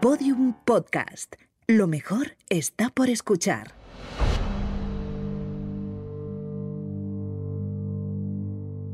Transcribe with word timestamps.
Podium 0.00 0.54
Podcast. 0.66 1.36
Lo 1.66 1.86
mejor 1.86 2.36
está 2.50 2.90
por 2.90 3.08
escuchar. 3.08 3.68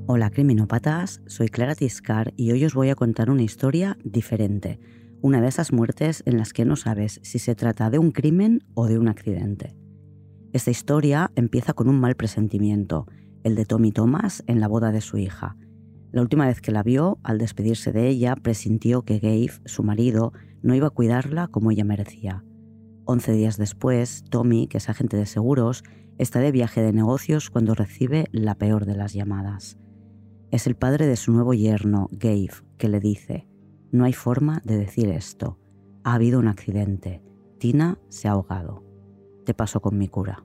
Hola 0.07 0.31
criminópatas, 0.31 1.21
soy 1.27 1.49
Clara 1.49 1.75
Tiscar 1.75 2.33
y 2.37 2.53
hoy 2.53 2.65
os 2.65 2.75
voy 2.75 2.91
a 2.91 2.95
contar 2.95 3.31
una 3.31 3.43
historia 3.43 3.99
diferente. 4.05 4.79
Una 5.21 5.41
de 5.41 5.49
esas 5.49 5.73
muertes 5.73 6.23
en 6.25 6.39
las 6.39 6.53
que 6.53 6.65
no 6.65 6.77
sabes 6.77 7.19
si 7.25 7.41
se 7.41 7.57
trata 7.57 7.91
de 7.91 7.99
un 7.99 8.13
crimen 8.13 8.61
o 8.75 8.87
de 8.87 8.99
un 8.99 9.09
accidente. 9.09 9.75
Esta 10.53 10.71
historia 10.71 11.33
empieza 11.35 11.73
con 11.73 11.89
un 11.89 11.99
mal 11.99 12.15
presentimiento, 12.15 13.07
el 13.43 13.57
de 13.57 13.65
Tommy 13.65 13.91
Thomas 13.91 14.45
en 14.47 14.61
la 14.61 14.69
boda 14.69 14.93
de 14.93 15.01
su 15.01 15.19
hija. 15.19 15.57
La 16.13 16.23
última 16.23 16.47
vez 16.47 16.61
que 16.61 16.73
la 16.73 16.85
vio, 16.85 17.19
al 17.25 17.39
despedirse 17.39 17.91
de 17.91 18.09
ella, 18.09 18.37
presintió 18.37 19.03
que 19.03 19.19
Gabe, 19.19 19.51
su 19.65 19.83
marido, 19.83 20.33
no 20.63 20.75
iba 20.75 20.89
a 20.89 20.91
cuidarla 20.91 21.49
como 21.49 21.71
ella 21.71 21.85
merecía. 21.85 22.45
Once 23.05 23.33
días 23.33 23.57
después, 23.57 24.25
Tommy, 24.31 24.69
que 24.69 24.79
es 24.79 24.89
agente 24.89 25.17
de 25.17 25.27
seguros, 25.27 25.83
está 26.19 26.41
de 26.41 26.53
viaje 26.53 26.83
de 26.83 26.93
negocios 26.93 27.51
cuando 27.51 27.75
recibe 27.75 28.27
la 28.33 28.55
peor 28.55 28.87
de 28.87 28.97
las 28.97 29.13
llamadas. 29.13 29.79
Es 30.51 30.67
el 30.67 30.77
padre 30.77 31.07
de 31.07 31.17
su 31.17 31.33
nuevo 31.33 31.55
yerno, 31.55 32.09
Gabe, 32.13 32.51
que 32.79 32.89
le 32.89 33.01
dice, 33.01 33.49
no 33.91 34.05
hay 34.05 34.13
forma 34.13 34.61
de 34.65 34.79
decir 34.79 35.09
esto. 35.09 35.59
Ha 36.05 36.15
habido 36.15 36.39
un 36.39 36.49
accidente. 36.49 37.23
Tina 37.59 37.99
se 38.09 38.29
ha 38.29 38.33
ahogado. 38.33 38.85
Te 39.45 39.55
paso 39.55 39.81
con 39.81 39.99
mi 39.99 40.09
cura. 40.09 40.45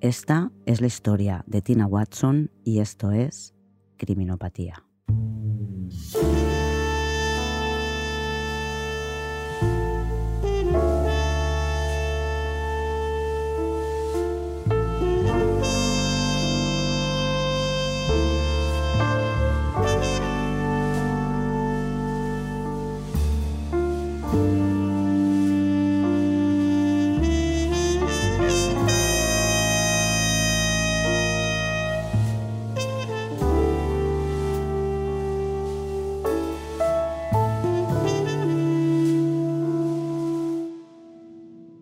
Esta 0.00 0.50
es 0.66 0.80
la 0.80 0.86
historia 0.86 1.44
de 1.46 1.62
Tina 1.62 1.86
Watson 1.86 2.50
y 2.64 2.80
esto 2.80 3.12
es 3.12 3.54
criminopatía. 3.96 4.84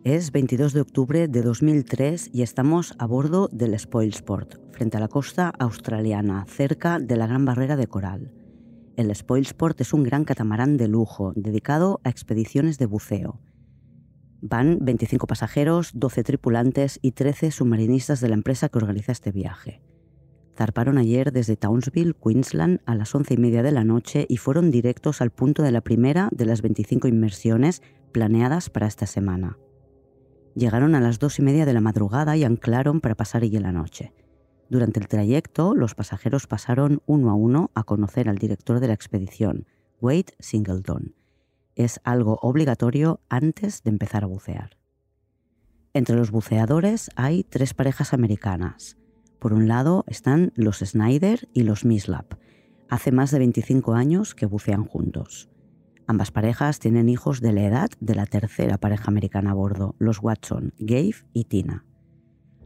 Es 0.02 0.32
22 0.32 0.72
de 0.72 0.80
octubre 0.80 1.28
de 1.28 1.42
2003 1.42 2.30
y 2.32 2.42
estamos 2.42 2.96
a 2.98 3.06
bordo 3.06 3.48
del 3.52 3.78
Spoilsport, 3.78 4.56
frente 4.72 4.96
a 4.96 5.00
la 5.00 5.06
costa 5.06 5.52
australiana, 5.56 6.46
cerca 6.48 6.98
de 6.98 7.16
la 7.16 7.28
Gran 7.28 7.44
Barrera 7.44 7.76
de 7.76 7.86
Coral. 7.86 8.39
El 8.96 9.14
Spoilsport 9.14 9.80
es 9.80 9.92
un 9.92 10.02
gran 10.02 10.24
catamarán 10.24 10.76
de 10.76 10.88
lujo 10.88 11.32
dedicado 11.36 12.00
a 12.04 12.10
expediciones 12.10 12.78
de 12.78 12.86
buceo. 12.86 13.40
Van 14.42 14.78
25 14.80 15.26
pasajeros, 15.26 15.92
12 15.94 16.24
tripulantes 16.24 16.98
y 17.02 17.12
13 17.12 17.50
submarinistas 17.50 18.20
de 18.20 18.28
la 18.28 18.34
empresa 18.34 18.68
que 18.68 18.78
organiza 18.78 19.12
este 19.12 19.32
viaje. 19.32 19.82
Zarparon 20.56 20.98
ayer 20.98 21.32
desde 21.32 21.56
Townsville, 21.56 22.14
Queensland, 22.14 22.80
a 22.84 22.94
las 22.94 23.14
11 23.14 23.34
y 23.34 23.36
media 23.36 23.62
de 23.62 23.72
la 23.72 23.84
noche 23.84 24.26
y 24.28 24.36
fueron 24.36 24.70
directos 24.70 25.20
al 25.20 25.30
punto 25.30 25.62
de 25.62 25.72
la 25.72 25.80
primera 25.80 26.28
de 26.32 26.44
las 26.44 26.60
25 26.60 27.08
inmersiones 27.08 27.82
planeadas 28.12 28.70
para 28.70 28.86
esta 28.86 29.06
semana. 29.06 29.56
Llegaron 30.54 30.94
a 30.94 31.00
las 31.00 31.18
dos 31.18 31.38
y 31.38 31.42
media 31.42 31.64
de 31.64 31.72
la 31.72 31.80
madrugada 31.80 32.36
y 32.36 32.44
anclaron 32.44 33.00
para 33.00 33.14
pasar 33.14 33.42
allí 33.42 33.58
la 33.58 33.72
noche. 33.72 34.12
Durante 34.70 35.00
el 35.00 35.08
trayecto, 35.08 35.74
los 35.74 35.96
pasajeros 35.96 36.46
pasaron 36.46 37.02
uno 37.04 37.30
a 37.30 37.34
uno 37.34 37.72
a 37.74 37.82
conocer 37.82 38.28
al 38.28 38.38
director 38.38 38.78
de 38.78 38.86
la 38.86 38.94
expedición, 38.94 39.66
Wade 40.00 40.32
Singleton. 40.38 41.16
Es 41.74 42.00
algo 42.04 42.38
obligatorio 42.40 43.20
antes 43.28 43.82
de 43.82 43.90
empezar 43.90 44.22
a 44.22 44.28
bucear. 44.28 44.78
Entre 45.92 46.14
los 46.14 46.30
buceadores 46.30 47.10
hay 47.16 47.42
tres 47.42 47.74
parejas 47.74 48.14
americanas. 48.14 48.96
Por 49.40 49.54
un 49.54 49.66
lado 49.66 50.04
están 50.06 50.52
los 50.54 50.78
Snyder 50.78 51.48
y 51.52 51.64
los 51.64 51.84
Mislap. 51.84 52.34
Hace 52.88 53.10
más 53.10 53.32
de 53.32 53.40
25 53.40 53.94
años 53.94 54.36
que 54.36 54.46
bucean 54.46 54.84
juntos. 54.84 55.48
Ambas 56.06 56.30
parejas 56.30 56.78
tienen 56.78 57.08
hijos 57.08 57.40
de 57.40 57.52
la 57.52 57.64
edad 57.64 57.90
de 57.98 58.14
la 58.14 58.26
tercera 58.26 58.78
pareja 58.78 59.06
americana 59.08 59.50
a 59.50 59.54
bordo, 59.54 59.96
los 59.98 60.22
Watson, 60.22 60.74
Gabe 60.78 61.16
y 61.32 61.44
Tina. 61.44 61.84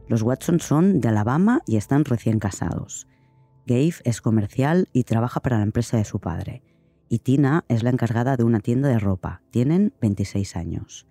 Los 0.07 0.21
Watson 0.21 0.59
son 0.59 0.99
de 1.01 1.07
Alabama 1.07 1.61
y 1.65 1.77
están 1.77 2.05
recién 2.05 2.39
casados. 2.39 3.07
Gabe 3.65 3.95
es 4.03 4.21
comercial 4.21 4.87
y 4.93 5.03
trabaja 5.03 5.39
para 5.39 5.57
la 5.57 5.63
empresa 5.63 5.97
de 5.97 6.05
su 6.05 6.19
padre. 6.19 6.61
Y 7.09 7.19
Tina 7.19 7.65
es 7.67 7.81
la 7.81 7.89
encargada 7.89 8.37
de 8.37 8.43
una 8.43 8.59
tienda 8.59 8.89
de 8.89 8.99
ropa. 8.99 9.41
Tienen 9.49 9.93
26 10.01 10.55
años. 10.55 11.07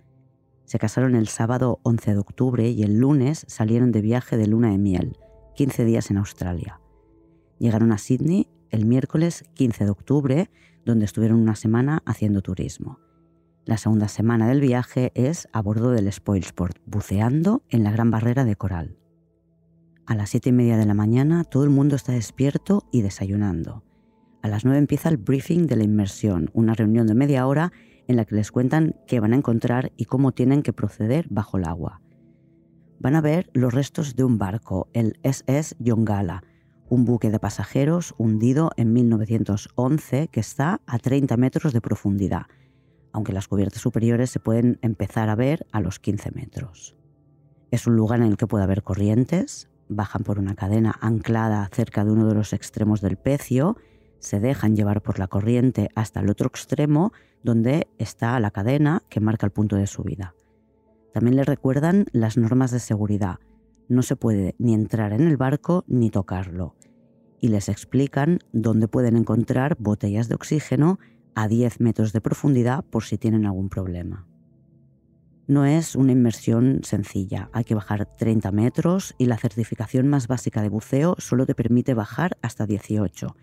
Se 0.65 0.78
casaron 0.78 1.16
el 1.16 1.28
sábado 1.28 1.81
11 1.82 2.15
de 2.15 2.19
octubre 2.19 2.71
y 2.71 2.82
el 2.84 2.99
lunes 2.99 3.44
salieron 3.49 3.91
de 3.91 4.00
viaje 4.00 4.37
de 4.37 4.47
luna 4.47 4.71
de 4.71 4.78
miel, 4.78 5.19
15 5.56 5.84
días 5.84 6.11
en 6.11 6.19
Australia. 6.19 6.81
Llegaron 7.59 7.93
a 7.93 7.99
Sydney 7.99 8.49
el 8.71 8.87
miércoles 8.87 9.44
15 9.55 9.84
de 9.84 9.91
octubre 9.91 10.50
donde 10.84 11.05
estuvieron 11.05 11.41
una 11.41 11.56
semana 11.56 12.03
haciendo 12.06 12.43
turismo. 12.43 12.99
La 13.67 13.79
segunda 13.79 14.09
semana 14.09 14.47
del 14.47 14.61
viaje 14.61 15.11
es 15.15 15.49
a 15.53 15.63
bordo 15.63 15.91
del 15.91 16.13
Spoilsport, 16.13 16.77
buceando 16.85 17.63
en 17.71 17.83
la 17.83 17.93
Gran 17.93 18.11
Barrera 18.11 18.45
de 18.45 18.57
Coral. 18.57 18.99
A 20.05 20.15
las 20.15 20.29
siete 20.29 20.51
y 20.51 20.53
media 20.53 20.77
de 20.77 20.85
la 20.85 20.93
mañana 20.93 21.45
todo 21.45 21.65
el 21.65 21.71
mundo 21.71 21.97
está 21.97 22.13
despierto 22.13 22.87
y 22.93 23.01
desayunando. 23.01 23.83
A 24.43 24.49
las 24.49 24.67
nueve 24.67 24.81
empieza 24.81 25.09
el 25.09 25.17
briefing 25.17 25.67
de 25.67 25.77
la 25.77 25.85
inmersión, 25.85 26.51
una 26.53 26.75
reunión 26.75 27.07
de 27.07 27.15
media 27.15 27.47
hora 27.47 27.73
en 28.07 28.17
la 28.17 28.27
que 28.27 28.35
les 28.35 28.53
cuentan 28.53 28.97
qué 29.07 29.19
van 29.19 29.33
a 29.33 29.37
encontrar 29.37 29.93
y 29.97 30.05
cómo 30.05 30.33
tienen 30.33 30.63
que 30.63 30.75
proceder 30.75 31.27
bajo 31.31 31.57
el 31.57 31.65
agua. 31.65 32.03
Van 33.01 33.17
a 33.17 33.23
ver 33.23 33.49
los 33.55 33.73
restos 33.73 34.15
de 34.15 34.25
un 34.25 34.37
barco, 34.37 34.89
el 34.93 35.19
SS 35.23 35.75
Yongala, 35.79 36.45
un 36.91 37.07
buque 37.07 37.31
de 37.31 37.39
pasajeros 37.39 38.15
hundido 38.19 38.73
en 38.77 38.93
1911 38.93 40.29
que 40.29 40.41
está 40.41 40.83
a 40.87 40.99
30 40.99 41.39
metros 41.39 41.73
de 41.73 41.81
profundidad, 41.81 42.43
aunque 43.15 43.33
las 43.33 43.47
cubiertas 43.47 43.81
superiores 43.81 44.29
se 44.29 44.41
pueden 44.41 44.79
empezar 44.83 45.29
a 45.29 45.37
ver 45.37 45.67
a 45.71 45.81
los 45.81 46.01
15 46.01 46.33
metros. 46.33 46.97
Es 47.71 47.87
un 47.87 47.97
lugar 47.97 48.21
en 48.21 48.27
el 48.27 48.37
que 48.37 48.49
puede 48.49 48.65
haber 48.65 48.83
corrientes, 48.83 49.71
bajan 49.89 50.25
por 50.25 50.41
una 50.41 50.57
cadena 50.57 50.99
anclada 51.01 51.71
cerca 51.73 52.05
de 52.05 52.11
uno 52.11 52.27
de 52.27 52.35
los 52.35 52.53
extremos 52.53 53.01
del 53.01 53.17
pecio, 53.17 53.77
se 54.19 54.41
dejan 54.41 54.75
llevar 54.75 55.01
por 55.01 55.21
la 55.21 55.29
corriente 55.29 55.91
hasta 55.95 56.21
el 56.21 56.29
otro 56.29 56.49
extremo 56.49 57.13
donde 57.45 57.87
está 57.99 58.39
la 58.41 58.51
cadena 58.51 59.05
que 59.09 59.21
marca 59.21 59.47
el 59.47 59.53
punto 59.53 59.77
de 59.77 59.87
subida. 59.87 60.35
También 61.13 61.37
le 61.37 61.45
recuerdan 61.45 62.07
las 62.11 62.37
normas 62.37 62.73
de 62.73 62.81
seguridad, 62.81 63.39
no 63.89 64.03
se 64.03 64.17
puede 64.17 64.57
ni 64.59 64.75
entrar 64.75 65.13
en 65.13 65.29
el 65.29 65.37
barco 65.37 65.85
ni 65.87 66.11
tocarlo. 66.11 66.75
Y 67.41 67.49
les 67.49 67.69
explican 67.69 68.41
dónde 68.53 68.89
pueden 68.89 69.17
encontrar 69.17 69.77
botellas 69.79 70.29
de 70.29 70.35
oxígeno 70.35 70.99
a 71.34 71.49
10 71.49 71.81
metros 71.81 72.12
de 72.12 72.21
profundidad 72.21 72.84
por 72.84 73.05
si 73.05 73.19
tienen 73.19 73.47
algún 73.47 73.69
problema. 73.69 74.27
No 75.47 75.67
es 75.67 75.95
una 75.95 76.12
inmersión 76.12 76.81
sencilla, 76.84 77.50
hay 77.53 77.65
que 77.65 77.75
bajar 77.75 78.06
30 78.17 78.50
metros 78.50 79.15
y 79.19 79.27
la 79.27 79.37
certificación 79.37 80.09
más 80.09 80.27
básica 80.27 80.62
de 80.62 80.71
buceo 80.71 81.17
solo 81.19 81.44
te 81.44 81.55
permite 81.55 81.93
bajar 81.93 82.39
hasta 82.41 82.67
18. 82.67 83.37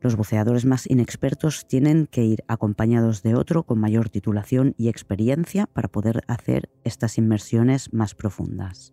Los 0.00 0.14
buceadores 0.14 0.64
más 0.64 0.88
inexpertos 0.88 1.66
tienen 1.66 2.06
que 2.06 2.24
ir 2.24 2.44
acompañados 2.46 3.22
de 3.22 3.34
otro 3.34 3.64
con 3.64 3.80
mayor 3.80 4.08
titulación 4.08 4.74
y 4.78 4.88
experiencia 4.88 5.66
para 5.66 5.88
poder 5.88 6.22
hacer 6.28 6.70
estas 6.84 7.18
inmersiones 7.18 7.92
más 7.92 8.14
profundas 8.14 8.92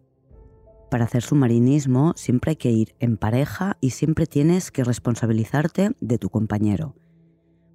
para 0.94 1.06
hacer 1.06 1.24
submarinismo 1.24 2.14
siempre 2.16 2.52
hay 2.52 2.56
que 2.56 2.70
ir 2.70 2.94
en 3.00 3.18
pareja 3.18 3.78
y 3.82 3.90
siempre 3.90 4.28
tienes 4.28 4.70
que 4.70 4.84
responsabilizarte 4.84 5.96
de 6.00 6.18
tu 6.20 6.30
compañero. 6.30 6.94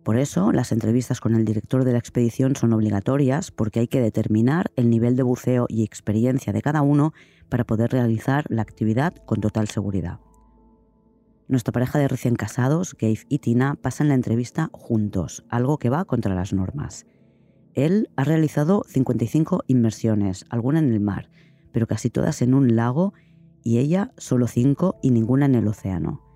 Por 0.09 0.17
eso, 0.17 0.53
las 0.53 0.73
entrevistas 0.73 1.21
con 1.21 1.35
el 1.35 1.45
director 1.45 1.85
de 1.85 1.93
la 1.93 1.99
expedición 1.99 2.57
son 2.57 2.73
obligatorias 2.73 3.51
porque 3.51 3.81
hay 3.81 3.89
que 3.89 4.01
determinar 4.01 4.71
el 4.75 4.89
nivel 4.89 5.17
de 5.17 5.23
buceo 5.23 5.67
y 5.69 5.85
experiencia 5.85 6.51
de 6.55 6.63
cada 6.63 6.81
uno 6.81 7.13
para 7.51 7.65
poder 7.65 7.91
realizar 7.91 8.47
la 8.49 8.63
actividad 8.63 9.15
con 9.27 9.43
total 9.43 9.69
seguridad. 9.69 10.19
Nuestra 11.47 11.73
pareja 11.73 11.99
de 11.99 12.09
recién 12.09 12.37
casados, 12.37 12.97
Gabe 12.99 13.19
y 13.29 13.41
Tina, 13.41 13.75
pasan 13.75 14.09
la 14.09 14.15
entrevista 14.15 14.71
juntos, 14.73 15.45
algo 15.51 15.77
que 15.77 15.91
va 15.91 16.07
contra 16.07 16.35
las 16.35 16.55
normas. 16.55 17.05
Él 17.75 18.09
ha 18.17 18.25
realizado 18.25 18.85
55 18.89 19.65
inmersiones, 19.67 20.47
alguna 20.49 20.79
en 20.79 20.91
el 20.91 21.01
mar, 21.01 21.29
pero 21.71 21.87
casi 21.87 22.09
todas 22.09 22.41
en 22.41 22.55
un 22.55 22.77
lago 22.77 23.13
y 23.63 23.77
ella 23.77 24.13
solo 24.17 24.47
cinco 24.47 24.99
y 25.03 25.11
ninguna 25.11 25.45
en 25.45 25.57
el 25.57 25.69
océano. 25.69 26.28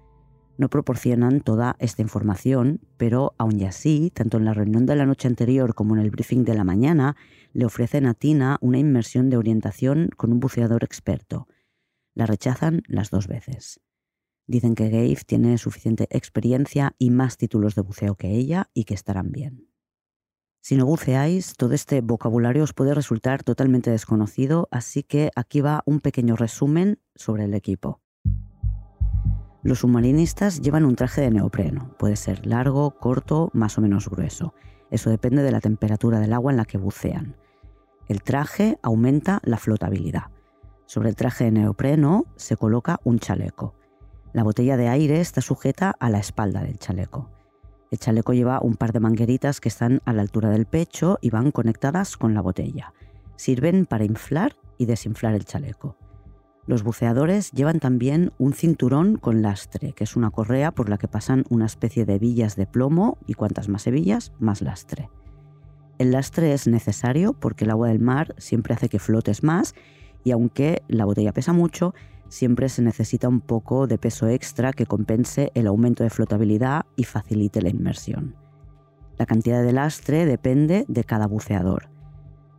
No 0.62 0.70
proporcionan 0.70 1.40
toda 1.40 1.74
esta 1.80 2.02
información, 2.02 2.78
pero 2.96 3.34
aún 3.36 3.58
y 3.58 3.64
así, 3.64 4.12
tanto 4.14 4.36
en 4.36 4.44
la 4.44 4.54
reunión 4.54 4.86
de 4.86 4.94
la 4.94 5.06
noche 5.06 5.26
anterior 5.26 5.74
como 5.74 5.96
en 5.96 6.00
el 6.00 6.10
briefing 6.10 6.44
de 6.44 6.54
la 6.54 6.62
mañana, 6.62 7.16
le 7.52 7.64
ofrecen 7.64 8.06
a 8.06 8.14
Tina 8.14 8.58
una 8.60 8.78
inmersión 8.78 9.28
de 9.28 9.36
orientación 9.36 10.10
con 10.16 10.30
un 10.30 10.38
buceador 10.38 10.84
experto. 10.84 11.48
La 12.14 12.26
rechazan 12.26 12.84
las 12.86 13.10
dos 13.10 13.26
veces. 13.26 13.80
Dicen 14.46 14.76
que 14.76 14.88
Gabe 14.88 15.18
tiene 15.26 15.58
suficiente 15.58 16.06
experiencia 16.10 16.94
y 16.96 17.10
más 17.10 17.38
títulos 17.38 17.74
de 17.74 17.82
buceo 17.82 18.14
que 18.14 18.30
ella 18.30 18.70
y 18.72 18.84
que 18.84 18.94
estarán 18.94 19.32
bien. 19.32 19.66
Si 20.60 20.76
no 20.76 20.86
buceáis, 20.86 21.56
todo 21.56 21.74
este 21.74 22.02
vocabulario 22.02 22.62
os 22.62 22.72
puede 22.72 22.94
resultar 22.94 23.42
totalmente 23.42 23.90
desconocido, 23.90 24.68
así 24.70 25.02
que 25.02 25.32
aquí 25.34 25.60
va 25.60 25.82
un 25.86 25.98
pequeño 25.98 26.36
resumen 26.36 27.00
sobre 27.16 27.46
el 27.46 27.54
equipo. 27.54 28.01
Los 29.64 29.78
submarinistas 29.78 30.60
llevan 30.60 30.84
un 30.84 30.96
traje 30.96 31.20
de 31.20 31.30
neopreno. 31.30 31.94
Puede 31.96 32.16
ser 32.16 32.46
largo, 32.46 32.90
corto, 32.98 33.48
más 33.52 33.78
o 33.78 33.80
menos 33.80 34.08
grueso. 34.08 34.54
Eso 34.90 35.08
depende 35.08 35.42
de 35.42 35.52
la 35.52 35.60
temperatura 35.60 36.18
del 36.18 36.32
agua 36.32 36.50
en 36.50 36.56
la 36.56 36.64
que 36.64 36.78
bucean. 36.78 37.36
El 38.08 38.22
traje 38.22 38.78
aumenta 38.82 39.40
la 39.44 39.58
flotabilidad. 39.58 40.24
Sobre 40.86 41.10
el 41.10 41.16
traje 41.16 41.44
de 41.44 41.52
neopreno 41.52 42.26
se 42.34 42.56
coloca 42.56 42.98
un 43.04 43.20
chaleco. 43.20 43.74
La 44.32 44.42
botella 44.42 44.76
de 44.76 44.88
aire 44.88 45.20
está 45.20 45.40
sujeta 45.40 45.94
a 46.00 46.10
la 46.10 46.18
espalda 46.18 46.62
del 46.62 46.78
chaleco. 46.78 47.30
El 47.92 47.98
chaleco 47.98 48.32
lleva 48.32 48.60
un 48.60 48.76
par 48.76 48.92
de 48.92 49.00
mangueritas 49.00 49.60
que 49.60 49.68
están 49.68 50.02
a 50.04 50.12
la 50.12 50.22
altura 50.22 50.50
del 50.50 50.66
pecho 50.66 51.18
y 51.20 51.30
van 51.30 51.52
conectadas 51.52 52.16
con 52.16 52.34
la 52.34 52.40
botella. 52.40 52.94
Sirven 53.36 53.86
para 53.86 54.04
inflar 54.04 54.56
y 54.76 54.86
desinflar 54.86 55.34
el 55.34 55.44
chaleco. 55.44 55.96
Los 56.64 56.84
buceadores 56.84 57.50
llevan 57.50 57.80
también 57.80 58.32
un 58.38 58.52
cinturón 58.52 59.16
con 59.16 59.42
lastre, 59.42 59.94
que 59.94 60.04
es 60.04 60.14
una 60.14 60.30
correa 60.30 60.70
por 60.70 60.88
la 60.88 60.96
que 60.96 61.08
pasan 61.08 61.44
una 61.50 61.66
especie 61.66 62.04
de 62.04 62.14
hebillas 62.14 62.54
de 62.54 62.66
plomo 62.66 63.18
y 63.26 63.34
cuantas 63.34 63.68
más 63.68 63.86
hebillas, 63.88 64.32
más 64.38 64.62
lastre. 64.62 65.10
El 65.98 66.12
lastre 66.12 66.52
es 66.52 66.68
necesario 66.68 67.32
porque 67.32 67.64
el 67.64 67.70
agua 67.72 67.88
del 67.88 67.98
mar 67.98 68.34
siempre 68.38 68.74
hace 68.74 68.88
que 68.88 69.00
flotes 69.00 69.42
más 69.42 69.74
y 70.22 70.30
aunque 70.30 70.82
la 70.86 71.04
botella 71.04 71.32
pesa 71.32 71.52
mucho, 71.52 71.94
siempre 72.28 72.68
se 72.68 72.80
necesita 72.80 73.28
un 73.28 73.40
poco 73.40 73.88
de 73.88 73.98
peso 73.98 74.28
extra 74.28 74.72
que 74.72 74.86
compense 74.86 75.50
el 75.54 75.66
aumento 75.66 76.04
de 76.04 76.10
flotabilidad 76.10 76.86
y 76.96 77.04
facilite 77.04 77.60
la 77.60 77.70
inmersión. 77.70 78.36
La 79.18 79.26
cantidad 79.26 79.62
de 79.62 79.72
lastre 79.72 80.26
depende 80.26 80.84
de 80.88 81.04
cada 81.04 81.26
buceador. 81.26 81.88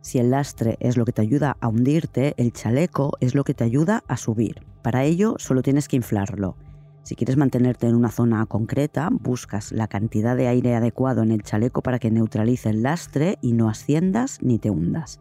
Si 0.04 0.18
el 0.18 0.32
lastre 0.32 0.76
es 0.80 0.98
lo 0.98 1.06
que 1.06 1.12
te 1.12 1.22
ayuda 1.22 1.56
a 1.62 1.68
hundirte, 1.68 2.34
el 2.36 2.52
chaleco 2.52 3.16
es 3.20 3.34
lo 3.34 3.42
que 3.42 3.54
te 3.54 3.64
ayuda 3.64 4.04
a 4.06 4.18
subir. 4.18 4.60
Para 4.82 5.02
ello 5.02 5.36
solo 5.38 5.62
tienes 5.62 5.88
que 5.88 5.96
inflarlo. 5.96 6.58
Si 7.04 7.16
quieres 7.16 7.38
mantenerte 7.38 7.86
en 7.86 7.94
una 7.94 8.10
zona 8.10 8.44
concreta, 8.44 9.08
buscas 9.10 9.72
la 9.72 9.88
cantidad 9.88 10.36
de 10.36 10.46
aire 10.46 10.74
adecuado 10.74 11.22
en 11.22 11.30
el 11.30 11.42
chaleco 11.42 11.80
para 11.80 11.98
que 11.98 12.10
neutralice 12.10 12.68
el 12.68 12.82
lastre 12.82 13.38
y 13.40 13.54
no 13.54 13.70
asciendas 13.70 14.42
ni 14.42 14.58
te 14.58 14.68
hundas. 14.68 15.20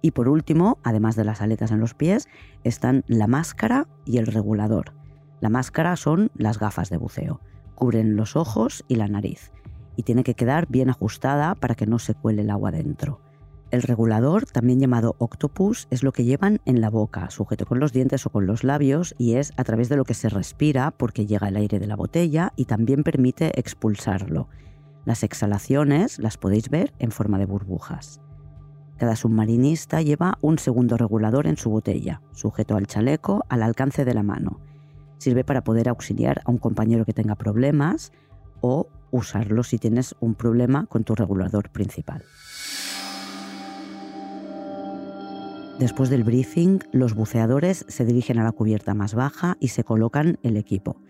Y 0.00 0.10
por 0.10 0.28
último, 0.28 0.78
además 0.82 1.14
de 1.14 1.22
las 1.22 1.40
aletas 1.40 1.70
en 1.70 1.78
los 1.78 1.94
pies, 1.94 2.26
están 2.64 3.04
la 3.06 3.28
máscara 3.28 3.86
y 4.04 4.18
el 4.18 4.26
regulador. 4.26 4.94
La 5.40 5.48
máscara 5.48 5.94
son 5.94 6.32
las 6.34 6.58
gafas 6.58 6.90
de 6.90 6.96
buceo. 6.96 7.40
Cubren 7.76 8.16
los 8.16 8.34
ojos 8.34 8.84
y 8.88 8.96
la 8.96 9.06
nariz. 9.06 9.52
Y 9.94 10.02
tiene 10.02 10.24
que 10.24 10.34
quedar 10.34 10.66
bien 10.68 10.90
ajustada 10.90 11.54
para 11.54 11.76
que 11.76 11.86
no 11.86 12.00
se 12.00 12.14
cuele 12.14 12.42
el 12.42 12.50
agua 12.50 12.72
dentro. 12.72 13.20
El 13.72 13.80
regulador, 13.80 14.44
también 14.44 14.80
llamado 14.80 15.16
octopus, 15.18 15.88
es 15.88 16.02
lo 16.02 16.12
que 16.12 16.24
llevan 16.24 16.60
en 16.66 16.82
la 16.82 16.90
boca, 16.90 17.30
sujeto 17.30 17.64
con 17.64 17.80
los 17.80 17.94
dientes 17.94 18.26
o 18.26 18.30
con 18.30 18.46
los 18.46 18.64
labios, 18.64 19.14
y 19.16 19.36
es 19.36 19.54
a 19.56 19.64
través 19.64 19.88
de 19.88 19.96
lo 19.96 20.04
que 20.04 20.12
se 20.12 20.28
respira 20.28 20.90
porque 20.90 21.24
llega 21.24 21.48
el 21.48 21.56
aire 21.56 21.78
de 21.78 21.86
la 21.86 21.96
botella 21.96 22.52
y 22.54 22.66
también 22.66 23.02
permite 23.02 23.58
expulsarlo. 23.58 24.48
Las 25.06 25.22
exhalaciones 25.22 26.18
las 26.18 26.36
podéis 26.36 26.68
ver 26.68 26.92
en 26.98 27.12
forma 27.12 27.38
de 27.38 27.46
burbujas. 27.46 28.20
Cada 28.98 29.16
submarinista 29.16 30.02
lleva 30.02 30.36
un 30.42 30.58
segundo 30.58 30.98
regulador 30.98 31.46
en 31.46 31.56
su 31.56 31.70
botella, 31.70 32.20
sujeto 32.32 32.76
al 32.76 32.86
chaleco 32.86 33.46
al 33.48 33.62
alcance 33.62 34.04
de 34.04 34.12
la 34.12 34.22
mano. 34.22 34.60
Sirve 35.16 35.44
para 35.44 35.64
poder 35.64 35.88
auxiliar 35.88 36.42
a 36.44 36.50
un 36.50 36.58
compañero 36.58 37.06
que 37.06 37.14
tenga 37.14 37.36
problemas 37.36 38.12
o 38.60 38.88
usarlo 39.10 39.62
si 39.62 39.78
tienes 39.78 40.14
un 40.20 40.34
problema 40.34 40.84
con 40.86 41.04
tu 41.04 41.14
regulador 41.14 41.70
principal. 41.70 42.22
Después 45.82 46.10
del 46.10 46.22
briefing, 46.22 46.78
los 46.92 47.16
buceadores 47.16 47.84
se 47.88 48.04
dirigen 48.04 48.38
a 48.38 48.44
la 48.44 48.52
cubierta 48.52 48.94
más 48.94 49.16
baja 49.16 49.56
y 49.58 49.66
se 49.66 49.82
colocan 49.82 50.38
el 50.44 50.56
equipo. 50.56 51.02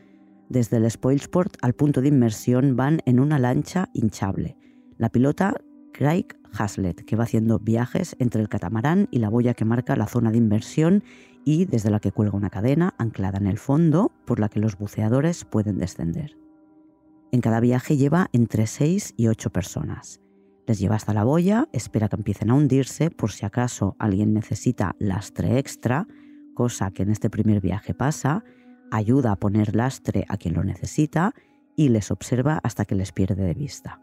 Desde 0.49 0.79
el 0.79 0.91
Spoilsport 0.91 1.59
al 1.61 1.75
punto 1.75 2.01
de 2.01 2.09
inmersión 2.09 2.75
van 2.75 3.01
en 3.05 3.21
una 3.21 3.39
lancha 3.39 3.91
hinchable. 3.93 4.57
La 4.97 5.11
pilota 5.11 5.57
Craig 5.93 6.25
Haslett, 6.57 7.05
que 7.05 7.17
va 7.17 7.25
haciendo 7.25 7.59
viajes 7.59 8.17
entre 8.19 8.41
el 8.41 8.49
catamarán 8.49 9.09
y 9.11 9.19
la 9.19 9.29
boya 9.29 9.53
que 9.53 9.67
marca 9.67 9.95
la 9.95 10.07
zona 10.07 10.31
de 10.31 10.39
inversión 10.39 11.05
y 11.45 11.67
desde 11.67 11.91
la 11.91 12.01
que 12.01 12.11
cuelga 12.11 12.39
una 12.39 12.49
cadena 12.49 12.95
anclada 12.97 13.37
en 13.37 13.49
el 13.49 13.59
fondo 13.59 14.11
por 14.25 14.41
la 14.41 14.49
que 14.49 14.61
los 14.61 14.79
buceadores 14.79 15.45
pueden 15.45 15.77
descender. 15.77 16.39
En 17.31 17.43
cada 17.43 17.61
viaje 17.61 17.99
lleva 17.99 18.31
entre 18.33 18.67
6 18.67 19.13
y 19.19 19.27
8 19.27 19.51
personas. 19.51 20.23
Les 20.67 20.79
lleva 20.79 20.97
hasta 20.97 21.15
la 21.15 21.25
boya, 21.25 21.69
espera 21.73 22.09
que 22.09 22.17
empiecen 22.17 22.51
a 22.51 22.55
hundirse 22.55 23.11
por 23.11 23.33
si 23.33 23.45
acaso 23.45 23.97
alguien 23.99 24.33
necesita 24.33 24.95
lastre 24.99 25.59
extra, 25.59 26.07
cosa 26.55 26.91
que 26.91 27.03
en 27.03 27.11
este 27.11 27.31
primer 27.31 27.61
viaje 27.61 27.95
pasa, 27.95 28.45
ayuda 28.91 29.33
a 29.33 29.37
poner 29.37 29.75
lastre 29.75 30.25
a 30.29 30.37
quien 30.37 30.55
lo 30.55 30.65
necesita 30.65 31.35
y 31.77 31.89
les 31.89 32.11
observa 32.11 32.61
hasta 32.63 32.85
que 32.85 32.95
les 32.95 33.13
pierde 33.13 33.45
de 33.45 33.55
vista 33.55 34.01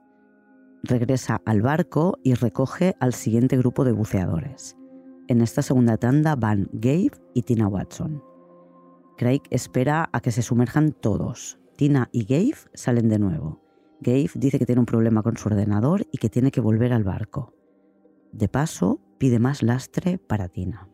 regresa 0.83 1.41
al 1.45 1.61
barco 1.61 2.17
y 2.23 2.33
recoge 2.33 2.95
al 2.99 3.13
siguiente 3.13 3.57
grupo 3.57 3.83
de 3.83 3.91
buceadores. 3.91 4.75
En 5.27 5.41
esta 5.41 5.61
segunda 5.61 5.97
tanda 5.97 6.35
van 6.35 6.69
Gabe 6.73 7.11
y 7.33 7.43
Tina 7.43 7.67
Watson. 7.67 8.23
Craig 9.17 9.41
espera 9.49 10.09
a 10.11 10.21
que 10.21 10.31
se 10.31 10.41
sumerjan 10.41 10.93
todos. 10.93 11.59
Tina 11.75 12.09
y 12.11 12.25
Gabe 12.25 12.57
salen 12.73 13.09
de 13.09 13.19
nuevo. 13.19 13.61
Gabe 14.01 14.29
dice 14.35 14.59
que 14.59 14.65
tiene 14.65 14.79
un 14.79 14.85
problema 14.85 15.23
con 15.23 15.37
su 15.37 15.49
ordenador 15.49 16.05
y 16.11 16.17
que 16.17 16.29
tiene 16.29 16.51
que 16.51 16.61
volver 16.61 16.93
al 16.93 17.03
barco. 17.03 17.53
De 18.31 18.47
paso, 18.47 18.99
pide 19.17 19.39
más 19.39 19.63
lastre 19.63 20.17
para 20.17 20.47
Tina. 20.47 20.87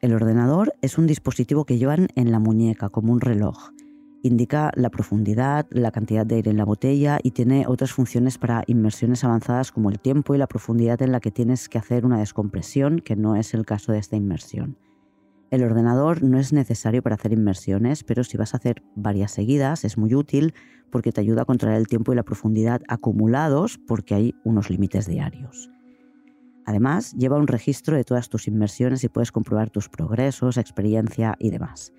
El 0.00 0.12
ordenador 0.12 0.74
es 0.82 0.98
un 0.98 1.06
dispositivo 1.06 1.64
que 1.64 1.78
llevan 1.78 2.08
en 2.14 2.30
la 2.30 2.38
muñeca 2.38 2.90
como 2.90 3.12
un 3.12 3.20
reloj 3.20 3.70
indica 4.24 4.72
la 4.74 4.88
profundidad, 4.88 5.66
la 5.70 5.90
cantidad 5.90 6.24
de 6.24 6.36
aire 6.36 6.50
en 6.50 6.56
la 6.56 6.64
botella 6.64 7.18
y 7.22 7.32
tiene 7.32 7.66
otras 7.68 7.92
funciones 7.92 8.38
para 8.38 8.64
inmersiones 8.66 9.22
avanzadas 9.22 9.70
como 9.70 9.90
el 9.90 10.00
tiempo 10.00 10.34
y 10.34 10.38
la 10.38 10.46
profundidad 10.46 11.02
en 11.02 11.12
la 11.12 11.20
que 11.20 11.30
tienes 11.30 11.68
que 11.68 11.76
hacer 11.76 12.06
una 12.06 12.18
descompresión, 12.18 13.00
que 13.00 13.16
no 13.16 13.36
es 13.36 13.52
el 13.52 13.66
caso 13.66 13.92
de 13.92 13.98
esta 13.98 14.16
inmersión. 14.16 14.78
El 15.50 15.62
ordenador 15.62 16.22
no 16.22 16.38
es 16.38 16.52
necesario 16.52 17.02
para 17.02 17.14
hacer 17.14 17.32
inmersiones, 17.32 18.02
pero 18.02 18.24
si 18.24 18.36
vas 18.36 18.54
a 18.54 18.56
hacer 18.56 18.82
varias 18.96 19.32
seguidas 19.32 19.84
es 19.84 19.98
muy 19.98 20.14
útil 20.14 20.54
porque 20.90 21.12
te 21.12 21.20
ayuda 21.20 21.42
a 21.42 21.44
controlar 21.44 21.78
el 21.78 21.86
tiempo 21.86 22.12
y 22.12 22.16
la 22.16 22.22
profundidad 22.22 22.82
acumulados 22.88 23.78
porque 23.86 24.14
hay 24.14 24.34
unos 24.44 24.70
límites 24.70 25.06
diarios. 25.06 25.70
Además, 26.66 27.12
lleva 27.12 27.36
un 27.36 27.46
registro 27.46 27.96
de 27.96 28.04
todas 28.04 28.28
tus 28.28 28.48
inmersiones 28.48 29.04
y 29.04 29.08
puedes 29.08 29.32
comprobar 29.32 29.70
tus 29.70 29.88
progresos, 29.88 30.56
experiencia 30.56 31.36
y 31.38 31.50
demás. 31.50 31.92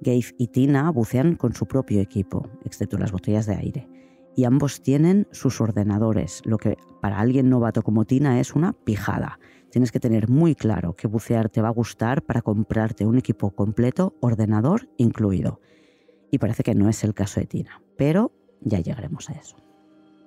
Gabe 0.00 0.34
y 0.36 0.48
Tina 0.48 0.90
bucean 0.90 1.36
con 1.36 1.54
su 1.54 1.66
propio 1.66 2.00
equipo, 2.00 2.50
excepto 2.64 2.98
las 2.98 3.12
botellas 3.12 3.46
de 3.46 3.56
aire, 3.56 3.88
y 4.36 4.44
ambos 4.44 4.82
tienen 4.82 5.26
sus 5.30 5.60
ordenadores, 5.62 6.42
lo 6.44 6.58
que 6.58 6.76
para 7.00 7.18
alguien 7.18 7.48
novato 7.48 7.82
como 7.82 8.04
Tina 8.04 8.38
es 8.38 8.54
una 8.54 8.74
pijada. 8.74 9.38
Tienes 9.76 9.92
que 9.92 10.00
tener 10.00 10.30
muy 10.30 10.54
claro 10.54 10.96
que 10.96 11.06
bucear 11.06 11.50
te 11.50 11.60
va 11.60 11.68
a 11.68 11.70
gustar 11.70 12.22
para 12.22 12.40
comprarte 12.40 13.04
un 13.04 13.18
equipo 13.18 13.50
completo, 13.50 14.16
ordenador 14.22 14.88
incluido. 14.96 15.60
Y 16.30 16.38
parece 16.38 16.62
que 16.62 16.74
no 16.74 16.88
es 16.88 17.04
el 17.04 17.12
caso 17.12 17.40
de 17.40 17.46
Tina, 17.46 17.82
pero 17.94 18.32
ya 18.62 18.80
llegaremos 18.80 19.28
a 19.28 19.34
eso. 19.34 19.58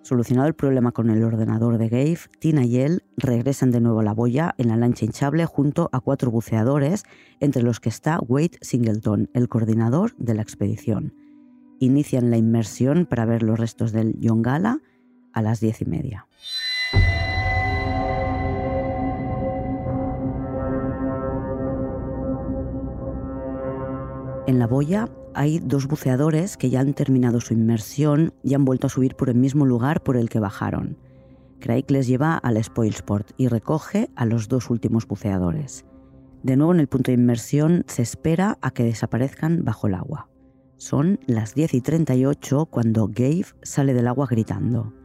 Solucionado 0.03 0.47
el 0.47 0.53
problema 0.53 0.91
con 0.91 1.09
el 1.09 1.23
ordenador 1.23 1.79
de 1.79 1.89
Gabe, 1.89 2.19
Tina 2.37 2.63
y 2.63 2.77
él 2.77 3.01
regresan 3.17 3.71
de 3.71 3.81
nuevo 3.81 4.01
a 4.01 4.03
la 4.03 4.13
boya 4.13 4.53
en 4.59 4.67
la 4.67 4.77
lancha 4.77 5.05
hinchable 5.05 5.47
junto 5.47 5.89
a 5.93 5.99
cuatro 5.99 6.29
buceadores, 6.29 7.01
entre 7.39 7.63
los 7.63 7.79
que 7.79 7.89
está 7.89 8.19
Wade 8.19 8.59
Singleton, 8.61 9.31
el 9.33 9.49
coordinador 9.49 10.15
de 10.17 10.35
la 10.35 10.43
expedición. 10.43 11.15
Inician 11.79 12.29
la 12.29 12.37
inmersión 12.37 13.07
para 13.07 13.25
ver 13.25 13.41
los 13.41 13.59
restos 13.59 13.93
del 13.93 14.13
Yongala 14.19 14.79
a 15.33 15.41
las 15.41 15.59
diez 15.59 15.81
y 15.81 15.85
media. 15.85 16.27
En 24.49 24.57
la 24.57 24.65
boya 24.65 25.07
hay 25.35 25.59
dos 25.59 25.85
buceadores 25.85 26.57
que 26.57 26.71
ya 26.71 26.79
han 26.79 26.95
terminado 26.95 27.39
su 27.39 27.53
inmersión 27.53 28.33
y 28.41 28.55
han 28.55 28.65
vuelto 28.65 28.87
a 28.87 28.89
subir 28.89 29.13
por 29.13 29.29
el 29.29 29.35
mismo 29.35 29.63
lugar 29.63 30.01
por 30.01 30.17
el 30.17 30.27
que 30.27 30.39
bajaron. 30.39 30.97
Craig 31.59 31.83
les 31.89 32.07
lleva 32.07 32.35
al 32.35 32.63
Spoilsport 32.63 33.29
y 33.37 33.47
recoge 33.47 34.09
a 34.15 34.25
los 34.25 34.47
dos 34.47 34.71
últimos 34.71 35.07
buceadores. 35.07 35.85
De 36.41 36.57
nuevo 36.57 36.73
en 36.73 36.79
el 36.79 36.87
punto 36.87 37.11
de 37.11 37.19
inmersión 37.19 37.83
se 37.85 38.01
espera 38.01 38.57
a 38.63 38.71
que 38.71 38.85
desaparezcan 38.85 39.63
bajo 39.65 39.85
el 39.85 39.93
agua. 39.93 40.31
Son 40.77 41.19
las 41.27 41.53
10 41.53 41.75
y 41.75 41.81
38 41.81 42.65
cuando 42.71 43.07
Gabe 43.07 43.45
sale 43.61 43.93
del 43.93 44.07
agua 44.07 44.25
gritando. 44.25 44.95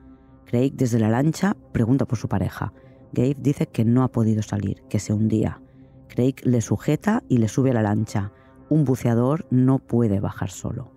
Craig 0.46 0.72
desde 0.74 0.98
la 0.98 1.10
lancha 1.10 1.54
pregunta 1.70 2.06
por 2.06 2.16
su 2.16 2.28
pareja. 2.28 2.72
Gabe 3.12 3.36
dice 3.38 3.66
que 3.66 3.84
no 3.84 4.04
ha 4.04 4.08
podido 4.10 4.42
salir, 4.42 4.84
que 4.88 5.00
se 5.00 5.12
hundía. 5.12 5.60
Craig 6.08 6.36
le 6.44 6.62
sujeta 6.62 7.22
y 7.28 7.36
le 7.36 7.48
sube 7.48 7.72
a 7.72 7.74
la 7.74 7.82
lancha. 7.82 8.32
Un 8.68 8.84
buceador 8.84 9.46
no 9.50 9.78
puede 9.78 10.20
bajar 10.20 10.50
solo. 10.50 10.90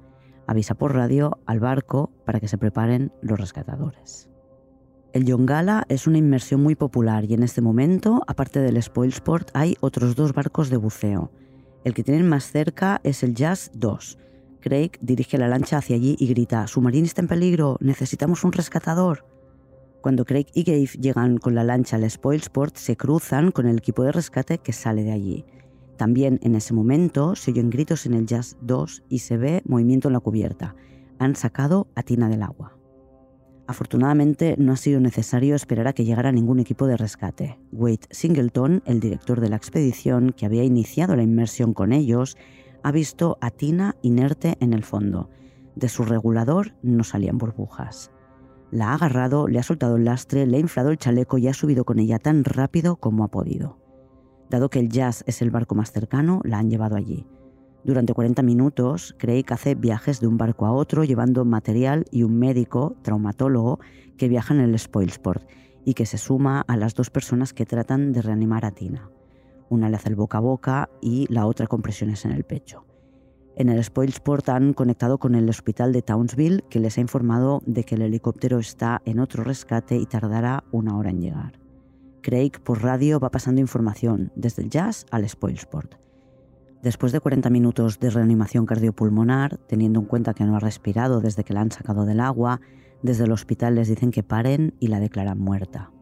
Avisa 0.47 0.75
por 0.75 0.95
radio 0.95 1.39
al 1.45 1.59
barco 1.59 2.11
para 2.25 2.39
que 2.39 2.47
se 2.47 2.57
preparen 2.57 3.11
los 3.21 3.39
rescatadores. 3.39 4.29
El 5.13 5.25
Yongala 5.25 5.85
es 5.89 6.07
una 6.07 6.17
inmersión 6.17 6.61
muy 6.61 6.75
popular 6.75 7.25
y 7.25 7.33
en 7.33 7.43
este 7.43 7.61
momento, 7.61 8.21
aparte 8.27 8.59
del 8.59 8.81
Spoilsport, 8.81 9.49
hay 9.53 9.75
otros 9.79 10.15
dos 10.15 10.33
barcos 10.33 10.69
de 10.69 10.77
buceo. 10.77 11.31
El 11.83 11.93
que 11.93 12.03
tienen 12.03 12.27
más 12.27 12.51
cerca 12.51 13.01
es 13.03 13.23
el 13.23 13.33
Jazz 13.33 13.71
2. 13.73 14.17
Craig 14.59 14.91
dirige 15.01 15.37
la 15.37 15.47
lancha 15.47 15.77
hacia 15.77 15.95
allí 15.95 16.15
y 16.19 16.27
grita, 16.27 16.67
Submarine 16.67 17.07
está 17.07 17.21
en 17.21 17.27
peligro, 17.27 17.77
necesitamos 17.79 18.43
un 18.43 18.51
rescatador. 18.51 19.25
Cuando 20.01 20.25
Craig 20.25 20.47
y 20.53 20.63
Gabe 20.63 20.99
llegan 20.99 21.37
con 21.37 21.55
la 21.55 21.63
lancha 21.63 21.95
al 21.95 22.09
Spoilsport, 22.09 22.75
se 22.75 22.95
cruzan 22.95 23.51
con 23.51 23.67
el 23.67 23.77
equipo 23.77 24.03
de 24.03 24.11
rescate 24.11 24.57
que 24.59 24.73
sale 24.73 25.03
de 25.03 25.11
allí. 25.11 25.45
También 25.97 26.39
en 26.43 26.55
ese 26.55 26.73
momento 26.73 27.35
se 27.35 27.51
oyen 27.51 27.69
gritos 27.69 28.05
en 28.05 28.13
el 28.13 28.27
Jazz 28.27 28.57
2 28.61 29.03
y 29.09 29.19
se 29.19 29.37
ve 29.37 29.61
movimiento 29.65 30.07
en 30.07 30.13
la 30.13 30.19
cubierta. 30.19 30.75
Han 31.19 31.35
sacado 31.35 31.87
a 31.95 32.03
Tina 32.03 32.29
del 32.29 32.43
agua. 32.43 32.77
Afortunadamente 33.65 34.55
no 34.57 34.71
ha 34.71 34.77
sido 34.77 35.01
necesario 35.01 35.55
esperar 35.55 35.87
a 35.87 35.93
que 35.93 36.05
llegara 36.05 36.31
ningún 36.31 36.59
equipo 36.59 36.87
de 36.87 36.95
rescate. 36.95 37.59
Wade 37.73 38.07
Singleton, 38.11 38.81
el 38.85 38.99
director 38.99 39.41
de 39.41 39.49
la 39.49 39.57
expedición 39.57 40.31
que 40.31 40.45
había 40.45 40.63
iniciado 40.63 41.15
la 41.15 41.23
inmersión 41.23 41.73
con 41.73 41.91
ellos, 41.91 42.37
ha 42.83 42.91
visto 42.91 43.37
a 43.41 43.49
Tina 43.49 43.95
inerte 44.03 44.55
en 44.61 44.71
el 44.71 44.83
fondo. 44.83 45.29
De 45.75 45.89
su 45.89 46.05
regulador 46.05 46.75
no 46.81 47.03
salían 47.03 47.37
burbujas. 47.37 48.11
La 48.71 48.89
ha 48.89 48.93
agarrado, 48.93 49.47
le 49.47 49.59
ha 49.59 49.63
soltado 49.63 49.97
el 49.97 50.05
lastre, 50.05 50.45
le 50.45 50.57
ha 50.57 50.61
inflado 50.61 50.91
el 50.91 50.97
chaleco 50.97 51.37
y 51.37 51.47
ha 51.47 51.53
subido 51.53 51.85
con 51.85 51.99
ella 51.99 52.19
tan 52.19 52.43
rápido 52.43 52.97
como 52.97 53.23
ha 53.23 53.29
podido. 53.29 53.86
Dado 54.49 54.69
que 54.69 54.79
el 54.79 54.89
Jazz 54.89 55.23
es 55.27 55.41
el 55.41 55.51
barco 55.51 55.75
más 55.75 55.91
cercano, 55.91 56.41
la 56.43 56.59
han 56.59 56.69
llevado 56.69 56.95
allí. 56.95 57.25
Durante 57.83 58.13
40 58.13 58.41
minutos, 58.43 59.15
Craig 59.17 59.45
hace 59.49 59.75
viajes 59.75 60.19
de 60.19 60.27
un 60.27 60.37
barco 60.37 60.65
a 60.65 60.71
otro 60.71 61.03
llevando 61.03 61.45
material 61.45 62.05
y 62.11 62.23
un 62.23 62.37
médico, 62.37 62.95
traumatólogo, 63.01 63.79
que 64.17 64.27
viaja 64.27 64.53
en 64.53 64.59
el 64.59 64.77
Spoilsport 64.77 65.47
y 65.85 65.93
que 65.93 66.05
se 66.05 66.17
suma 66.17 66.61
a 66.67 66.75
las 66.75 66.95
dos 66.95 67.09
personas 67.09 67.53
que 67.53 67.65
tratan 67.65 68.11
de 68.11 68.21
reanimar 68.21 68.65
a 68.65 68.71
Tina. 68.71 69.09
Una 69.69 69.89
le 69.89 69.95
hace 69.95 70.09
el 70.09 70.15
boca 70.15 70.39
a 70.39 70.41
boca 70.41 70.89
y 71.01 71.31
la 71.31 71.45
otra 71.45 71.67
con 71.67 71.81
presiones 71.81 72.25
en 72.25 72.31
el 72.31 72.43
pecho. 72.43 72.85
En 73.55 73.69
el 73.69 73.83
Spoilsport 73.83 74.49
han 74.49 74.73
conectado 74.73 75.17
con 75.17 75.33
el 75.33 75.49
hospital 75.49 75.91
de 75.91 76.01
Townsville 76.01 76.63
que 76.69 76.79
les 76.79 76.97
ha 76.97 77.01
informado 77.01 77.61
de 77.65 77.83
que 77.85 77.95
el 77.95 78.01
helicóptero 78.01 78.59
está 78.59 79.01
en 79.05 79.19
otro 79.19 79.43
rescate 79.43 79.95
y 79.97 80.05
tardará 80.05 80.63
una 80.71 80.97
hora 80.97 81.09
en 81.09 81.21
llegar. 81.21 81.66
Craig 82.27 82.59
por 82.61 82.83
radio 82.83 83.21
va 83.21 83.31
pasando 83.31 83.61
información 83.61 84.33
desde 84.35 84.61
el 84.61 84.69
jazz 84.69 85.05
al 85.11 85.25
Spoilsport. 85.29 85.95
Después 86.83 87.13
de 87.13 87.21
40 87.21 87.49
minutos 87.49 88.01
de 88.01 88.09
reanimación 88.09 88.65
cardiopulmonar, 88.65 89.59
teniendo 89.69 90.01
en 90.01 90.07
cuenta 90.07 90.33
que 90.33 90.43
no 90.43 90.57
ha 90.57 90.59
respirado 90.59 91.21
desde 91.21 91.45
que 91.45 91.53
la 91.53 91.61
han 91.61 91.71
sacado 91.71 92.03
del 92.03 92.19
agua, 92.19 92.59
desde 93.01 93.23
el 93.23 93.31
hospital 93.31 93.75
les 93.75 93.87
dicen 93.87 94.11
que 94.11 94.23
paren 94.23 94.73
y 94.81 94.87
la 94.87 94.99
declaran 94.99 95.39
muerta. 95.39 95.93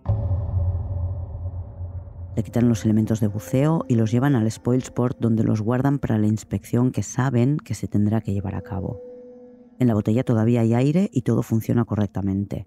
Le 2.35 2.41
quitan 2.41 2.69
los 2.69 2.85
elementos 2.85 3.19
de 3.19 3.27
buceo 3.27 3.85
y 3.87 3.93
los 3.93 4.11
llevan 4.11 4.33
al 4.33 4.49
Spoilsport 4.49 5.19
donde 5.19 5.43
los 5.43 5.61
guardan 5.61 5.99
para 5.99 6.17
la 6.17 6.25
inspección 6.25 6.91
que 6.91 7.03
saben 7.03 7.57
que 7.57 7.75
se 7.75 7.87
tendrá 7.87 8.21
que 8.21 8.33
llevar 8.33 8.55
a 8.55 8.63
cabo. 8.63 8.99
En 9.77 9.85
la 9.85 9.93
botella 9.93 10.23
todavía 10.23 10.61
hay 10.61 10.73
aire 10.73 11.07
y 11.13 11.21
todo 11.21 11.43
funciona 11.43 11.85
correctamente. 11.85 12.65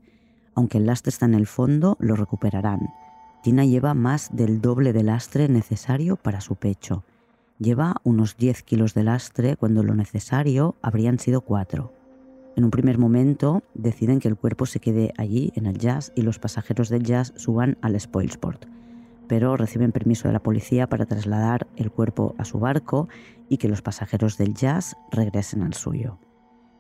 Aunque 0.55 0.79
el 0.79 0.87
lastre 0.87 1.11
está 1.11 1.27
en 1.27 1.35
el 1.35 1.49
fondo, 1.49 1.97
lo 1.99 2.15
recuperarán. 2.15 2.89
Tina 3.43 3.65
lleva 3.65 3.95
más 3.95 4.35
del 4.35 4.61
doble 4.61 4.93
del 4.93 5.07
lastre 5.07 5.49
necesario 5.49 6.17
para 6.17 6.41
su 6.41 6.57
pecho 6.57 7.05
Lleva 7.59 7.97
unos 8.05 8.37
10 8.37 8.63
kilos 8.63 8.95
de 8.95 9.03
lastre 9.03 9.57
cuando 9.57 9.83
lo 9.83 9.95
necesario 9.95 10.77
habrían 10.81 11.19
sido 11.19 11.41
4. 11.41 11.93
En 12.55 12.65
un 12.65 12.71
primer 12.71 12.99
momento 12.99 13.65
deciden 13.75 14.21
que 14.21 14.29
el 14.29 14.37
cuerpo 14.37 14.65
se 14.65 14.79
quede 14.79 15.13
allí 15.17 15.53
en 15.57 15.67
el 15.67 15.77
jazz 15.77 16.13
y 16.15 16.23
los 16.23 16.39
pasajeros 16.39 16.89
del 16.89 17.03
jazz 17.03 17.33
suban 17.37 17.77
al 17.83 17.99
Spoilsport, 17.99 18.67
pero 19.27 19.57
reciben 19.57 19.91
permiso 19.91 20.29
de 20.29 20.35
la 20.35 20.43
policía 20.43 20.89
para 20.89 21.07
trasladar 21.07 21.67
el 21.75 21.91
cuerpo 21.91 22.37
a 22.39 22.45
su 22.45 22.61
barco 22.61 23.09
y 23.49 23.57
que 23.57 23.69
los 23.69 23.83
pasajeros 23.83 24.39
del 24.39 24.55
jazz 24.55 24.97
regresen 25.11 25.63
al 25.63 25.75
suyo. 25.75 26.19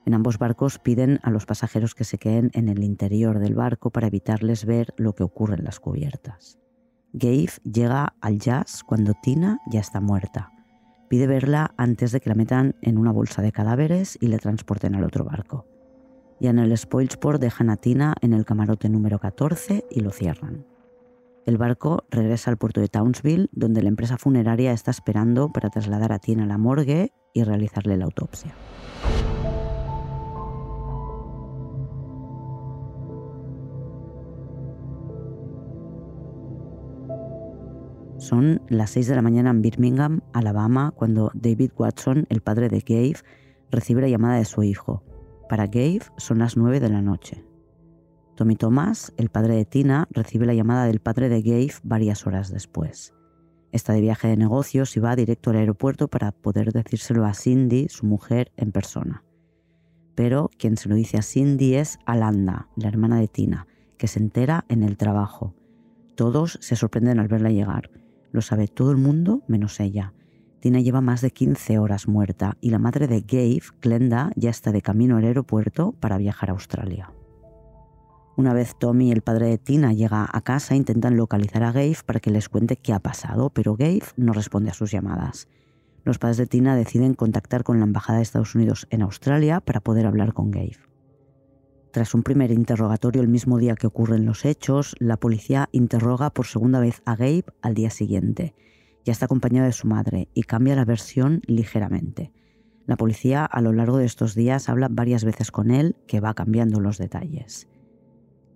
En 0.09 0.15
ambos 0.15 0.39
barcos 0.39 0.79
piden 0.79 1.21
a 1.23 1.29
los 1.29 1.45
pasajeros 1.45 1.95
que 1.95 2.05
se 2.05 2.17
queden 2.17 2.51
en 2.55 2.71
el 2.71 2.83
interior 2.83 3.41
del 3.41 3.55
barco 3.55 3.91
para 3.91 4.07
evitarles 4.07 4.65
ver 4.65 4.95
lo 4.97 5.15
que 5.15 5.23
ocurre 5.23 5.57
en 5.57 5.65
las 5.65 5.81
cubiertas. 5.81 6.59
Gabe 7.13 7.51
llega 7.63 8.15
al 8.23 8.39
jazz 8.39 8.85
cuando 8.85 9.13
Tina 9.23 9.59
ya 9.71 9.81
está 9.81 10.01
muerta 10.01 10.51
Pide 11.11 11.27
verla 11.27 11.75
antes 11.77 12.11
de 12.11 12.23
que 12.23 12.31
la 12.31 12.35
metan 12.35 12.75
en 12.81 12.97
una 12.97 13.13
bolsa 13.13 13.43
de 13.43 13.53
cadáveres 13.53 14.17
y 14.19 14.29
le 14.29 14.39
transporten 14.39 14.95
al 14.95 15.05
otro 15.05 15.27
barco. 15.27 15.67
Ya 16.41 16.49
en 16.49 16.59
el 16.59 16.75
Spoilsport 16.75 17.39
dejan 17.39 17.69
a 17.69 17.77
Tina 17.77 18.15
en 18.23 18.33
el 18.33 18.47
camarote 18.47 18.89
número 18.89 19.19
14 19.19 19.85
y 19.91 20.01
lo 20.01 20.11
cierran. 20.11 20.65
El 21.45 21.59
barco 21.59 22.05
regresa 22.11 22.51
al 22.51 22.57
puerto 22.57 22.81
de 22.81 22.89
Townsville, 22.89 23.51
donde 23.53 23.83
la 23.83 23.91
empresa 23.91 24.17
funeraria 24.17 24.73
está 24.73 24.91
esperando 24.91 25.53
para 25.53 25.69
trasladar 25.69 26.13
a 26.13 26.19
Tina 26.19 26.45
a 26.45 26.47
la 26.47 26.57
morgue 26.57 27.13
y 27.35 27.43
realizarle 27.43 27.99
la 27.99 28.07
autopsia. 28.07 28.55
Son 38.19 38.61
las 38.69 38.91
6 38.91 39.07
de 39.07 39.15
la 39.15 39.23
mañana 39.23 39.51
en 39.51 39.63
Birmingham, 39.63 40.23
Alabama, 40.33 40.93
cuando 40.95 41.31
David 41.35 41.71
Watson, 41.79 42.27
el 42.31 42.41
padre 42.41 42.69
de 42.69 42.81
Gabe, 42.81 43.21
recibe 43.71 44.03
la 44.03 44.09
llamada 44.09 44.39
de 44.39 44.45
su 44.45 44.65
hijo. 44.65 45.05
Para 45.49 45.67
Gabe 45.67 46.01
son 46.17 46.41
las 46.41 46.57
9 46.57 46.81
de 46.81 46.89
la 46.89 47.01
noche. 47.01 47.45
Tommy 48.35 48.57
Thomas, 48.57 49.13
el 49.19 49.31
padre 49.31 49.55
de 49.55 49.65
Tina, 49.65 50.09
recibe 50.11 50.47
la 50.47 50.55
llamada 50.55 50.87
del 50.87 50.99
padre 50.99 51.29
de 51.29 51.43
Gabe 51.43 51.73
varias 51.85 52.27
horas 52.27 52.53
después. 52.53 53.15
Está 53.71 53.93
de 53.93 54.01
viaje 54.01 54.27
de 54.27 54.37
negocios 54.37 54.97
y 54.97 55.01
va 55.01 55.15
directo 55.15 55.51
al 55.51 55.57
aeropuerto 55.57 56.09
para 56.09 56.33
poder 56.33 56.73
decírselo 56.73 57.25
a 57.25 57.35
Cindy, 57.35 57.89
su 57.89 58.05
mujer, 58.05 58.51
en 58.57 58.73
persona. 58.73 59.23
Pero 60.17 60.51
quien 60.59 60.77
se 60.77 60.89
lo 60.89 60.97
dice 60.97 61.19
a 61.19 61.23
Cindy 61.23 61.77
es 61.77 62.01
Alanda, 62.05 62.69
la 62.75 62.89
hermana 62.89 63.21
de 63.21 63.29
Tina, 63.29 63.69
que 63.97 64.09
se 64.09 64.19
entera 64.19 64.65
en 64.69 64.83
el 64.83 64.97
trabajo. 64.97 65.55
Todos 66.17 66.59
se 66.61 66.75
sorprenden 66.75 67.21
al 67.21 67.29
verla 67.29 67.51
llegar. 67.51 67.91
Lo 68.33 68.43
sabe 68.43 68.69
todo 68.69 68.91
el 68.91 68.97
mundo 68.97 69.43
menos 69.49 69.81
ella. 69.81 70.13
Tina 70.61 70.81
lleva 70.81 71.01
más 71.01 71.21
de 71.21 71.31
15 71.31 71.79
horas 71.79 72.09
muerta 72.09 72.57
y 72.61 72.71
la 72.71 72.79
madre 72.79 73.07
de 73.07 73.21
Gabe, 73.21 73.63
Glenda, 73.81 74.33
ya 74.35 74.51
está 74.51 74.73
de 74.73 74.83
camino 74.83 75.17
al 75.17 75.25
aeropuerto 75.25 75.93
para 75.93 76.19
viajar 76.19 76.51
a 76.51 76.53
Australia. 76.53 77.13
Una 78.37 78.55
vez 78.55 78.75
Tommy, 78.79 79.11
el 79.11 79.23
padre 79.23 79.47
de 79.47 79.59
Tina, 79.59 79.93
llega 79.93 80.29
a 80.31 80.41
casa, 80.43 80.77
intentan 80.77 81.17
localizar 81.17 81.63
a 81.65 81.73
Gabe 81.73 81.97
para 82.07 82.21
que 82.21 82.31
les 82.31 82.49
cuente 82.49 82.77
qué 82.77 82.93
ha 82.93 83.01
pasado, 83.01 83.51
pero 83.51 83.77
Gabe 83.77 84.03
no 84.17 84.33
responde 84.33 84.71
a 84.71 84.75
sus 84.75 84.91
llamadas. 84.91 85.49
Los 86.05 86.19
padres 86.19 86.37
de 86.37 86.47
Tina 86.47 86.77
deciden 86.77 87.15
contactar 87.15 87.65
con 87.65 87.79
la 87.79 87.85
Embajada 87.85 88.19
de 88.19 88.23
Estados 88.23 88.55
Unidos 88.55 88.87
en 88.91 89.03
Australia 89.03 89.61
para 89.61 89.81
poder 89.81 90.07
hablar 90.07 90.33
con 90.33 90.51
Gabe. 90.51 90.88
Tras 91.91 92.15
un 92.15 92.23
primer 92.23 92.51
interrogatorio 92.51 93.23
el 93.23 93.29
mismo 93.29 93.59
día 93.59 93.75
que 93.75 93.87
ocurren 93.87 94.27
los 94.27 94.45
hechos, 94.45 94.95
la 94.99 95.17
policía 95.17 95.69
interroga 95.73 96.31
por 96.31 96.47
segunda 96.47 96.81
vez 96.81 97.03
a 97.07 97.17
Gabe 97.17 97.45
al 97.63 97.75
día 97.75 97.91
siguiente. 97.91 98.55
Ya 99.05 99.13
está 99.13 99.25
acompañado 99.25 99.67
de 99.67 99.73
su 99.73 99.87
madre 99.87 100.29
y 100.35 100.43
cambia 100.43 100.77
la 100.77 100.85
versión 100.85 101.41
ligeramente. 101.47 102.33
La 102.87 102.97
policía 102.97 103.45
a 103.45 103.61
lo 103.63 103.73
largo 103.73 103.97
de 103.97 104.05
estos 104.05 104.35
días 104.35 104.69
habla 104.69 104.89
varias 104.91 105.25
veces 105.25 105.51
con 105.51 105.71
él, 105.71 105.97
que 106.07 106.21
va 106.21 106.35
cambiando 106.35 106.81
los 106.81 106.99
detalles. 106.99 107.69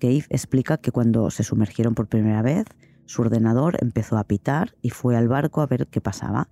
Gabe 0.00 0.26
explica 0.28 0.76
que 0.78 0.90
cuando 0.90 1.30
se 1.30 1.42
sumergieron 1.42 1.94
por 1.94 2.08
primera 2.08 2.42
vez, 2.42 2.66
su 3.06 3.22
ordenador 3.22 3.76
empezó 3.80 4.18
a 4.18 4.24
pitar 4.24 4.74
y 4.82 4.90
fue 4.90 5.16
al 5.16 5.28
barco 5.28 5.62
a 5.62 5.66
ver 5.66 5.86
qué 5.86 6.00
pasaba, 6.00 6.48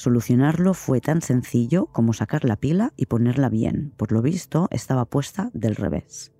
Solucionarlo 0.00 0.72
fue 0.72 1.02
tan 1.02 1.20
sencillo 1.20 1.84
como 1.92 2.14
sacar 2.14 2.46
la 2.46 2.56
pila 2.56 2.94
y 2.96 3.04
ponerla 3.04 3.50
bien. 3.50 3.92
Por 3.98 4.12
lo 4.12 4.22
visto, 4.22 4.66
estaba 4.70 5.04
puesta 5.04 5.50
del 5.52 5.76
revés. 5.76 6.32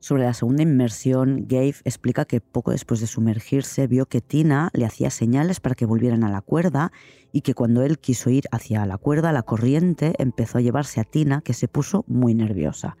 Sobre 0.00 0.24
la 0.24 0.34
segunda 0.34 0.64
inmersión, 0.64 1.44
Gabe 1.46 1.76
explica 1.84 2.24
que 2.24 2.40
poco 2.40 2.72
después 2.72 2.98
de 2.98 3.06
sumergirse 3.06 3.86
vio 3.86 4.06
que 4.06 4.20
Tina 4.20 4.70
le 4.72 4.84
hacía 4.84 5.10
señales 5.10 5.60
para 5.60 5.76
que 5.76 5.86
volvieran 5.86 6.24
a 6.24 6.28
la 6.28 6.40
cuerda 6.40 6.90
y 7.30 7.42
que 7.42 7.54
cuando 7.54 7.84
él 7.84 8.00
quiso 8.00 8.30
ir 8.30 8.46
hacia 8.50 8.84
la 8.84 8.98
cuerda, 8.98 9.30
la 9.30 9.44
corriente 9.44 10.14
empezó 10.18 10.58
a 10.58 10.62
llevarse 10.62 11.00
a 11.00 11.04
Tina, 11.04 11.40
que 11.40 11.54
se 11.54 11.68
puso 11.68 12.04
muy 12.08 12.34
nerviosa. 12.34 12.96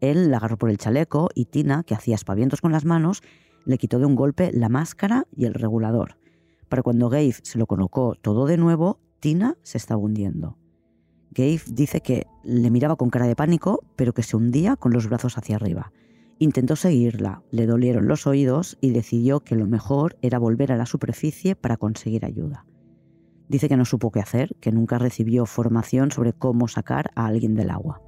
Él 0.00 0.30
la 0.30 0.38
agarró 0.38 0.56
por 0.56 0.70
el 0.70 0.78
chaleco 0.78 1.28
y 1.34 1.44
Tina, 1.44 1.82
que 1.82 1.94
hacía 1.94 2.14
espavientos 2.14 2.62
con 2.62 2.72
las 2.72 2.86
manos, 2.86 3.20
le 3.66 3.76
quitó 3.76 3.98
de 3.98 4.06
un 4.06 4.16
golpe 4.16 4.52
la 4.54 4.70
máscara 4.70 5.26
y 5.36 5.44
el 5.44 5.52
regulador. 5.52 6.16
Para 6.70 6.82
cuando 6.82 7.10
Gabe 7.10 7.34
se 7.42 7.58
lo 7.58 7.66
colocó 7.66 8.14
todo 8.20 8.46
de 8.46 8.56
nuevo, 8.56 9.03
Tina 9.24 9.56
se 9.62 9.78
estaba 9.78 10.02
hundiendo. 10.02 10.58
Gabe 11.30 11.62
dice 11.68 12.02
que 12.02 12.26
le 12.42 12.70
miraba 12.70 12.96
con 12.96 13.08
cara 13.08 13.26
de 13.26 13.34
pánico, 13.34 13.82
pero 13.96 14.12
que 14.12 14.22
se 14.22 14.36
hundía 14.36 14.76
con 14.76 14.92
los 14.92 15.08
brazos 15.08 15.38
hacia 15.38 15.56
arriba. 15.56 15.92
Intentó 16.38 16.76
seguirla, 16.76 17.42
le 17.50 17.64
dolieron 17.64 18.06
los 18.06 18.26
oídos 18.26 18.76
y 18.82 18.90
decidió 18.90 19.40
que 19.40 19.56
lo 19.56 19.66
mejor 19.66 20.18
era 20.20 20.38
volver 20.38 20.72
a 20.72 20.76
la 20.76 20.84
superficie 20.84 21.56
para 21.56 21.78
conseguir 21.78 22.26
ayuda. 22.26 22.66
Dice 23.48 23.70
que 23.70 23.78
no 23.78 23.86
supo 23.86 24.10
qué 24.10 24.20
hacer, 24.20 24.56
que 24.60 24.72
nunca 24.72 24.98
recibió 24.98 25.46
formación 25.46 26.10
sobre 26.10 26.34
cómo 26.34 26.68
sacar 26.68 27.10
a 27.14 27.24
alguien 27.24 27.54
del 27.54 27.70
agua. 27.70 28.02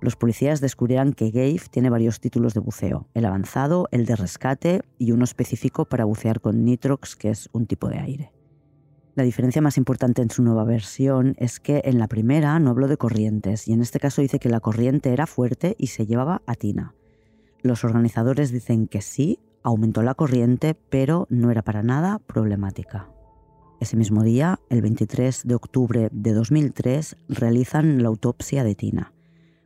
Los 0.00 0.16
policías 0.16 0.62
descubrirán 0.62 1.12
que 1.12 1.30
Gabe 1.30 1.60
tiene 1.70 1.90
varios 1.90 2.18
títulos 2.18 2.54
de 2.54 2.60
buceo, 2.60 3.08
el 3.12 3.26
avanzado, 3.26 3.88
el 3.90 4.06
de 4.06 4.16
rescate 4.16 4.80
y 4.96 5.12
uno 5.12 5.24
específico 5.24 5.84
para 5.84 6.06
bucear 6.06 6.40
con 6.40 6.64
nitrox, 6.64 7.14
que 7.14 7.28
es 7.28 7.50
un 7.52 7.66
tipo 7.66 7.90
de 7.90 7.98
aire. 7.98 8.37
La 9.18 9.24
diferencia 9.24 9.60
más 9.60 9.78
importante 9.78 10.22
en 10.22 10.30
su 10.30 10.44
nueva 10.44 10.62
versión 10.62 11.34
es 11.38 11.58
que 11.58 11.82
en 11.84 11.98
la 11.98 12.06
primera 12.06 12.56
no 12.60 12.70
habló 12.70 12.86
de 12.86 12.96
corrientes 12.96 13.66
y 13.66 13.72
en 13.72 13.82
este 13.82 13.98
caso 13.98 14.22
dice 14.22 14.38
que 14.38 14.48
la 14.48 14.60
corriente 14.60 15.12
era 15.12 15.26
fuerte 15.26 15.74
y 15.76 15.88
se 15.88 16.06
llevaba 16.06 16.40
a 16.46 16.54
Tina. 16.54 16.94
Los 17.60 17.82
organizadores 17.82 18.52
dicen 18.52 18.86
que 18.86 19.02
sí, 19.02 19.40
aumentó 19.64 20.02
la 20.02 20.14
corriente, 20.14 20.76
pero 20.88 21.26
no 21.30 21.50
era 21.50 21.62
para 21.62 21.82
nada 21.82 22.20
problemática. 22.20 23.10
Ese 23.80 23.96
mismo 23.96 24.22
día, 24.22 24.60
el 24.70 24.82
23 24.82 25.48
de 25.48 25.54
octubre 25.56 26.10
de 26.12 26.32
2003, 26.32 27.16
realizan 27.28 28.00
la 28.04 28.10
autopsia 28.10 28.62
de 28.62 28.76
Tina. 28.76 29.12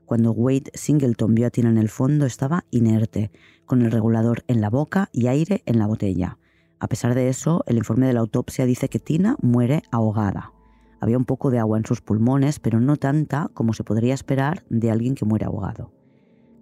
Cuando 0.06 0.32
Wade 0.32 0.70
Singleton 0.72 1.34
vio 1.34 1.48
a 1.48 1.50
Tina 1.50 1.68
en 1.68 1.76
el 1.76 1.90
fondo, 1.90 2.24
estaba 2.24 2.64
inerte, 2.70 3.30
con 3.66 3.82
el 3.82 3.90
regulador 3.90 4.44
en 4.46 4.62
la 4.62 4.70
boca 4.70 5.10
y 5.12 5.26
aire 5.26 5.62
en 5.66 5.78
la 5.78 5.86
botella. 5.86 6.38
A 6.82 6.88
pesar 6.88 7.14
de 7.14 7.28
eso, 7.28 7.62
el 7.68 7.76
informe 7.76 8.08
de 8.08 8.12
la 8.12 8.18
autopsia 8.18 8.66
dice 8.66 8.88
que 8.88 8.98
Tina 8.98 9.36
muere 9.40 9.84
ahogada. 9.92 10.52
Había 11.00 11.16
un 11.16 11.24
poco 11.24 11.52
de 11.52 11.60
agua 11.60 11.78
en 11.78 11.86
sus 11.86 12.00
pulmones, 12.00 12.58
pero 12.58 12.80
no 12.80 12.96
tanta 12.96 13.48
como 13.54 13.72
se 13.72 13.84
podría 13.84 14.14
esperar 14.14 14.64
de 14.68 14.90
alguien 14.90 15.14
que 15.14 15.24
muere 15.24 15.44
ahogado. 15.44 15.92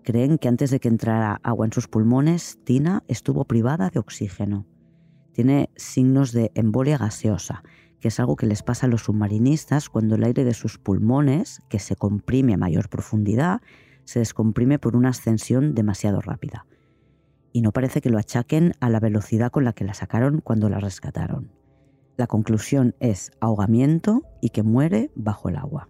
Creen 0.04 0.36
que 0.36 0.48
antes 0.48 0.70
de 0.70 0.78
que 0.78 0.88
entrara 0.88 1.40
agua 1.42 1.64
en 1.64 1.72
sus 1.72 1.88
pulmones, 1.88 2.58
Tina 2.64 3.02
estuvo 3.08 3.46
privada 3.46 3.88
de 3.88 3.98
oxígeno. 3.98 4.66
Tiene 5.32 5.70
signos 5.74 6.32
de 6.32 6.52
embolia 6.54 6.98
gaseosa, 6.98 7.62
que 7.98 8.08
es 8.08 8.20
algo 8.20 8.36
que 8.36 8.46
les 8.46 8.62
pasa 8.62 8.84
a 8.84 8.90
los 8.90 9.04
submarinistas 9.04 9.88
cuando 9.88 10.16
el 10.16 10.24
aire 10.24 10.44
de 10.44 10.52
sus 10.52 10.76
pulmones, 10.76 11.62
que 11.70 11.78
se 11.78 11.96
comprime 11.96 12.52
a 12.52 12.58
mayor 12.58 12.90
profundidad, 12.90 13.62
se 14.04 14.18
descomprime 14.18 14.78
por 14.78 14.96
una 14.96 15.08
ascensión 15.08 15.74
demasiado 15.74 16.20
rápida 16.20 16.66
y 17.52 17.62
no 17.62 17.72
parece 17.72 18.00
que 18.00 18.10
lo 18.10 18.18
achaquen 18.18 18.74
a 18.80 18.88
la 18.88 19.00
velocidad 19.00 19.50
con 19.50 19.64
la 19.64 19.72
que 19.72 19.84
la 19.84 19.94
sacaron 19.94 20.40
cuando 20.40 20.68
la 20.68 20.80
rescataron. 20.80 21.50
La 22.16 22.26
conclusión 22.26 22.94
es 23.00 23.32
ahogamiento 23.40 24.22
y 24.40 24.50
que 24.50 24.62
muere 24.62 25.10
bajo 25.14 25.48
el 25.48 25.56
agua. 25.56 25.88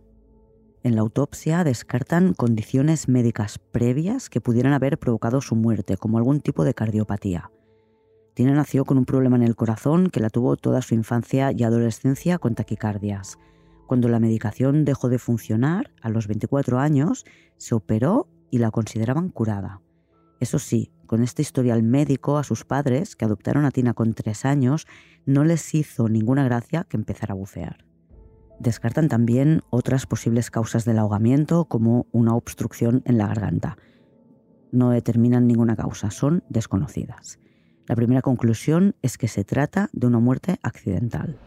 En 0.82 0.94
la 0.94 1.02
autopsia 1.02 1.62
descartan 1.62 2.32
condiciones 2.32 3.08
médicas 3.08 3.58
previas 3.58 4.30
que 4.30 4.40
pudieran 4.40 4.72
haber 4.72 4.98
provocado 4.98 5.40
su 5.42 5.54
muerte, 5.54 5.98
como 5.98 6.16
algún 6.16 6.40
tipo 6.40 6.64
de 6.64 6.72
cardiopatía. 6.72 7.50
Tina 8.32 8.54
nació 8.54 8.86
con 8.86 8.96
un 8.96 9.04
problema 9.04 9.36
en 9.36 9.42
el 9.42 9.56
corazón 9.56 10.08
que 10.08 10.20
la 10.20 10.30
tuvo 10.30 10.56
toda 10.56 10.80
su 10.80 10.94
infancia 10.94 11.52
y 11.52 11.64
adolescencia 11.64 12.38
con 12.38 12.54
taquicardias. 12.54 13.38
Cuando 13.86 14.08
la 14.08 14.20
medicación 14.20 14.84
dejó 14.84 15.08
de 15.08 15.18
funcionar, 15.18 15.90
a 16.00 16.08
los 16.08 16.28
24 16.28 16.78
años, 16.78 17.26
se 17.58 17.74
operó 17.74 18.28
y 18.50 18.58
la 18.58 18.70
consideraban 18.70 19.28
curada. 19.28 19.82
Eso 20.40 20.58
sí, 20.58 20.90
con 21.06 21.22
este 21.22 21.42
historial 21.42 21.82
médico 21.82 22.38
a 22.38 22.44
sus 22.44 22.64
padres, 22.64 23.14
que 23.14 23.24
adoptaron 23.24 23.64
a 23.64 23.70
Tina 23.70 23.94
con 23.94 24.14
tres 24.14 24.44
años, 24.44 24.86
no 25.26 25.44
les 25.44 25.74
hizo 25.74 26.08
ninguna 26.08 26.44
gracia 26.44 26.84
que 26.84 26.96
empezara 26.96 27.32
a 27.32 27.36
bucear. 27.36 27.84
Descartan 28.58 29.08
también 29.08 29.62
otras 29.70 30.06
posibles 30.06 30.50
causas 30.50 30.84
del 30.84 30.98
ahogamiento, 30.98 31.66
como 31.66 32.06
una 32.12 32.34
obstrucción 32.34 33.02
en 33.04 33.18
la 33.18 33.26
garganta. 33.26 33.76
No 34.72 34.90
determinan 34.90 35.46
ninguna 35.46 35.76
causa, 35.76 36.10
son 36.10 36.42
desconocidas. 36.48 37.38
La 37.86 37.96
primera 37.96 38.22
conclusión 38.22 38.94
es 39.02 39.18
que 39.18 39.28
se 39.28 39.44
trata 39.44 39.90
de 39.92 40.06
una 40.06 40.20
muerte 40.20 40.58
accidental. 40.62 41.38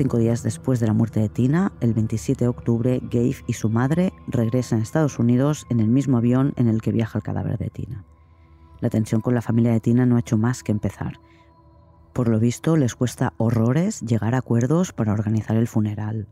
Cinco 0.00 0.16
días 0.16 0.42
después 0.42 0.80
de 0.80 0.86
la 0.86 0.94
muerte 0.94 1.20
de 1.20 1.28
Tina, 1.28 1.74
el 1.82 1.92
27 1.92 2.46
de 2.46 2.48
octubre, 2.48 3.00
Gabe 3.02 3.36
y 3.46 3.52
su 3.52 3.68
madre 3.68 4.14
regresan 4.28 4.80
a 4.80 4.82
Estados 4.82 5.18
Unidos 5.18 5.66
en 5.68 5.78
el 5.78 5.88
mismo 5.88 6.16
avión 6.16 6.54
en 6.56 6.68
el 6.68 6.80
que 6.80 6.90
viaja 6.90 7.18
el 7.18 7.22
cadáver 7.22 7.58
de 7.58 7.68
Tina. 7.68 8.06
La 8.80 8.88
tensión 8.88 9.20
con 9.20 9.34
la 9.34 9.42
familia 9.42 9.72
de 9.72 9.80
Tina 9.80 10.06
no 10.06 10.16
ha 10.16 10.20
hecho 10.20 10.38
más 10.38 10.62
que 10.62 10.72
empezar. 10.72 11.20
Por 12.14 12.28
lo 12.28 12.40
visto, 12.40 12.78
les 12.78 12.94
cuesta 12.94 13.34
horrores 13.36 14.00
llegar 14.00 14.34
a 14.34 14.38
acuerdos 14.38 14.94
para 14.94 15.12
organizar 15.12 15.58
el 15.58 15.68
funeral. 15.68 16.28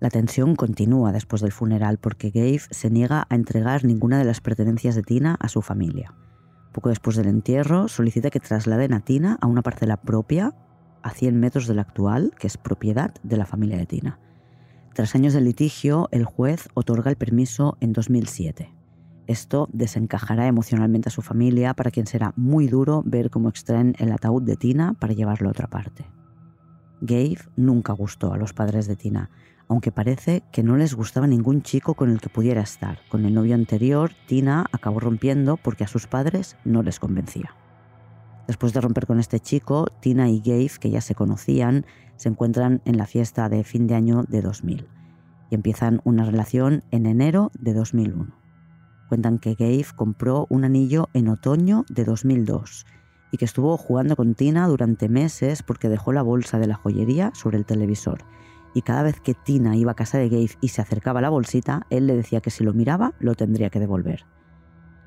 La 0.00 0.08
tensión 0.08 0.56
continúa 0.56 1.12
después 1.12 1.42
del 1.42 1.52
funeral 1.52 1.98
porque 1.98 2.30
Gabe 2.30 2.62
se 2.70 2.88
niega 2.88 3.26
a 3.28 3.34
entregar 3.34 3.84
ninguna 3.84 4.16
de 4.16 4.24
las 4.24 4.40
pertenencias 4.40 4.94
de 4.94 5.02
Tina 5.02 5.36
a 5.40 5.50
su 5.50 5.60
familia. 5.60 6.14
Poco 6.72 6.88
después 6.88 7.16
del 7.16 7.28
entierro, 7.28 7.88
solicita 7.88 8.30
que 8.30 8.40
trasladen 8.40 8.94
a 8.94 9.00
Tina 9.00 9.36
a 9.42 9.46
una 9.46 9.60
parcela 9.60 9.98
propia 9.98 10.54
a 11.02 11.10
100 11.10 11.38
metros 11.38 11.66
del 11.66 11.78
actual, 11.78 12.32
que 12.38 12.46
es 12.46 12.56
propiedad 12.56 13.14
de 13.22 13.36
la 13.36 13.46
familia 13.46 13.78
de 13.78 13.86
Tina. 13.86 14.18
Tras 14.94 15.14
años 15.14 15.32
de 15.32 15.40
litigio, 15.40 16.08
el 16.10 16.24
juez 16.24 16.68
otorga 16.74 17.10
el 17.10 17.16
permiso 17.16 17.76
en 17.80 17.92
2007. 17.92 18.72
Esto 19.28 19.68
desencajará 19.72 20.46
emocionalmente 20.46 21.10
a 21.10 21.12
su 21.12 21.22
familia, 21.22 21.74
para 21.74 21.90
quien 21.90 22.06
será 22.06 22.32
muy 22.34 22.66
duro 22.66 23.02
ver 23.04 23.30
cómo 23.30 23.48
extraen 23.48 23.94
el 23.98 24.10
ataúd 24.10 24.42
de 24.42 24.56
Tina 24.56 24.94
para 24.94 25.12
llevarlo 25.12 25.48
a 25.48 25.52
otra 25.52 25.68
parte. 25.68 26.06
Gabe 27.00 27.38
nunca 27.54 27.92
gustó 27.92 28.32
a 28.32 28.38
los 28.38 28.54
padres 28.54 28.88
de 28.88 28.96
Tina, 28.96 29.30
aunque 29.68 29.92
parece 29.92 30.42
que 30.50 30.62
no 30.62 30.76
les 30.76 30.94
gustaba 30.94 31.26
ningún 31.26 31.62
chico 31.62 31.94
con 31.94 32.10
el 32.10 32.20
que 32.20 32.30
pudiera 32.30 32.62
estar. 32.62 33.00
Con 33.08 33.26
el 33.26 33.34
novio 33.34 33.54
anterior, 33.54 34.12
Tina 34.26 34.66
acabó 34.72 34.98
rompiendo 34.98 35.58
porque 35.58 35.84
a 35.84 35.88
sus 35.88 36.06
padres 36.06 36.56
no 36.64 36.82
les 36.82 36.98
convencía. 36.98 37.54
Después 38.48 38.72
de 38.72 38.80
romper 38.80 39.06
con 39.06 39.20
este 39.20 39.40
chico, 39.40 39.86
Tina 40.00 40.30
y 40.30 40.40
Gabe, 40.40 40.70
que 40.80 40.90
ya 40.90 41.02
se 41.02 41.14
conocían, 41.14 41.84
se 42.16 42.30
encuentran 42.30 42.80
en 42.86 42.96
la 42.96 43.04
fiesta 43.04 43.50
de 43.50 43.62
fin 43.62 43.86
de 43.86 43.94
año 43.94 44.24
de 44.26 44.40
2000 44.40 44.88
y 45.50 45.54
empiezan 45.54 46.00
una 46.04 46.24
relación 46.24 46.82
en 46.90 47.04
enero 47.04 47.50
de 47.60 47.74
2001. 47.74 48.34
Cuentan 49.10 49.38
que 49.38 49.54
Gabe 49.54 49.84
compró 49.94 50.46
un 50.48 50.64
anillo 50.64 51.10
en 51.12 51.28
otoño 51.28 51.84
de 51.90 52.04
2002 52.04 52.86
y 53.32 53.36
que 53.36 53.44
estuvo 53.44 53.76
jugando 53.76 54.16
con 54.16 54.34
Tina 54.34 54.66
durante 54.66 55.10
meses 55.10 55.62
porque 55.62 55.90
dejó 55.90 56.12
la 56.12 56.22
bolsa 56.22 56.58
de 56.58 56.68
la 56.68 56.74
joyería 56.74 57.32
sobre 57.34 57.58
el 57.58 57.66
televisor. 57.66 58.24
Y 58.72 58.80
cada 58.80 59.02
vez 59.02 59.20
que 59.20 59.34
Tina 59.34 59.76
iba 59.76 59.92
a 59.92 59.96
casa 59.96 60.16
de 60.16 60.30
Gabe 60.30 60.56
y 60.62 60.68
se 60.68 60.80
acercaba 60.80 61.18
a 61.18 61.22
la 61.22 61.30
bolsita, 61.30 61.86
él 61.90 62.06
le 62.06 62.16
decía 62.16 62.40
que 62.40 62.50
si 62.50 62.64
lo 62.64 62.72
miraba 62.72 63.12
lo 63.18 63.34
tendría 63.34 63.68
que 63.68 63.80
devolver. 63.80 64.24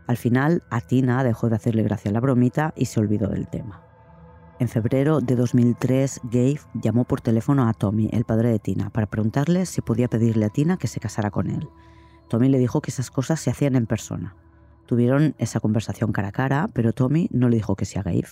Al 0.08 0.18
final, 0.18 0.64
a 0.70 0.82
Tina 0.82 1.24
dejó 1.24 1.50
de 1.50 1.56
hacerle 1.56 1.84
gracia 1.84 2.10
a 2.10 2.14
la 2.14 2.20
bromita 2.20 2.74
y 2.76 2.86
se 2.86 3.00
olvidó 3.00 3.28
del 3.28 3.48
tema. 3.48 3.84
En 4.62 4.68
febrero 4.68 5.22
de 5.22 5.36
2003, 5.36 6.22
Gabe 6.26 6.60
llamó 6.76 7.06
por 7.06 7.20
teléfono 7.22 7.68
a 7.68 7.74
Tommy, 7.74 8.10
el 8.14 8.26
padre 8.26 8.50
de 8.50 8.60
Tina, 8.60 8.92
para 8.92 9.08
preguntarle 9.08 9.66
si 9.66 9.82
podía 9.82 10.08
pedirle 10.08 10.46
a 10.46 10.50
Tina 10.50 10.78
que 10.78 10.88
se 10.88 11.00
casara 11.00 11.32
con 11.32 11.50
él. 11.50 11.68
Tommy 12.30 12.48
le 12.48 12.60
dijo 12.60 12.80
que 12.80 12.92
esas 12.92 13.10
cosas 13.10 13.40
se 13.40 13.50
hacían 13.50 13.76
en 13.76 13.88
persona. 13.88 14.36
Tuvieron 14.86 15.34
esa 15.40 15.60
conversación 15.60 16.12
cara 16.12 16.28
a 16.28 16.32
cara, 16.32 16.70
pero 16.74 16.94
Tommy 16.94 17.28
no 17.32 17.50
le 17.50 17.56
dijo 17.56 17.76
que 17.76 17.86
sí 17.86 17.98
a 17.98 18.04
Gabe. 18.04 18.28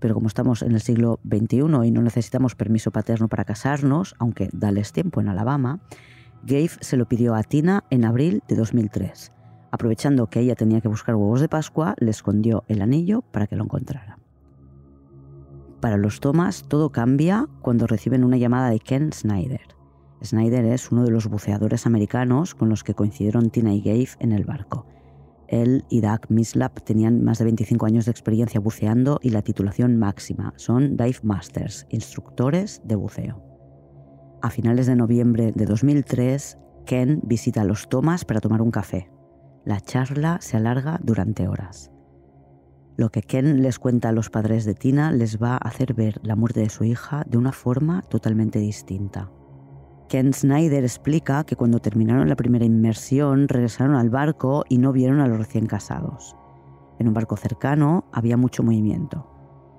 Pero 0.00 0.14
como 0.14 0.26
estamos 0.26 0.62
en 0.62 0.72
el 0.72 0.80
siglo 0.80 1.20
XXI 1.22 1.86
y 1.86 1.90
no 1.90 2.02
necesitamos 2.02 2.56
permiso 2.56 2.90
paterno 2.90 3.28
para 3.28 3.44
casarnos, 3.44 4.16
aunque 4.18 4.48
dales 4.52 4.92
tiempo 4.92 5.20
en 5.20 5.28
Alabama, 5.28 5.78
Gabe 6.42 6.70
se 6.80 6.96
lo 6.96 7.06
pidió 7.06 7.36
a 7.36 7.44
Tina 7.44 7.84
en 7.90 8.04
abril 8.04 8.42
de 8.48 8.56
2003. 8.56 9.32
Aprovechando 9.70 10.28
que 10.28 10.40
ella 10.40 10.54
tenía 10.54 10.80
que 10.80 10.88
buscar 10.88 11.14
huevos 11.14 11.40
de 11.40 11.48
Pascua, 11.48 11.94
le 11.98 12.10
escondió 12.10 12.64
el 12.68 12.80
anillo 12.82 13.22
para 13.22 13.46
que 13.46 13.56
lo 13.56 13.64
encontrara. 13.64 14.18
Para 15.80 15.96
los 15.96 16.20
Thomas 16.20 16.64
todo 16.68 16.90
cambia 16.90 17.46
cuando 17.60 17.86
reciben 17.86 18.24
una 18.24 18.36
llamada 18.36 18.70
de 18.70 18.80
Ken 18.80 19.12
Snyder. 19.12 19.60
Snyder 20.24 20.64
es 20.64 20.90
uno 20.90 21.04
de 21.04 21.12
los 21.12 21.28
buceadores 21.28 21.86
americanos 21.86 22.54
con 22.54 22.68
los 22.68 22.82
que 22.82 22.94
coincidieron 22.94 23.50
Tina 23.50 23.72
y 23.72 23.80
Gabe 23.80 24.08
en 24.18 24.32
el 24.32 24.44
barco. 24.44 24.86
Él 25.46 25.84
y 25.88 26.00
Doug 26.00 26.20
Mislap 26.28 26.80
tenían 26.82 27.22
más 27.22 27.38
de 27.38 27.44
25 27.44 27.86
años 27.86 28.04
de 28.04 28.10
experiencia 28.10 28.60
buceando 28.60 29.18
y 29.22 29.30
la 29.30 29.42
titulación 29.42 29.96
máxima. 29.96 30.52
Son 30.56 30.96
Dive 30.96 31.20
Masters, 31.22 31.86
instructores 31.90 32.82
de 32.84 32.96
buceo. 32.96 33.42
A 34.42 34.50
finales 34.50 34.86
de 34.86 34.96
noviembre 34.96 35.52
de 35.54 35.64
2003, 35.64 36.58
Ken 36.84 37.20
visita 37.22 37.62
a 37.62 37.64
los 37.64 37.88
Thomas 37.88 38.24
para 38.24 38.40
tomar 38.40 38.60
un 38.60 38.70
café. 38.70 39.10
La 39.68 39.82
charla 39.82 40.38
se 40.40 40.56
alarga 40.56 40.98
durante 41.02 41.46
horas. 41.46 41.90
Lo 42.96 43.10
que 43.10 43.20
Ken 43.20 43.60
les 43.60 43.78
cuenta 43.78 44.08
a 44.08 44.12
los 44.12 44.30
padres 44.30 44.64
de 44.64 44.72
Tina 44.72 45.12
les 45.12 45.42
va 45.42 45.56
a 45.56 45.68
hacer 45.68 45.92
ver 45.92 46.18
la 46.22 46.36
muerte 46.36 46.60
de 46.60 46.70
su 46.70 46.84
hija 46.84 47.22
de 47.28 47.36
una 47.36 47.52
forma 47.52 48.00
totalmente 48.00 48.60
distinta. 48.60 49.30
Ken 50.08 50.32
Snyder 50.32 50.84
explica 50.84 51.44
que 51.44 51.54
cuando 51.54 51.80
terminaron 51.80 52.30
la 52.30 52.36
primera 52.36 52.64
inmersión 52.64 53.46
regresaron 53.46 53.94
al 53.94 54.08
barco 54.08 54.64
y 54.70 54.78
no 54.78 54.90
vieron 54.90 55.20
a 55.20 55.28
los 55.28 55.36
recién 55.36 55.66
casados. 55.66 56.34
En 56.98 57.06
un 57.06 57.12
barco 57.12 57.36
cercano 57.36 58.06
había 58.10 58.38
mucho 58.38 58.62
movimiento. 58.62 59.30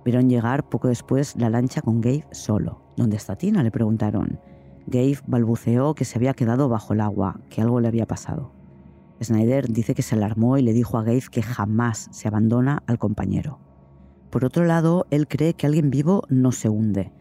Vieron 0.06 0.30
llegar 0.30 0.70
poco 0.70 0.90
después 0.90 1.36
la 1.36 1.50
lancha 1.50 1.82
con 1.82 2.00
Gabe 2.00 2.28
solo. 2.30 2.84
¿Dónde 2.96 3.18
está 3.18 3.38
Tina? 3.38 3.64
le 3.64 3.72
preguntaron. 3.72 4.40
Gabe 4.86 5.18
balbuceó 5.26 5.96
que 5.96 6.06
se 6.06 6.20
había 6.20 6.36
quedado 6.36 6.70
bajo 6.70 6.94
el 6.94 7.02
agua, 7.02 7.40
que 7.50 7.64
algo 7.64 7.80
le 7.80 7.88
había 7.88 8.06
pasado. 8.06 8.59
Snyder 9.22 9.68
dice 9.68 9.96
que 9.96 10.02
se 10.02 10.16
alarmó 10.16 10.58
y 10.58 10.62
le 10.62 10.74
dijo 10.74 10.98
a 10.98 11.04
Gabe 11.04 11.24
que 11.32 11.42
jamás 11.42 12.08
se 12.12 12.28
abandona 12.28 12.84
al 12.88 12.98
compañero. 12.98 13.60
Por 14.30 14.46
otro 14.46 14.64
lado, 14.66 15.08
él 15.10 15.28
cree 15.28 15.54
que 15.54 15.66
alguien 15.66 15.90
vivo 15.90 16.24
no 16.30 16.52
se 16.52 16.70
hunde. 16.70 17.12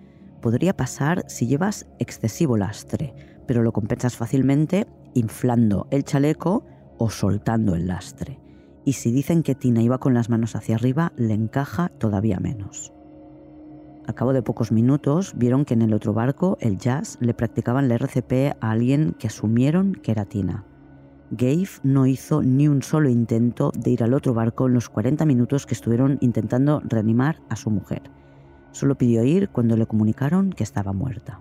Podría 0.40 0.76
pasar 0.76 1.24
si 1.28 1.46
llevas 1.46 1.86
excesivo 1.98 2.56
lastre, 2.56 3.14
pero 3.46 3.62
lo 3.62 3.72
compensas 3.72 4.16
fácilmente 4.16 4.86
inflando 5.14 5.88
el 5.90 6.04
chaleco 6.04 6.64
o 6.98 7.10
soltando 7.10 7.74
el 7.74 7.86
lastre. 7.86 8.38
Y 8.84 8.92
si 8.92 9.10
dicen 9.10 9.42
que 9.42 9.54
Tina 9.54 9.82
iba 9.82 9.98
con 9.98 10.14
las 10.14 10.30
manos 10.30 10.54
hacia 10.54 10.76
arriba, 10.76 11.12
le 11.16 11.34
encaja 11.34 11.88
todavía 11.88 12.38
menos. 12.40 12.92
Al 14.06 14.14
cabo 14.14 14.32
de 14.32 14.42
pocos 14.42 14.72
minutos 14.72 15.34
vieron 15.36 15.64
que 15.64 15.74
en 15.74 15.82
el 15.82 15.92
otro 15.92 16.14
barco, 16.14 16.56
el 16.60 16.78
Jazz, 16.78 17.18
le 17.20 17.34
practicaban 17.34 17.88
la 17.88 17.96
RCP 17.96 18.56
a 18.60 18.70
alguien 18.70 19.14
que 19.18 19.26
asumieron 19.26 19.92
que 19.92 20.12
era 20.12 20.24
Tina. 20.24 20.64
Gabe 21.30 21.68
no 21.82 22.06
hizo 22.06 22.42
ni 22.42 22.68
un 22.68 22.82
solo 22.82 23.10
intento 23.10 23.70
de 23.76 23.90
ir 23.90 24.02
al 24.02 24.14
otro 24.14 24.32
barco 24.32 24.66
en 24.66 24.74
los 24.74 24.88
40 24.88 25.26
minutos 25.26 25.66
que 25.66 25.74
estuvieron 25.74 26.16
intentando 26.20 26.80
reanimar 26.84 27.42
a 27.50 27.56
su 27.56 27.70
mujer. 27.70 28.10
Solo 28.72 28.96
pidió 28.96 29.24
ir 29.24 29.50
cuando 29.50 29.76
le 29.76 29.86
comunicaron 29.86 30.50
que 30.50 30.64
estaba 30.64 30.92
muerta. 30.92 31.40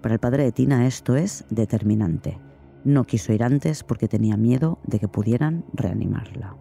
Para 0.00 0.14
el 0.14 0.20
padre 0.20 0.44
de 0.44 0.52
Tina 0.52 0.86
esto 0.86 1.16
es 1.16 1.44
determinante. 1.50 2.38
No 2.84 3.04
quiso 3.04 3.32
ir 3.32 3.42
antes 3.42 3.82
porque 3.82 4.06
tenía 4.06 4.36
miedo 4.36 4.78
de 4.86 5.00
que 5.00 5.08
pudieran 5.08 5.64
reanimarla. 5.72 6.56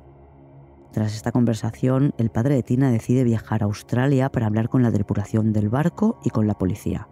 Tras 0.91 1.15
esta 1.15 1.31
conversación, 1.31 2.13
el 2.17 2.29
padre 2.29 2.55
de 2.55 2.63
Tina 2.63 2.91
decide 2.91 3.23
viajar 3.23 3.61
a 3.61 3.65
Australia 3.65 4.29
para 4.29 4.47
hablar 4.47 4.69
con 4.69 4.81
la 4.81 4.91
tripulación 4.91 5.51
del 5.51 5.69
barco 5.69 6.19
y 6.23 6.29
con 6.29 6.47
la 6.47 6.53
policía. 6.53 7.07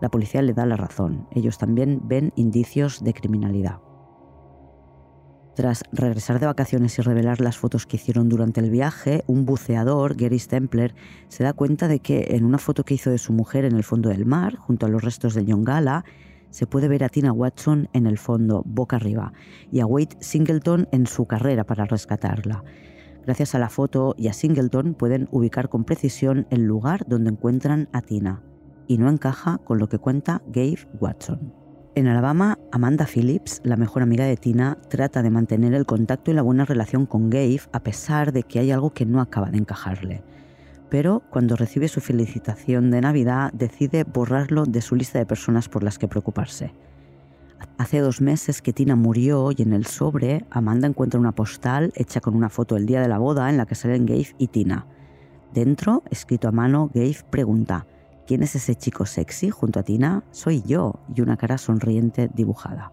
La 0.00 0.08
policía 0.08 0.42
le 0.42 0.54
da 0.54 0.66
la 0.66 0.76
razón. 0.76 1.26
Ellos 1.30 1.58
también 1.58 2.00
ven 2.04 2.32
indicios 2.36 3.02
de 3.02 3.14
criminalidad. 3.14 3.78
Tras 5.54 5.82
regresar 5.92 6.40
de 6.40 6.46
vacaciones 6.46 6.98
y 6.98 7.02
revelar 7.02 7.42
las 7.42 7.58
fotos 7.58 7.84
que 7.84 7.96
hicieron 7.96 8.30
durante 8.30 8.60
el 8.60 8.70
viaje, 8.70 9.22
un 9.26 9.44
buceador, 9.44 10.16
Gary 10.16 10.38
Stempler, 10.38 10.94
se 11.28 11.44
da 11.44 11.52
cuenta 11.52 11.88
de 11.88 11.98
que 11.98 12.28
en 12.30 12.46
una 12.46 12.56
foto 12.56 12.84
que 12.84 12.94
hizo 12.94 13.10
de 13.10 13.18
su 13.18 13.34
mujer 13.34 13.66
en 13.66 13.76
el 13.76 13.84
fondo 13.84 14.08
del 14.08 14.24
mar, 14.24 14.56
junto 14.56 14.86
a 14.86 14.88
los 14.88 15.02
restos 15.02 15.34
de 15.34 15.44
Yongala, 15.44 16.06
se 16.48 16.66
puede 16.66 16.88
ver 16.88 17.04
a 17.04 17.10
Tina 17.10 17.32
Watson 17.32 17.90
en 17.92 18.06
el 18.06 18.16
fondo, 18.16 18.62
boca 18.64 18.96
arriba, 18.96 19.34
y 19.70 19.80
a 19.80 19.86
Wade 19.86 20.16
Singleton 20.20 20.88
en 20.90 21.06
su 21.06 21.26
carrera 21.26 21.64
para 21.64 21.84
rescatarla. 21.84 22.64
Gracias 23.26 23.54
a 23.54 23.58
la 23.58 23.68
foto 23.68 24.14
y 24.16 24.28
a 24.28 24.32
Singleton 24.32 24.94
pueden 24.94 25.28
ubicar 25.32 25.68
con 25.68 25.84
precisión 25.84 26.46
el 26.48 26.62
lugar 26.62 27.04
donde 27.06 27.30
encuentran 27.30 27.90
a 27.92 28.00
Tina, 28.00 28.42
y 28.86 28.96
no 28.96 29.10
encaja 29.10 29.58
con 29.58 29.78
lo 29.78 29.90
que 29.90 29.98
cuenta 29.98 30.42
Gabe 30.46 30.88
Watson. 30.98 31.61
En 31.94 32.06
Alabama, 32.06 32.58
Amanda 32.70 33.04
Phillips, 33.04 33.60
la 33.64 33.76
mejor 33.76 34.00
amiga 34.00 34.24
de 34.24 34.38
Tina, 34.38 34.78
trata 34.88 35.22
de 35.22 35.28
mantener 35.28 35.74
el 35.74 35.84
contacto 35.84 36.30
y 36.30 36.34
la 36.34 36.40
buena 36.40 36.64
relación 36.64 37.04
con 37.04 37.28
Gabe 37.28 37.60
a 37.70 37.80
pesar 37.80 38.32
de 38.32 38.44
que 38.44 38.60
hay 38.60 38.70
algo 38.70 38.94
que 38.94 39.04
no 39.04 39.20
acaba 39.20 39.50
de 39.50 39.58
encajarle. 39.58 40.22
Pero 40.88 41.22
cuando 41.28 41.54
recibe 41.54 41.88
su 41.88 42.00
felicitación 42.00 42.90
de 42.90 43.02
Navidad, 43.02 43.52
decide 43.52 44.04
borrarlo 44.04 44.64
de 44.64 44.80
su 44.80 44.96
lista 44.96 45.18
de 45.18 45.26
personas 45.26 45.68
por 45.68 45.82
las 45.82 45.98
que 45.98 46.08
preocuparse. 46.08 46.72
Hace 47.76 47.98
dos 47.98 48.22
meses 48.22 48.62
que 48.62 48.72
Tina 48.72 48.96
murió 48.96 49.50
y 49.54 49.60
en 49.60 49.74
el 49.74 49.84
sobre 49.84 50.46
Amanda 50.48 50.88
encuentra 50.88 51.20
una 51.20 51.32
postal 51.32 51.92
hecha 51.94 52.22
con 52.22 52.34
una 52.34 52.48
foto 52.48 52.74
del 52.74 52.86
día 52.86 53.02
de 53.02 53.08
la 53.08 53.18
boda 53.18 53.50
en 53.50 53.58
la 53.58 53.66
que 53.66 53.74
salen 53.74 54.06
Gabe 54.06 54.34
y 54.38 54.46
Tina. 54.46 54.86
Dentro, 55.52 56.04
escrito 56.10 56.48
a 56.48 56.52
mano, 56.52 56.90
Gabe 56.94 57.18
pregunta, 57.28 57.86
¿Quién 58.26 58.44
es 58.44 58.54
ese 58.54 58.76
chico 58.76 59.04
sexy 59.04 59.50
junto 59.50 59.80
a 59.80 59.82
Tina? 59.82 60.22
Soy 60.30 60.62
yo 60.62 61.00
y 61.14 61.22
una 61.22 61.36
cara 61.36 61.58
sonriente 61.58 62.30
dibujada. 62.32 62.92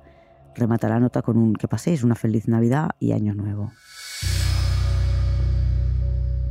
Remata 0.55 0.89
la 0.89 0.99
nota 0.99 1.21
con 1.21 1.37
un 1.37 1.53
que 1.53 1.67
paséis 1.67 2.03
una 2.03 2.15
feliz 2.15 2.47
Navidad 2.47 2.89
y 2.99 3.11
Año 3.11 3.35
Nuevo. 3.35 3.71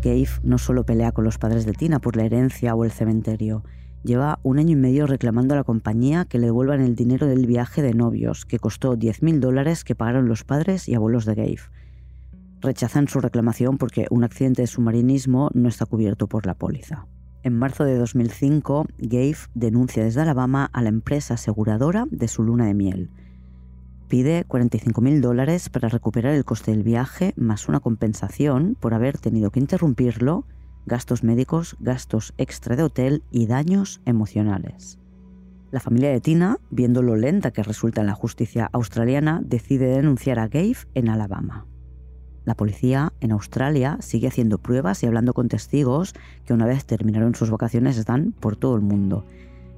Gabe 0.00 0.28
no 0.44 0.58
solo 0.58 0.86
pelea 0.86 1.10
con 1.10 1.24
los 1.24 1.38
padres 1.38 1.66
de 1.66 1.72
Tina 1.72 1.98
por 1.98 2.16
la 2.16 2.24
herencia 2.24 2.76
o 2.76 2.84
el 2.84 2.92
cementerio, 2.92 3.64
lleva 4.04 4.38
un 4.44 4.60
año 4.60 4.70
y 4.70 4.76
medio 4.76 5.08
reclamando 5.08 5.54
a 5.54 5.56
la 5.56 5.64
compañía 5.64 6.24
que 6.24 6.38
le 6.38 6.46
devuelvan 6.46 6.80
el 6.80 6.94
dinero 6.94 7.26
del 7.26 7.46
viaje 7.46 7.82
de 7.82 7.94
novios, 7.94 8.46
que 8.46 8.60
costó 8.60 8.96
10.000 8.96 9.40
dólares 9.40 9.82
que 9.82 9.96
pagaron 9.96 10.28
los 10.28 10.44
padres 10.44 10.88
y 10.88 10.94
abuelos 10.94 11.24
de 11.24 11.34
Gabe. 11.34 11.60
Rechazan 12.60 13.08
su 13.08 13.20
reclamación 13.20 13.76
porque 13.76 14.06
un 14.10 14.22
accidente 14.22 14.62
de 14.62 14.68
submarinismo 14.68 15.50
no 15.52 15.68
está 15.68 15.84
cubierto 15.84 16.28
por 16.28 16.46
la 16.46 16.54
póliza. 16.54 17.06
En 17.44 17.56
marzo 17.56 17.84
de 17.84 17.96
2005, 17.96 18.86
Gabe 18.98 19.36
denuncia 19.54 20.02
desde 20.02 20.22
Alabama 20.22 20.68
a 20.72 20.82
la 20.82 20.88
empresa 20.88 21.34
aseguradora 21.34 22.06
de 22.10 22.26
su 22.26 22.42
luna 22.42 22.66
de 22.66 22.74
miel. 22.74 23.10
Pide 24.08 24.44
45.000 24.46 25.20
dólares 25.20 25.68
para 25.68 25.88
recuperar 25.88 26.34
el 26.34 26.44
coste 26.44 26.72
del 26.72 26.82
viaje 26.82 27.34
más 27.36 27.68
una 27.68 27.80
compensación 27.80 28.76
por 28.80 28.94
haber 28.94 29.18
tenido 29.18 29.50
que 29.50 29.60
interrumpirlo, 29.60 30.46
gastos 30.86 31.22
médicos, 31.22 31.76
gastos 31.78 32.34
extra 32.38 32.74
de 32.74 32.82
hotel 32.82 33.22
y 33.30 33.46
daños 33.46 34.00
emocionales. 34.04 34.98
La 35.70 35.80
familia 35.80 36.10
de 36.10 36.20
Tina, 36.20 36.58
viendo 36.70 37.02
lo 37.02 37.14
lenta 37.14 37.50
que 37.50 37.62
resulta 37.62 38.00
en 38.00 38.06
la 38.06 38.14
justicia 38.14 38.68
australiana, 38.72 39.42
decide 39.44 39.86
denunciar 39.86 40.38
a 40.38 40.48
Gabe 40.48 40.76
en 40.94 41.10
Alabama. 41.10 41.66
La 42.48 42.54
policía 42.54 43.12
en 43.20 43.32
Australia 43.32 43.98
sigue 44.00 44.26
haciendo 44.26 44.56
pruebas 44.56 45.02
y 45.02 45.06
hablando 45.06 45.34
con 45.34 45.48
testigos 45.48 46.14
que 46.46 46.54
una 46.54 46.64
vez 46.64 46.86
terminaron 46.86 47.34
sus 47.34 47.50
vacaciones 47.50 47.98
están 47.98 48.32
por 48.32 48.56
todo 48.56 48.74
el 48.74 48.80
mundo. 48.80 49.26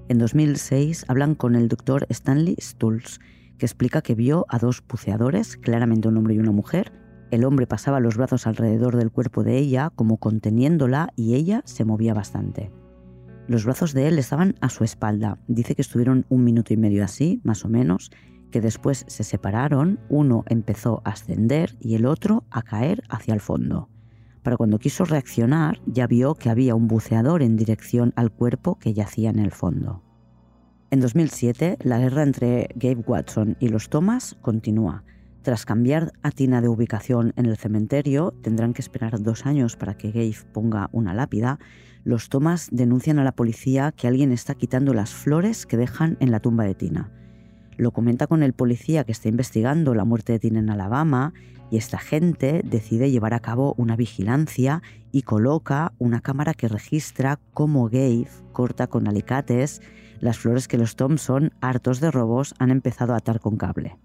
En 0.09 0.19
2006 0.19 1.07
hablan 1.09 1.35
con 1.35 1.57
el 1.57 1.67
doctor 1.67 2.07
Stanley 2.11 2.55
Stulz, 2.61 3.19
que 3.59 3.67
explica 3.67 4.03
que 4.03 4.15
vio 4.15 4.47
a 4.49 4.61
dos 4.61 4.85
buceadores, 4.89 5.57
claramente 5.57 6.07
un 6.07 6.19
hombre 6.19 6.35
y 6.35 6.39
una 6.39 6.53
mujer. 6.53 6.93
El 7.33 7.45
hombre 7.45 7.67
pasaba 7.67 7.99
los 7.99 8.17
brazos 8.17 8.47
alrededor 8.47 8.95
del 8.95 9.11
cuerpo 9.11 9.43
de 9.43 9.59
ella 9.59 9.91
como 9.97 10.19
conteniéndola 10.19 11.13
y 11.17 11.35
ella 11.35 11.63
se 11.65 11.85
movía 11.85 12.15
bastante. 12.15 12.71
Los 13.49 13.65
brazos 13.65 13.95
de 13.95 14.07
él 14.07 14.17
estaban 14.17 14.55
a 14.61 14.69
su 14.69 14.85
espalda. 14.85 15.39
Dice 15.49 15.75
que 15.75 15.83
estuvieron 15.83 16.25
un 16.29 16.45
minuto 16.45 16.73
y 16.73 16.77
medio 16.77 17.03
así, 17.03 17.41
más 17.43 17.65
o 17.65 17.69
menos, 17.69 18.13
que 18.51 18.61
después 18.61 19.05
se 19.09 19.25
separaron, 19.25 20.01
uno 20.09 20.45
empezó 20.49 21.03
a 21.05 21.11
ascender 21.11 21.77
y 21.81 21.95
el 21.95 22.07
otro 22.07 22.45
a 22.51 22.63
caer 22.63 23.03
hacia 23.09 23.35
el 23.35 23.41
fondo. 23.41 23.89
Pero 24.43 24.57
cuando 24.57 24.79
quiso 24.79 25.05
reaccionar 25.05 25.81
ya 25.87 26.07
vio 26.07 26.35
que 26.35 26.51
había 26.51 26.75
un 26.75 26.89
buceador 26.89 27.43
en 27.43 27.57
dirección 27.57 28.13
al 28.17 28.31
cuerpo 28.31 28.79
que 28.79 28.95
yacía 28.95 29.31
en 29.31 29.39
el 29.39 29.51
fondo. 29.51 30.03
En 30.91 31.01
2007, 31.01 31.79
la 31.83 31.99
guerra 31.99 32.25
entre 32.25 32.69
Gabe 32.75 33.05
Watson 33.07 33.57
y 33.61 33.69
los 33.69 33.91
Thomas 33.91 34.37
continúa. 34.43 35.05
Tras 35.43 35.65
cambiar 35.65 36.13
a 36.23 36.33
Tina 36.33 36.61
de 36.61 36.69
ubicación 36.69 37.33
en 37.37 37.47
el 37.47 37.57
cementerio, 37.57 38.35
tendrán 38.43 38.75
que 38.75 38.83
esperar 38.83 39.23
dos 39.23 39.47
años 39.47 39.77
para 39.77 39.97
que 39.97 40.11
Gabe 40.11 40.37
ponga 40.53 40.91
una 40.93 41.15
lápida. 41.15 41.59
Los 42.03 42.29
Thomas 42.29 42.69
denuncian 42.73 43.19
a 43.19 43.25
la 43.25 43.33
policía 43.33 43.93
que 43.93 44.09
alguien 44.09 44.33
está 44.33 44.55
quitando 44.55 44.93
las 44.93 45.15
flores 45.15 45.65
que 45.65 45.77
dejan 45.77 46.17
en 46.21 46.31
la 46.31 46.41
tumba 46.41 46.65
de 46.65 46.75
Tina. 46.75 47.13
Lo 47.81 47.93
comenta 47.93 48.27
con 48.27 48.43
el 48.43 48.53
policía 48.53 49.05
que 49.05 49.13
está 49.13 49.31
investigando 49.31 49.95
la 49.95 50.05
muerte 50.05 50.35
de 50.35 50.39
Tina 50.39 50.59
en 50.59 50.69
Alabama 50.69 51.33
y 51.71 51.79
esta 51.79 51.99
gente 51.99 52.61
decide 52.63 53.11
llevar 53.11 53.33
a 53.33 53.41
cabo 53.41 53.75
una 53.79 53.97
vigilancia 53.97 54.83
y 55.13 55.23
coloca 55.23 55.95
una 55.99 56.21
cámara 56.21 56.53
que 56.53 56.69
registra 56.69 57.41
cómo 57.55 57.87
Gabe 57.87 58.29
corta 58.53 58.87
con 58.89 59.09
alicates 59.09 59.81
las 60.21 60.37
flores 60.37 60.69
que 60.69 60.77
los 60.77 60.95
Thompson, 60.95 61.55
hartos 61.63 62.01
de 62.01 62.11
robos, 62.11 62.55
han 62.59 62.71
empezado 62.71 63.15
a 63.15 63.17
atar 63.17 63.41
con 63.41 63.57
cable. 63.57 63.97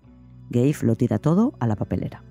Gabe 0.50 0.78
lo 0.84 0.96
tira 0.96 1.20
todo 1.20 1.54
a 1.60 1.68
la 1.68 1.76
papelera. 1.76 2.24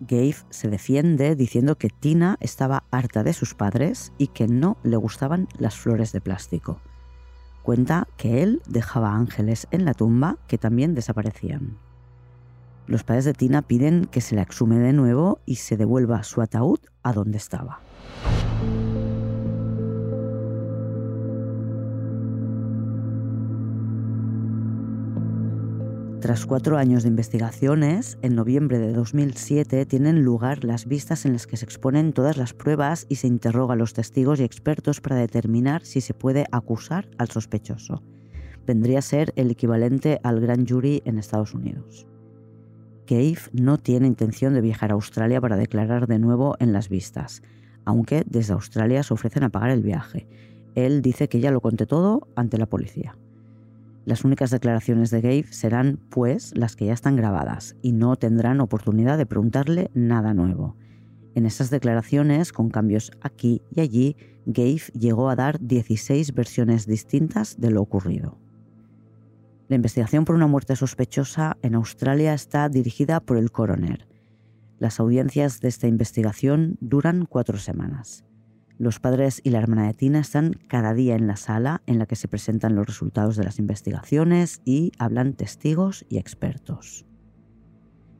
Gabe 0.00 0.36
se 0.48 0.70
defiende 0.70 1.36
diciendo 1.36 1.76
que 1.76 1.90
Tina 1.90 2.38
estaba 2.40 2.84
harta 2.90 3.22
de 3.22 3.34
sus 3.34 3.52
padres 3.52 4.14
y 4.16 4.28
que 4.28 4.48
no 4.48 4.78
le 4.82 4.96
gustaban 4.96 5.46
las 5.58 5.76
flores 5.76 6.12
de 6.12 6.22
plástico 6.22 6.80
cuenta 7.68 8.08
que 8.16 8.42
él 8.42 8.62
dejaba 8.66 9.14
ángeles 9.14 9.68
en 9.70 9.84
la 9.84 9.92
tumba 9.92 10.38
que 10.46 10.56
también 10.56 10.94
desaparecían. 10.94 11.76
Los 12.86 13.04
padres 13.04 13.26
de 13.26 13.34
Tina 13.34 13.60
piden 13.60 14.06
que 14.06 14.22
se 14.22 14.36
le 14.36 14.40
exhume 14.40 14.78
de 14.78 14.94
nuevo 14.94 15.40
y 15.44 15.56
se 15.56 15.76
devuelva 15.76 16.22
su 16.22 16.40
ataúd 16.40 16.78
a 17.02 17.12
donde 17.12 17.36
estaba. 17.36 17.80
Tras 26.28 26.44
cuatro 26.44 26.76
años 26.76 27.04
de 27.04 27.08
investigaciones, 27.08 28.18
en 28.20 28.34
noviembre 28.34 28.78
de 28.78 28.92
2007 28.92 29.86
tienen 29.86 30.24
lugar 30.24 30.62
las 30.62 30.84
vistas 30.84 31.24
en 31.24 31.32
las 31.32 31.46
que 31.46 31.56
se 31.56 31.64
exponen 31.64 32.12
todas 32.12 32.36
las 32.36 32.52
pruebas 32.52 33.06
y 33.08 33.14
se 33.14 33.28
interroga 33.28 33.72
a 33.72 33.76
los 33.78 33.94
testigos 33.94 34.38
y 34.38 34.42
expertos 34.42 35.00
para 35.00 35.16
determinar 35.16 35.86
si 35.86 36.02
se 36.02 36.12
puede 36.12 36.44
acusar 36.52 37.08
al 37.16 37.30
sospechoso. 37.30 38.02
Vendría 38.66 38.98
a 38.98 39.00
ser 39.00 39.32
el 39.36 39.50
equivalente 39.50 40.20
al 40.22 40.38
gran 40.40 40.66
jury 40.66 41.00
en 41.06 41.16
Estados 41.16 41.54
Unidos. 41.54 42.06
Cave 43.06 43.38
no 43.54 43.78
tiene 43.78 44.06
intención 44.06 44.52
de 44.52 44.60
viajar 44.60 44.90
a 44.90 44.96
Australia 44.96 45.40
para 45.40 45.56
declarar 45.56 46.08
de 46.08 46.18
nuevo 46.18 46.56
en 46.60 46.74
las 46.74 46.90
vistas, 46.90 47.40
aunque 47.86 48.22
desde 48.26 48.52
Australia 48.52 49.02
se 49.02 49.14
ofrecen 49.14 49.44
a 49.44 49.48
pagar 49.48 49.70
el 49.70 49.82
viaje. 49.82 50.28
Él 50.74 51.00
dice 51.00 51.30
que 51.30 51.40
ya 51.40 51.50
lo 51.50 51.62
conté 51.62 51.86
todo 51.86 52.28
ante 52.36 52.58
la 52.58 52.66
policía. 52.66 53.16
Las 54.08 54.24
únicas 54.24 54.48
declaraciones 54.48 55.10
de 55.10 55.20
Gabe 55.20 55.44
serán, 55.50 56.00
pues, 56.08 56.56
las 56.56 56.76
que 56.76 56.86
ya 56.86 56.94
están 56.94 57.14
grabadas 57.14 57.76
y 57.82 57.92
no 57.92 58.16
tendrán 58.16 58.62
oportunidad 58.62 59.18
de 59.18 59.26
preguntarle 59.26 59.90
nada 59.92 60.32
nuevo. 60.32 60.76
En 61.34 61.44
esas 61.44 61.68
declaraciones, 61.68 62.54
con 62.54 62.70
cambios 62.70 63.10
aquí 63.20 63.60
y 63.70 63.82
allí, 63.82 64.16
Gabe 64.46 64.80
llegó 64.94 65.28
a 65.28 65.36
dar 65.36 65.60
16 65.60 66.32
versiones 66.32 66.86
distintas 66.86 67.60
de 67.60 67.70
lo 67.70 67.82
ocurrido. 67.82 68.38
La 69.68 69.76
investigación 69.76 70.24
por 70.24 70.36
una 70.36 70.46
muerte 70.46 70.74
sospechosa 70.74 71.58
en 71.60 71.74
Australia 71.74 72.32
está 72.32 72.70
dirigida 72.70 73.20
por 73.20 73.36
el 73.36 73.52
coroner. 73.52 74.08
Las 74.78 75.00
audiencias 75.00 75.60
de 75.60 75.68
esta 75.68 75.86
investigación 75.86 76.78
duran 76.80 77.26
cuatro 77.26 77.58
semanas. 77.58 78.24
Los 78.78 79.00
padres 79.00 79.40
y 79.42 79.50
la 79.50 79.58
hermana 79.58 79.88
de 79.88 79.94
Tina 79.94 80.20
están 80.20 80.52
cada 80.68 80.94
día 80.94 81.16
en 81.16 81.26
la 81.26 81.34
sala 81.34 81.82
en 81.86 81.98
la 81.98 82.06
que 82.06 82.14
se 82.14 82.28
presentan 82.28 82.76
los 82.76 82.86
resultados 82.86 83.34
de 83.34 83.42
las 83.42 83.58
investigaciones 83.58 84.62
y 84.64 84.92
hablan 85.00 85.34
testigos 85.34 86.06
y 86.08 86.18
expertos. 86.18 87.04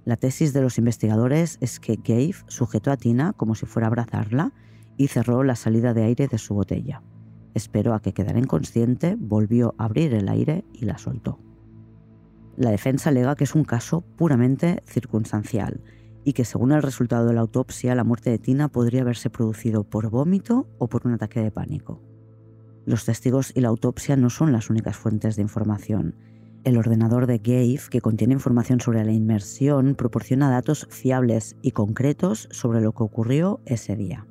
La 0.04 0.16
tesis 0.16 0.52
de 0.52 0.60
los 0.60 0.76
investigadores 0.76 1.58
es 1.60 1.78
que 1.78 1.94
Gabe 1.94 2.34
sujetó 2.48 2.90
a 2.90 2.96
Tina 2.96 3.34
como 3.34 3.54
si 3.54 3.66
fuera 3.66 3.86
a 3.86 3.90
abrazarla 3.90 4.52
y 4.96 5.06
cerró 5.06 5.44
la 5.44 5.54
salida 5.54 5.94
de 5.94 6.02
aire 6.02 6.26
de 6.26 6.38
su 6.38 6.54
botella. 6.54 7.02
Esperó 7.54 7.94
a 7.94 8.02
que 8.02 8.12
quedara 8.12 8.40
inconsciente, 8.40 9.16
volvió 9.16 9.76
a 9.78 9.84
abrir 9.84 10.12
el 10.12 10.28
aire 10.28 10.64
y 10.72 10.86
la 10.86 10.98
soltó. 10.98 11.38
La 12.56 12.70
defensa 12.72 13.10
alega 13.10 13.36
que 13.36 13.44
es 13.44 13.54
un 13.54 13.62
caso 13.62 14.00
puramente 14.00 14.82
circunstancial 14.86 15.80
y 16.28 16.34
que 16.34 16.44
según 16.44 16.72
el 16.72 16.82
resultado 16.82 17.26
de 17.26 17.32
la 17.32 17.40
autopsia 17.40 17.94
la 17.94 18.04
muerte 18.04 18.28
de 18.28 18.38
Tina 18.38 18.68
podría 18.68 19.00
haberse 19.00 19.30
producido 19.30 19.84
por 19.84 20.10
vómito 20.10 20.68
o 20.76 20.86
por 20.86 21.06
un 21.06 21.14
ataque 21.14 21.40
de 21.40 21.50
pánico. 21.50 22.02
Los 22.84 23.06
testigos 23.06 23.50
y 23.54 23.62
la 23.62 23.68
autopsia 23.68 24.14
no 24.14 24.28
son 24.28 24.52
las 24.52 24.68
únicas 24.68 24.94
fuentes 24.94 25.36
de 25.36 25.42
información. 25.42 26.16
El 26.64 26.76
ordenador 26.76 27.26
de 27.26 27.38
Gabe, 27.38 27.80
que 27.88 28.02
contiene 28.02 28.34
información 28.34 28.78
sobre 28.78 29.06
la 29.06 29.12
inmersión, 29.12 29.94
proporciona 29.94 30.50
datos 30.50 30.86
fiables 30.90 31.56
y 31.62 31.70
concretos 31.70 32.46
sobre 32.50 32.82
lo 32.82 32.92
que 32.92 33.04
ocurrió 33.04 33.62
ese 33.64 33.96
día. 33.96 34.26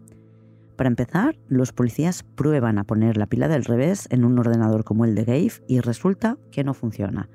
Para 0.76 0.90
empezar, 0.90 1.40
los 1.48 1.74
policías 1.74 2.22
prueban 2.22 2.78
a 2.78 2.84
poner 2.84 3.18
la 3.18 3.26
pila 3.26 3.48
del 3.48 3.66
revés 3.66 4.08
en 4.12 4.24
un 4.24 4.38
ordenador 4.38 4.84
como 4.84 5.04
el 5.04 5.16
de 5.16 5.24
Gabe 5.24 5.54
y 5.68 5.80
resulta 5.80 6.38
que 6.52 6.64
no 6.64 6.76
funciona. 6.76 7.28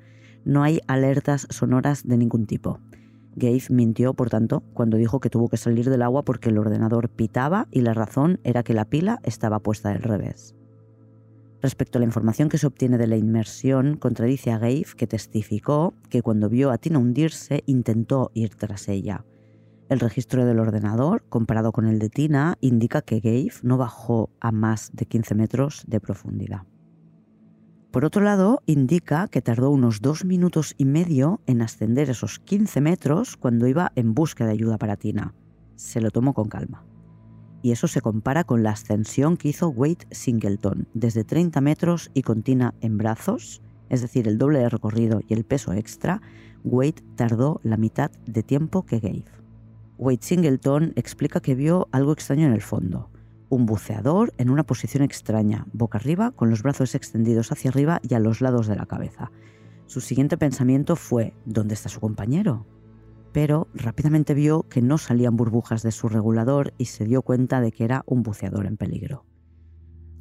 No 0.45 0.63
hay 0.63 0.79
alertas 0.87 1.47
sonoras 1.49 2.07
de 2.07 2.17
ningún 2.17 2.45
tipo. 2.45 2.79
Gabe 3.35 3.63
mintió, 3.69 4.13
por 4.13 4.29
tanto, 4.29 4.63
cuando 4.73 4.97
dijo 4.97 5.19
que 5.19 5.29
tuvo 5.29 5.49
que 5.49 5.57
salir 5.57 5.89
del 5.89 6.01
agua 6.01 6.23
porque 6.23 6.49
el 6.49 6.57
ordenador 6.57 7.09
pitaba 7.09 7.67
y 7.71 7.81
la 7.81 7.93
razón 7.93 8.39
era 8.43 8.63
que 8.63 8.73
la 8.73 8.85
pila 8.85 9.19
estaba 9.23 9.59
puesta 9.59 9.89
del 9.89 10.03
revés. 10.03 10.55
Respecto 11.61 11.97
a 11.97 12.01
la 12.01 12.05
información 12.05 12.49
que 12.49 12.57
se 12.57 12.67
obtiene 12.67 12.97
de 12.97 13.07
la 13.07 13.15
inmersión, 13.15 13.95
contradice 13.95 14.51
a 14.51 14.57
Gabe, 14.57 14.85
que 14.97 15.07
testificó 15.07 15.93
que 16.09 16.21
cuando 16.21 16.49
vio 16.49 16.71
a 16.71 16.77
Tina 16.77 16.99
hundirse 16.99 17.63
intentó 17.65 18.31
ir 18.33 18.55
tras 18.55 18.89
ella. 18.89 19.23
El 19.87 20.01
registro 20.01 20.45
del 20.45 20.59
ordenador, 20.59 21.23
comparado 21.29 21.71
con 21.71 21.87
el 21.87 21.99
de 21.99 22.09
Tina, 22.09 22.57
indica 22.59 23.01
que 23.01 23.21
Gabe 23.21 23.53
no 23.61 23.77
bajó 23.77 24.29
a 24.41 24.51
más 24.51 24.91
de 24.93 25.05
15 25.05 25.35
metros 25.35 25.83
de 25.87 26.01
profundidad. 26.01 26.63
Por 27.93 28.05
otro 28.05 28.23
lado, 28.23 28.63
indica 28.65 29.27
que 29.27 29.43
tardó 29.43 29.69
unos 29.69 30.01
dos 30.01 30.25
minutos 30.25 30.73
y 30.79 30.85
medio 30.85 31.41
en 31.45 31.61
ascender 31.61 32.09
esos 32.09 32.39
15 32.39 32.81
metros 32.81 33.37
cuando 33.37 33.67
iba 33.67 33.91
en 33.95 34.15
busca 34.15 34.47
de 34.47 34.51
ayuda 34.51 34.79
para 34.79 34.97
Tina. 34.97 35.35
Se 35.75 36.01
lo 36.01 36.09
tomó 36.09 36.33
con 36.33 36.49
calma. 36.49 36.83
Y 37.61 37.71
eso 37.71 37.87
se 37.87 38.01
compara 38.01 38.45
con 38.45 38.63
la 38.63 38.71
ascensión 38.71 39.37
que 39.37 39.49
hizo 39.49 39.69
Wade 39.69 40.07
Singleton 40.09 40.87
desde 40.95 41.23
30 41.23 41.61
metros 41.61 42.09
y 42.15 42.23
con 42.23 42.41
Tina 42.41 42.73
en 42.81 42.97
brazos, 42.97 43.61
es 43.89 44.01
decir, 44.01 44.27
el 44.27 44.39
doble 44.39 44.57
de 44.57 44.69
recorrido 44.69 45.21
y 45.27 45.35
el 45.35 45.43
peso 45.43 45.71
extra, 45.71 46.19
Wade 46.63 47.03
tardó 47.15 47.61
la 47.61 47.77
mitad 47.77 48.09
de 48.25 48.41
tiempo 48.41 48.87
que 48.87 49.01
Gabe. 49.01 49.25
Wade 49.99 50.17
Singleton 50.21 50.93
explica 50.95 51.41
que 51.41 51.53
vio 51.53 51.89
algo 51.91 52.11
extraño 52.11 52.47
en 52.47 52.53
el 52.53 52.61
fondo 52.61 53.12
un 53.53 53.65
buceador 53.65 54.33
en 54.37 54.49
una 54.49 54.63
posición 54.63 55.03
extraña, 55.03 55.67
boca 55.73 55.99
arriba, 55.99 56.31
con 56.31 56.49
los 56.49 56.63
brazos 56.63 56.95
extendidos 56.95 57.51
hacia 57.51 57.69
arriba 57.69 57.99
y 58.01 58.15
a 58.15 58.19
los 58.19 58.41
lados 58.41 58.67
de 58.67 58.75
la 58.75 58.85
cabeza. 58.85 59.31
Su 59.85 60.01
siguiente 60.01 60.37
pensamiento 60.37 60.95
fue, 60.95 61.33
¿dónde 61.45 61.75
está 61.75 61.89
su 61.89 61.99
compañero? 61.99 62.65
Pero 63.31 63.67
rápidamente 63.73 64.33
vio 64.33 64.63
que 64.63 64.81
no 64.81 64.97
salían 64.97 65.35
burbujas 65.35 65.83
de 65.83 65.91
su 65.91 66.09
regulador 66.09 66.73
y 66.77 66.85
se 66.85 67.05
dio 67.05 67.21
cuenta 67.21 67.61
de 67.61 67.71
que 67.71 67.83
era 67.83 68.03
un 68.07 68.23
buceador 68.23 68.65
en 68.65 68.77
peligro. 68.77 69.25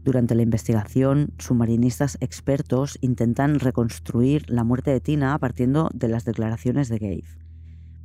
Durante 0.04 0.34
la 0.34 0.42
investigación, 0.42 1.32
submarinistas 1.38 2.18
expertos 2.20 2.98
intentan 3.00 3.60
reconstruir 3.60 4.44
la 4.50 4.64
muerte 4.64 4.90
de 4.90 5.00
Tina 5.00 5.38
partiendo 5.38 5.90
de 5.94 6.08
las 6.08 6.24
declaraciones 6.24 6.88
de 6.88 6.98
Gabe. 6.98 7.24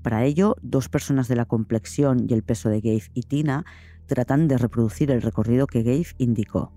Para 0.03 0.23
ello, 0.23 0.55
dos 0.61 0.89
personas 0.89 1.27
de 1.27 1.35
la 1.35 1.45
complexión 1.45 2.27
y 2.29 2.33
el 2.33 2.43
peso 2.43 2.69
de 2.69 2.81
Gabe 2.81 3.09
y 3.13 3.23
Tina 3.23 3.65
tratan 4.07 4.47
de 4.47 4.57
reproducir 4.57 5.11
el 5.11 5.21
recorrido 5.21 5.67
que 5.67 5.83
Gabe 5.83 6.07
indicó, 6.17 6.71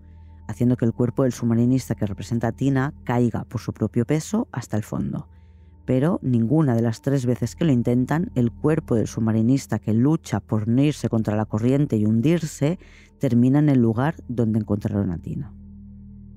haciendo 0.49 0.77
que 0.77 0.85
el 0.85 0.93
cuerpo 0.93 1.23
del 1.23 1.33
submarinista 1.33 1.95
que 1.95 2.07
representa 2.07 2.49
a 2.49 2.53
Tina 2.53 2.93
caiga 3.05 3.45
por 3.45 3.61
su 3.61 3.73
propio 3.73 4.05
peso 4.05 4.49
hasta 4.53 4.77
el 4.77 4.83
fondo. 4.83 5.29
Pero 5.87 6.21
ninguna 6.23 6.75
de 6.75 6.83
las 6.83 7.03
tres 7.03 7.25
veces 7.25 7.57
que 7.57 7.65
lo 7.65 7.73
intentan, 7.73 8.31
el 8.35 8.53
cuerpo 8.53 8.95
del 8.95 9.07
submarinista 9.07 9.79
que 9.79 9.95
lucha 9.95 10.41
por 10.41 10.69
unirse 10.69 11.09
contra 11.09 11.37
la 11.37 11.47
corriente 11.47 11.97
y 11.97 12.05
hundirse 12.05 12.79
termina 13.19 13.59
en 13.61 13.69
el 13.69 13.81
lugar 13.81 14.17
donde 14.29 14.59
encontraron 14.59 15.11
a 15.11 15.19
Tina. 15.19 15.53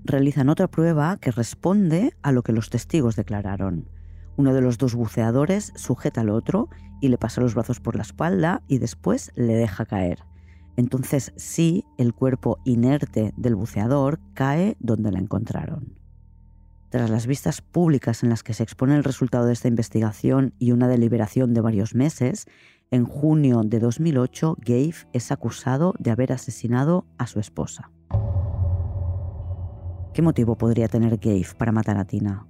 Realizan 0.06 0.49
otra 0.49 0.67
prueba 0.67 1.17
que 1.17 1.32
responde 1.32 2.13
a 2.21 2.32
lo 2.32 2.43
que 2.43 2.51
los 2.51 2.69
testigos 2.69 3.15
declararon. 3.15 3.88
Uno 4.36 4.53
de 4.53 4.62
los 4.62 4.77
dos 4.77 4.95
buceadores 4.95 5.71
sujeta 5.75 6.21
al 6.21 6.29
otro 6.29 6.69
y 7.01 7.08
le 7.10 7.17
pasa 7.17 7.41
los 7.41 7.53
brazos 7.53 7.79
por 7.79 7.95
la 7.95 8.01
espalda 8.01 8.63
y 8.67 8.79
después 8.79 9.32
le 9.36 9.56
deja 9.56 9.86
caer. 9.86 10.19
Entonces 10.75 11.33
sí, 11.36 11.86
el 11.97 12.13
cuerpo 12.13 12.59
inerte 12.65 13.33
del 13.38 13.55
buceador 13.55 14.19
cae 14.33 14.75
donde 14.79 15.12
la 15.12 15.19
encontraron. 15.19 15.97
Tras 16.89 17.09
las 17.09 17.25
vistas 17.25 17.62
públicas 17.62 18.23
en 18.23 18.29
las 18.29 18.43
que 18.43 18.53
se 18.53 18.63
expone 18.63 18.95
el 18.95 19.03
resultado 19.03 19.45
de 19.45 19.53
esta 19.53 19.67
investigación 19.67 20.53
y 20.59 20.71
una 20.71 20.88
deliberación 20.88 21.53
de 21.53 21.62
varios 21.62 21.95
meses, 21.95 22.45
en 22.91 23.05
junio 23.05 23.62
de 23.65 23.79
2008 23.79 24.57
Gabe 24.59 24.93
es 25.13 25.31
acusado 25.31 25.95
de 25.97 26.12
haber 26.12 26.31
asesinado 26.31 27.05
a 27.17 27.25
su 27.25 27.39
esposa. 27.39 27.91
¿Qué 30.13 30.21
motivo 30.21 30.55
podría 30.55 30.88
tener 30.88 31.17
Gabe 31.17 31.47
para 31.57 31.71
matar 31.71 31.97
a 31.97 32.05
Tina? 32.05 32.45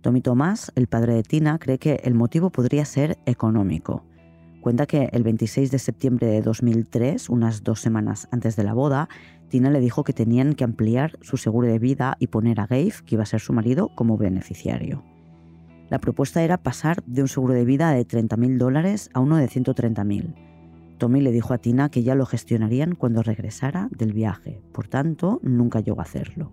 Tommy 0.00 0.20
Tomás, 0.20 0.70
el 0.76 0.86
padre 0.86 1.14
de 1.14 1.24
Tina, 1.24 1.58
cree 1.58 1.78
que 1.78 2.00
el 2.04 2.14
motivo 2.14 2.50
podría 2.50 2.84
ser 2.84 3.18
económico 3.26 4.04
Cuenta 4.64 4.86
que 4.86 5.10
el 5.12 5.24
26 5.24 5.70
de 5.70 5.78
septiembre 5.78 6.26
de 6.26 6.40
2003, 6.40 7.28
unas 7.28 7.64
dos 7.64 7.80
semanas 7.80 8.28
antes 8.30 8.56
de 8.56 8.64
la 8.64 8.72
boda, 8.72 9.10
Tina 9.50 9.68
le 9.68 9.78
dijo 9.78 10.04
que 10.04 10.14
tenían 10.14 10.54
que 10.54 10.64
ampliar 10.64 11.18
su 11.20 11.36
seguro 11.36 11.68
de 11.68 11.78
vida 11.78 12.16
y 12.18 12.28
poner 12.28 12.58
a 12.60 12.66
Gabe, 12.66 12.94
que 13.04 13.16
iba 13.16 13.24
a 13.24 13.26
ser 13.26 13.40
su 13.40 13.52
marido, 13.52 13.90
como 13.94 14.16
beneficiario. 14.16 15.04
La 15.90 15.98
propuesta 15.98 16.42
era 16.42 16.56
pasar 16.56 17.02
de 17.04 17.20
un 17.20 17.28
seguro 17.28 17.52
de 17.52 17.66
vida 17.66 17.90
de 17.90 18.06
30.000 18.06 18.56
dólares 18.56 19.10
a 19.12 19.20
uno 19.20 19.36
de 19.36 19.50
130.000. 19.50 20.34
Tommy 20.96 21.20
le 21.20 21.30
dijo 21.30 21.52
a 21.52 21.58
Tina 21.58 21.90
que 21.90 22.02
ya 22.02 22.14
lo 22.14 22.24
gestionarían 22.24 22.94
cuando 22.94 23.22
regresara 23.22 23.90
del 23.90 24.14
viaje, 24.14 24.62
por 24.72 24.88
tanto, 24.88 25.40
nunca 25.42 25.80
llegó 25.80 26.00
a 26.00 26.04
hacerlo. 26.04 26.52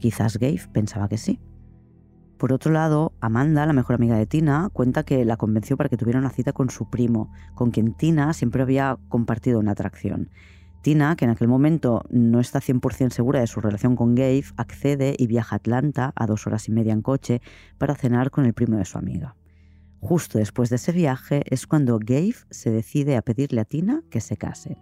Quizás 0.00 0.38
Gabe 0.38 0.62
pensaba 0.72 1.08
que 1.08 1.18
sí. 1.18 1.38
Por 2.38 2.52
otro 2.52 2.72
lado, 2.72 3.12
Amanda, 3.20 3.66
la 3.66 3.72
mejor 3.72 3.96
amiga 3.96 4.16
de 4.16 4.24
Tina, 4.24 4.70
cuenta 4.72 5.02
que 5.02 5.24
la 5.24 5.36
convenció 5.36 5.76
para 5.76 5.88
que 5.88 5.96
tuviera 5.96 6.20
una 6.20 6.30
cita 6.30 6.52
con 6.52 6.70
su 6.70 6.88
primo, 6.88 7.32
con 7.56 7.72
quien 7.72 7.94
Tina 7.94 8.32
siempre 8.32 8.62
había 8.62 8.96
compartido 9.08 9.58
una 9.58 9.72
atracción. 9.72 10.30
Tina, 10.80 11.16
que 11.16 11.24
en 11.24 11.32
aquel 11.32 11.48
momento 11.48 12.04
no 12.10 12.38
está 12.38 12.60
100% 12.60 13.10
segura 13.10 13.40
de 13.40 13.48
su 13.48 13.60
relación 13.60 13.96
con 13.96 14.14
Gabe, 14.14 14.44
accede 14.56 15.16
y 15.18 15.26
viaja 15.26 15.56
a 15.56 15.58
Atlanta 15.58 16.12
a 16.14 16.26
dos 16.26 16.46
horas 16.46 16.68
y 16.68 16.72
media 16.72 16.92
en 16.92 17.02
coche 17.02 17.42
para 17.76 17.96
cenar 17.96 18.30
con 18.30 18.46
el 18.46 18.54
primo 18.54 18.76
de 18.76 18.84
su 18.84 18.98
amiga. 18.98 19.34
Justo 20.00 20.38
después 20.38 20.70
de 20.70 20.76
ese 20.76 20.92
viaje 20.92 21.42
es 21.46 21.66
cuando 21.66 21.98
Gabe 21.98 22.36
se 22.50 22.70
decide 22.70 23.16
a 23.16 23.22
pedirle 23.22 23.62
a 23.62 23.64
Tina 23.64 24.04
que 24.10 24.20
se 24.20 24.36
case. 24.36 24.78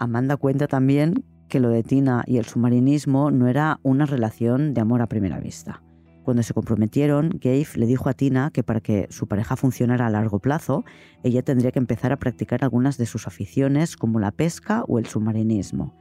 Amanda 0.00 0.36
cuenta 0.36 0.66
también 0.66 1.24
que 1.48 1.60
lo 1.60 1.68
de 1.68 1.84
Tina 1.84 2.24
y 2.26 2.38
el 2.38 2.44
submarinismo 2.44 3.30
no 3.30 3.46
era 3.46 3.78
una 3.84 4.04
relación 4.04 4.74
de 4.74 4.80
amor 4.80 5.00
a 5.00 5.06
primera 5.06 5.38
vista. 5.38 5.80
Cuando 6.28 6.42
se 6.42 6.52
comprometieron, 6.52 7.30
Gabe 7.40 7.66
le 7.76 7.86
dijo 7.86 8.10
a 8.10 8.12
Tina 8.12 8.50
que 8.50 8.62
para 8.62 8.80
que 8.80 9.06
su 9.08 9.26
pareja 9.28 9.56
funcionara 9.56 10.06
a 10.06 10.10
largo 10.10 10.40
plazo, 10.40 10.84
ella 11.22 11.40
tendría 11.40 11.72
que 11.72 11.78
empezar 11.78 12.12
a 12.12 12.18
practicar 12.18 12.62
algunas 12.62 12.98
de 12.98 13.06
sus 13.06 13.26
aficiones 13.26 13.96
como 13.96 14.20
la 14.20 14.30
pesca 14.30 14.84
o 14.88 14.98
el 14.98 15.06
submarinismo. 15.06 15.94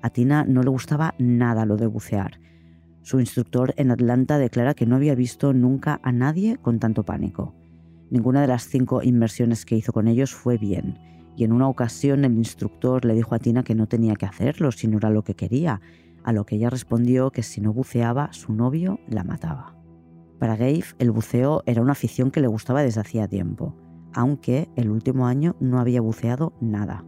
A 0.00 0.10
Tina 0.10 0.44
no 0.44 0.62
le 0.62 0.70
gustaba 0.70 1.16
nada 1.18 1.66
lo 1.66 1.76
de 1.76 1.88
bucear. 1.88 2.38
Su 3.02 3.18
instructor 3.18 3.74
en 3.76 3.90
Atlanta 3.90 4.38
declara 4.38 4.74
que 4.74 4.86
no 4.86 4.94
había 4.94 5.16
visto 5.16 5.52
nunca 5.52 5.98
a 6.04 6.12
nadie 6.12 6.56
con 6.56 6.78
tanto 6.78 7.02
pánico. 7.02 7.52
Ninguna 8.12 8.42
de 8.42 8.46
las 8.46 8.68
cinco 8.68 9.02
inmersiones 9.02 9.64
que 9.64 9.74
hizo 9.74 9.92
con 9.92 10.06
ellos 10.06 10.32
fue 10.32 10.56
bien, 10.56 11.00
y 11.36 11.42
en 11.42 11.50
una 11.50 11.66
ocasión 11.66 12.24
el 12.24 12.34
instructor 12.34 13.04
le 13.04 13.14
dijo 13.14 13.34
a 13.34 13.40
Tina 13.40 13.64
que 13.64 13.74
no 13.74 13.88
tenía 13.88 14.14
que 14.14 14.26
hacerlo 14.26 14.70
si 14.70 14.86
no 14.86 14.98
era 14.98 15.10
lo 15.10 15.24
que 15.24 15.34
quería, 15.34 15.80
a 16.24 16.32
lo 16.32 16.44
que 16.44 16.56
ella 16.56 16.70
respondió 16.70 17.30
que 17.30 17.42
si 17.42 17.60
no 17.60 17.72
buceaba 17.72 18.32
su 18.32 18.52
novio 18.52 18.98
la 19.06 19.24
mataba. 19.24 19.76
Para 20.38 20.56
Gabe 20.56 20.84
el 20.98 21.10
buceo 21.10 21.62
era 21.66 21.82
una 21.82 21.92
afición 21.92 22.30
que 22.30 22.40
le 22.40 22.48
gustaba 22.48 22.82
desde 22.82 23.00
hacía 23.00 23.28
tiempo, 23.28 23.76
aunque 24.12 24.68
el 24.76 24.90
último 24.90 25.26
año 25.26 25.56
no 25.60 25.78
había 25.78 26.00
buceado 26.00 26.52
nada. 26.60 27.04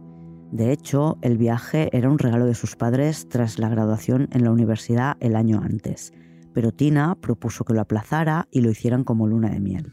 De 0.51 0.71
hecho, 0.71 1.17
el 1.21 1.37
viaje 1.37 1.89
era 1.91 2.09
un 2.09 2.19
regalo 2.19 2.45
de 2.45 2.55
sus 2.55 2.75
padres 2.75 3.27
tras 3.27 3.59
la 3.59 3.69
graduación 3.69 4.29
en 4.31 4.43
la 4.43 4.51
universidad 4.51 5.17
el 5.19 5.35
año 5.35 5.61
antes, 5.61 6.13
pero 6.53 6.71
Tina 6.71 7.15
propuso 7.19 7.65
que 7.65 7.73
lo 7.73 7.81
aplazara 7.81 8.47
y 8.51 8.61
lo 8.61 8.71
hicieran 8.71 9.03
como 9.03 9.27
luna 9.27 9.49
de 9.49 9.59
miel. 9.59 9.91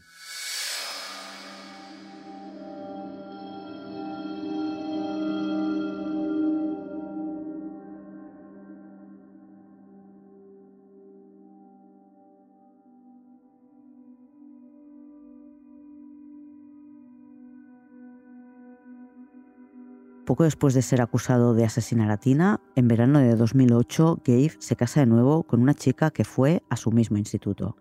Poco 20.34 20.42
después 20.42 20.74
de 20.74 20.82
ser 20.82 21.00
acusado 21.00 21.54
de 21.54 21.64
asesinar 21.64 22.10
a 22.10 22.16
Tina, 22.16 22.60
en 22.74 22.88
verano 22.88 23.20
de 23.20 23.36
2008, 23.36 24.22
Gabe 24.26 24.50
se 24.58 24.74
casa 24.74 24.98
de 24.98 25.06
nuevo 25.06 25.44
con 25.44 25.62
una 25.62 25.74
chica 25.74 26.10
que 26.10 26.24
fue 26.24 26.64
a 26.68 26.76
su 26.76 26.90
mismo 26.90 27.18
instituto. 27.18 27.76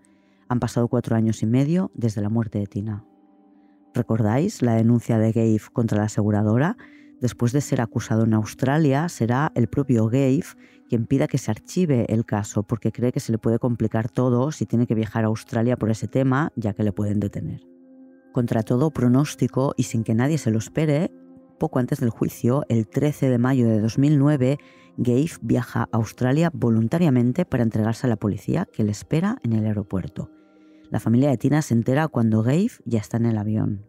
Han 0.50 0.60
pasado 0.60 0.88
cuatro 0.88 1.16
años 1.16 1.42
y 1.42 1.48
medio 1.48 1.90
desde 1.96 2.22
la 2.22 2.30
muerte 2.30 2.60
de 2.60 2.68
Tina. 2.68 3.06
¿Recordáis 3.96 4.62
la 4.62 4.76
denuncia 4.76 5.18
de 5.18 5.32
Gabe 5.32 5.62
contra 5.74 5.98
la 5.98 6.04
aseguradora? 6.04 6.78
Después 7.20 7.54
de 7.54 7.62
ser 7.62 7.82
acusado 7.82 8.26
en 8.26 8.36
Australia, 8.36 9.10
será 9.10 9.52
el 9.56 9.68
propio 9.68 10.06
Gabe 10.06 10.44
quien 10.88 11.08
pida 11.08 11.28
que 11.28 11.40
se 11.40 11.50
archive 11.50 12.06
el 12.10 12.24
caso 12.24 12.62
porque 12.62 12.92
cree 12.92 13.12
que 13.12 13.20
se 13.20 13.32
le 13.32 13.40
puede 13.40 13.58
complicar 13.58 14.12
todo 14.12 14.52
si 14.52 14.68
tiene 14.68 14.86
que 14.86 14.94
viajar 14.94 15.24
a 15.24 15.30
Australia 15.30 15.76
por 15.76 15.90
ese 15.90 16.08
tema, 16.08 16.52
ya 16.56 16.74
que 16.74 16.84
le 16.84 16.92
pueden 16.92 17.20
detener. 17.20 17.62
Contra 18.32 18.62
todo 18.62 18.92
pronóstico 18.92 19.74
y 19.76 19.84
sin 19.84 20.04
que 20.04 20.14
nadie 20.14 20.38
se 20.38 20.52
lo 20.52 20.60
espere, 20.60 21.12
poco 21.64 21.80
antes 21.80 22.02
del 22.02 22.10
juicio, 22.10 22.66
el 22.68 22.90
13 22.90 23.30
de 23.30 23.38
mayo 23.38 23.70
de 23.70 23.80
2009, 23.80 24.58
Gabe 24.98 25.30
viaja 25.42 25.84
a 25.84 25.96
Australia 25.96 26.52
voluntariamente 26.54 27.46
para 27.46 27.64
entregarse 27.64 28.06
a 28.06 28.10
la 28.10 28.18
policía 28.18 28.68
que 28.74 28.84
le 28.84 28.92
espera 28.92 29.38
en 29.44 29.54
el 29.54 29.66
aeropuerto. 29.66 30.30
La 30.90 31.00
familia 31.00 31.30
de 31.30 31.38
Tina 31.38 31.62
se 31.62 31.74
entera 31.74 32.10
cuando 32.10 32.44
Gabe 32.44 32.72
ya 32.84 33.00
está 33.00 33.16
en 33.16 33.28
el 33.28 33.38
avión. 33.38 33.86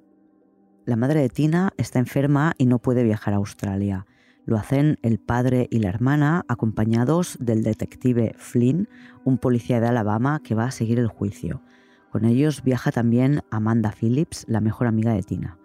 La 0.85 0.95
madre 0.95 1.19
de 1.19 1.29
Tina 1.29 1.73
está 1.77 1.99
enferma 1.99 2.53
y 2.59 2.67
no 2.67 2.79
puede 2.79 3.03
viajar 3.03 3.35
a 3.35 3.39
Australia. 3.39 4.07
Lo 4.47 4.57
hacen 4.57 5.01
el 5.03 5.19
padre 5.19 5.67
y 5.69 5.81
la 5.81 5.89
hermana 5.89 6.45
acompañados 6.47 7.37
del 7.41 7.65
detective 7.65 8.37
Flynn, 8.39 8.89
un 9.25 9.39
policía 9.39 9.81
de 9.81 9.89
Alabama 9.89 10.41
que 10.45 10.55
va 10.55 10.67
a 10.67 10.71
seguir 10.71 11.01
el 11.01 11.09
juicio. 11.09 11.61
Con 12.13 12.25
ellos 12.25 12.63
viaja 12.63 12.93
también 12.93 13.43
Amanda 13.51 13.91
Phillips, 13.91 14.45
la 14.47 14.61
mejor 14.61 14.87
amiga 14.87 15.13
de 15.13 15.25
Tina. 15.25 15.59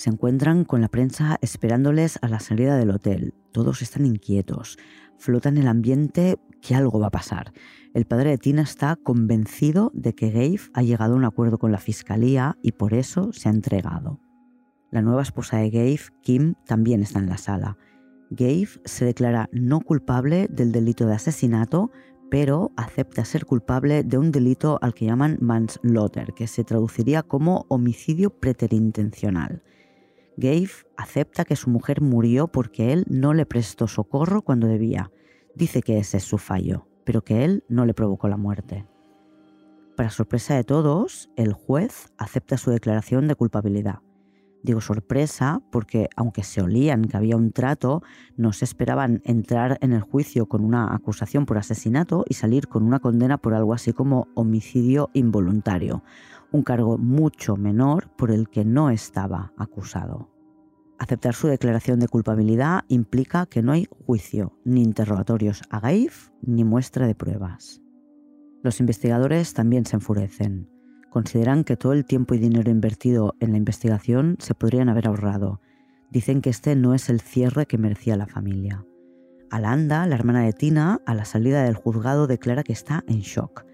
Se 0.00 0.08
encuentran 0.08 0.64
con 0.64 0.80
la 0.80 0.88
prensa 0.88 1.36
esperándoles 1.42 2.18
a 2.22 2.28
la 2.28 2.40
salida 2.40 2.78
del 2.78 2.88
hotel. 2.88 3.34
Todos 3.52 3.82
están 3.82 4.06
inquietos. 4.06 4.78
Flota 5.18 5.50
en 5.50 5.58
el 5.58 5.68
ambiente 5.68 6.38
que 6.62 6.74
algo 6.74 7.00
va 7.00 7.08
a 7.08 7.10
pasar. 7.10 7.52
El 7.92 8.06
padre 8.06 8.30
de 8.30 8.38
Tina 8.38 8.62
está 8.62 8.96
convencido 8.96 9.90
de 9.92 10.14
que 10.14 10.30
Gabe 10.30 10.70
ha 10.72 10.80
llegado 10.80 11.12
a 11.12 11.16
un 11.18 11.26
acuerdo 11.26 11.58
con 11.58 11.70
la 11.70 11.76
fiscalía 11.76 12.56
y 12.62 12.72
por 12.72 12.94
eso 12.94 13.34
se 13.34 13.50
ha 13.50 13.52
entregado. 13.52 14.18
La 14.90 15.02
nueva 15.02 15.20
esposa 15.20 15.58
de 15.58 15.68
Gabe, 15.68 16.00
Kim, 16.22 16.54
también 16.64 17.02
está 17.02 17.18
en 17.18 17.28
la 17.28 17.36
sala. 17.36 17.76
Gabe 18.30 18.68
se 18.86 19.04
declara 19.04 19.50
no 19.52 19.82
culpable 19.82 20.48
del 20.48 20.72
delito 20.72 21.04
de 21.04 21.16
asesinato, 21.16 21.90
pero 22.30 22.72
acepta 22.78 23.26
ser 23.26 23.44
culpable 23.44 24.02
de 24.02 24.16
un 24.16 24.32
delito 24.32 24.78
al 24.80 24.94
que 24.94 25.04
llaman 25.04 25.36
manslaughter, 25.42 26.32
que 26.32 26.46
se 26.46 26.64
traduciría 26.64 27.22
como 27.22 27.66
homicidio 27.68 28.30
preterintencional. 28.30 29.62
Gabe 30.40 30.70
acepta 30.96 31.44
que 31.44 31.54
su 31.54 31.68
mujer 31.68 32.00
murió 32.00 32.48
porque 32.48 32.94
él 32.94 33.04
no 33.10 33.34
le 33.34 33.44
prestó 33.44 33.86
socorro 33.86 34.40
cuando 34.40 34.68
debía. 34.68 35.12
Dice 35.54 35.82
que 35.82 35.98
ese 35.98 36.16
es 36.16 36.24
su 36.24 36.38
fallo, 36.38 36.88
pero 37.04 37.22
que 37.22 37.44
él 37.44 37.62
no 37.68 37.84
le 37.84 37.92
provocó 37.92 38.26
la 38.26 38.38
muerte. 38.38 38.86
Para 39.98 40.08
sorpresa 40.08 40.54
de 40.54 40.64
todos, 40.64 41.28
el 41.36 41.52
juez 41.52 42.10
acepta 42.16 42.56
su 42.56 42.70
declaración 42.70 43.28
de 43.28 43.34
culpabilidad. 43.34 43.98
Digo 44.62 44.80
sorpresa 44.80 45.62
porque 45.70 46.08
aunque 46.16 46.42
se 46.42 46.62
olían 46.62 47.04
que 47.04 47.18
había 47.18 47.36
un 47.36 47.52
trato, 47.52 48.02
no 48.38 48.54
se 48.54 48.64
esperaban 48.64 49.20
entrar 49.26 49.76
en 49.82 49.92
el 49.92 50.00
juicio 50.00 50.46
con 50.46 50.64
una 50.64 50.94
acusación 50.94 51.44
por 51.44 51.58
asesinato 51.58 52.24
y 52.26 52.34
salir 52.34 52.66
con 52.68 52.82
una 52.82 53.00
condena 53.00 53.36
por 53.36 53.52
algo 53.52 53.74
así 53.74 53.92
como 53.92 54.28
homicidio 54.34 55.10
involuntario, 55.12 56.02
un 56.50 56.62
cargo 56.62 56.96
mucho 56.96 57.56
menor 57.56 58.08
por 58.16 58.30
el 58.30 58.48
que 58.48 58.64
no 58.64 58.88
estaba 58.88 59.52
acusado. 59.58 60.29
Aceptar 61.00 61.34
su 61.34 61.48
declaración 61.48 61.98
de 61.98 62.08
culpabilidad 62.08 62.84
implica 62.88 63.46
que 63.46 63.62
no 63.62 63.72
hay 63.72 63.88
juicio, 64.04 64.58
ni 64.66 64.82
interrogatorios 64.82 65.62
a 65.70 65.80
Gaif, 65.80 66.28
ni 66.42 66.62
muestra 66.62 67.06
de 67.06 67.14
pruebas. 67.14 67.80
Los 68.62 68.80
investigadores 68.80 69.54
también 69.54 69.86
se 69.86 69.96
enfurecen. 69.96 70.68
Consideran 71.08 71.64
que 71.64 71.78
todo 71.78 71.94
el 71.94 72.04
tiempo 72.04 72.34
y 72.34 72.38
dinero 72.38 72.70
invertido 72.70 73.34
en 73.40 73.52
la 73.52 73.56
investigación 73.56 74.36
se 74.40 74.54
podrían 74.54 74.90
haber 74.90 75.06
ahorrado. 75.06 75.62
Dicen 76.10 76.42
que 76.42 76.50
este 76.50 76.76
no 76.76 76.92
es 76.92 77.08
el 77.08 77.22
cierre 77.22 77.64
que 77.64 77.78
merecía 77.78 78.18
la 78.18 78.26
familia. 78.26 78.84
Alanda, 79.50 80.06
la 80.06 80.16
hermana 80.16 80.42
de 80.42 80.52
Tina, 80.52 81.00
a 81.06 81.14
la 81.14 81.24
salida 81.24 81.62
del 81.62 81.76
juzgado 81.76 82.26
declara 82.26 82.62
que 82.62 82.74
está 82.74 83.04
en 83.08 83.20
shock 83.20 83.64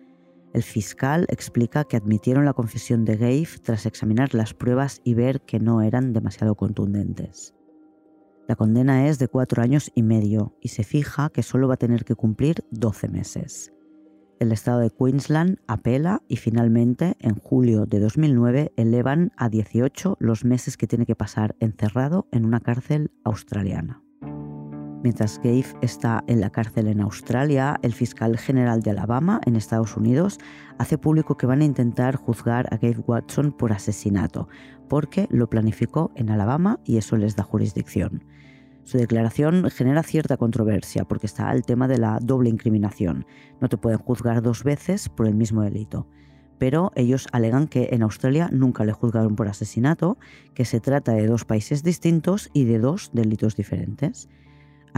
el 0.53 0.63
fiscal 0.63 1.27
explica 1.29 1.85
que 1.85 1.97
admitieron 1.97 2.45
la 2.45 2.55
confesión 2.55 3.05
de 3.05 3.17
Gabe 3.17 3.49
tras 3.63 3.87
examinar 3.87 4.35
las 4.35 4.55
pruebas 4.55 5.01
y 5.05 5.15
ver 5.15 5.41
que 5.43 5.61
no 5.61 5.83
eran 5.83 6.13
demasiado 6.13 6.55
contundentes. 6.55 7.55
La 8.49 8.55
condena 8.55 9.09
es 9.09 9.19
de 9.19 9.29
cuatro 9.29 9.63
años 9.63 9.91
y 9.95 10.03
medio 10.03 10.57
y 10.61 10.69
se 10.69 10.85
fija 10.85 11.31
que 11.31 11.43
solo 11.43 11.69
va 11.69 11.75
a 11.75 11.79
tener 11.79 12.05
que 12.05 12.15
cumplir 12.15 12.65
12 12.71 13.09
meses. 13.09 13.73
El 14.39 14.53
estado 14.53 14.81
de 14.81 14.91
Queensland 14.91 15.59
apela 15.67 16.23
y 16.29 16.37
finalmente, 16.37 17.17
en 17.21 17.35
julio 17.35 17.87
de 17.87 18.01
2009, 18.01 18.73
elevan 18.77 19.33
a 19.37 19.49
18 19.49 20.17
los 20.21 20.45
meses 20.45 20.77
que 20.77 20.87
tiene 20.87 21.07
que 21.07 21.17
pasar 21.17 21.57
encerrado 21.59 22.29
en 22.33 22.45
una 22.45 22.61
cárcel 22.61 23.11
australiana. 23.25 24.06
Mientras 25.07 25.39
Gabe 25.39 25.65
está 25.83 26.25
en 26.27 26.41
la 26.41 26.51
cárcel 26.51 26.89
en 26.89 27.01
Australia, 27.01 27.79
el 27.83 27.93
fiscal 27.93 28.37
general 28.37 28.83
de 28.83 28.91
Alabama, 28.91 29.41
en 29.47 29.55
Estados 29.55 29.97
Unidos, 29.97 30.41
hace 30.79 30.99
público 30.99 31.37
que 31.37 31.47
van 31.47 31.61
a 31.61 31.65
intentar 31.65 32.17
juzgar 32.17 32.67
a 32.75 32.77
Gabe 32.77 33.05
Watson 33.07 33.53
por 33.53 33.73
asesinato, 33.73 34.49
porque 34.89 35.29
lo 35.31 35.49
planificó 35.49 36.11
en 36.17 36.29
Alabama 36.29 36.81
y 36.85 36.97
eso 36.97 37.17
les 37.17 37.37
da 37.37 37.45
jurisdicción. 37.45 38.25
Su 38.83 38.99
declaración 38.99 39.71
genera 39.71 40.03
cierta 40.03 40.37
controversia 40.39 41.05
porque 41.05 41.27
está 41.27 41.53
el 41.53 41.63
tema 41.63 41.87
de 41.87 41.99
la 41.99 42.19
doble 42.21 42.51
incriminación. 42.51 43.27
No 43.61 43.69
te 43.69 43.77
pueden 43.77 44.01
juzgar 44.01 44.43
dos 44.43 44.65
veces 44.65 45.09
por 45.09 45.29
el 45.29 45.37
mismo 45.37 45.63
delito. 45.63 46.09
Pero 46.59 46.91
ellos 46.97 47.29
alegan 47.31 47.69
que 47.69 47.91
en 47.93 48.03
Australia 48.03 48.49
nunca 48.51 48.85
le 48.85 48.91
juzgaron 48.91 49.37
por 49.37 49.47
asesinato, 49.47 50.19
que 50.53 50.65
se 50.65 50.81
trata 50.81 51.13
de 51.13 51.29
dos 51.29 51.45
países 51.45 51.85
distintos 51.85 52.51
y 52.53 52.65
de 52.65 52.81
dos 52.81 53.11
delitos 53.13 53.55
diferentes 53.55 54.29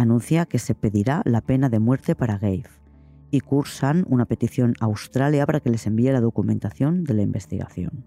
anuncia 0.00 0.46
que 0.46 0.58
se 0.58 0.74
pedirá 0.74 1.22
la 1.24 1.40
pena 1.40 1.68
de 1.68 1.78
muerte 1.78 2.14
para 2.14 2.38
Gabe 2.38 2.64
y 3.30 3.40
cursan 3.40 4.06
una 4.08 4.24
petición 4.24 4.74
a 4.80 4.86
Australia 4.86 5.44
para 5.44 5.60
que 5.60 5.70
les 5.70 5.86
envíe 5.86 6.12
la 6.12 6.20
documentación 6.20 7.04
de 7.04 7.14
la 7.14 7.22
investigación. 7.22 8.04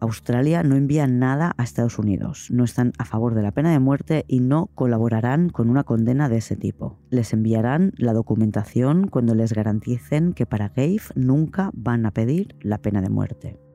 Australia 0.00 0.62
no 0.62 0.76
envía 0.76 1.06
nada 1.06 1.52
a 1.58 1.62
Estados 1.62 1.98
Unidos, 1.98 2.48
no 2.50 2.64
están 2.64 2.92
a 2.96 3.04
favor 3.04 3.34
de 3.34 3.42
la 3.42 3.52
pena 3.52 3.70
de 3.70 3.78
muerte 3.78 4.24
y 4.26 4.40
no 4.40 4.70
colaborarán 4.74 5.50
con 5.50 5.68
una 5.68 5.84
condena 5.84 6.30
de 6.30 6.38
ese 6.38 6.56
tipo. 6.56 6.98
Les 7.10 7.34
enviarán 7.34 7.92
la 7.96 8.14
documentación 8.14 9.08
cuando 9.08 9.34
les 9.34 9.52
garanticen 9.52 10.32
que 10.32 10.46
para 10.46 10.70
Gabe 10.70 11.02
nunca 11.14 11.70
van 11.74 12.06
a 12.06 12.12
pedir 12.12 12.56
la 12.62 12.78
pena 12.78 13.02
de 13.02 13.10
muerte. 13.10 13.69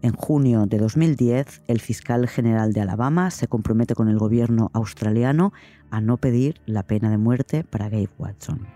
En 0.00 0.12
junio 0.12 0.66
de 0.66 0.78
2010, 0.78 1.62
el 1.66 1.80
fiscal 1.80 2.28
general 2.28 2.72
de 2.72 2.80
Alabama 2.80 3.32
se 3.32 3.48
compromete 3.48 3.96
con 3.96 4.08
el 4.08 4.16
gobierno 4.16 4.70
australiano 4.72 5.52
a 5.90 6.00
no 6.00 6.18
pedir 6.18 6.60
la 6.66 6.84
pena 6.84 7.10
de 7.10 7.18
muerte 7.18 7.64
para 7.64 7.88
Gabe 7.88 8.08
Watson. 8.16 8.68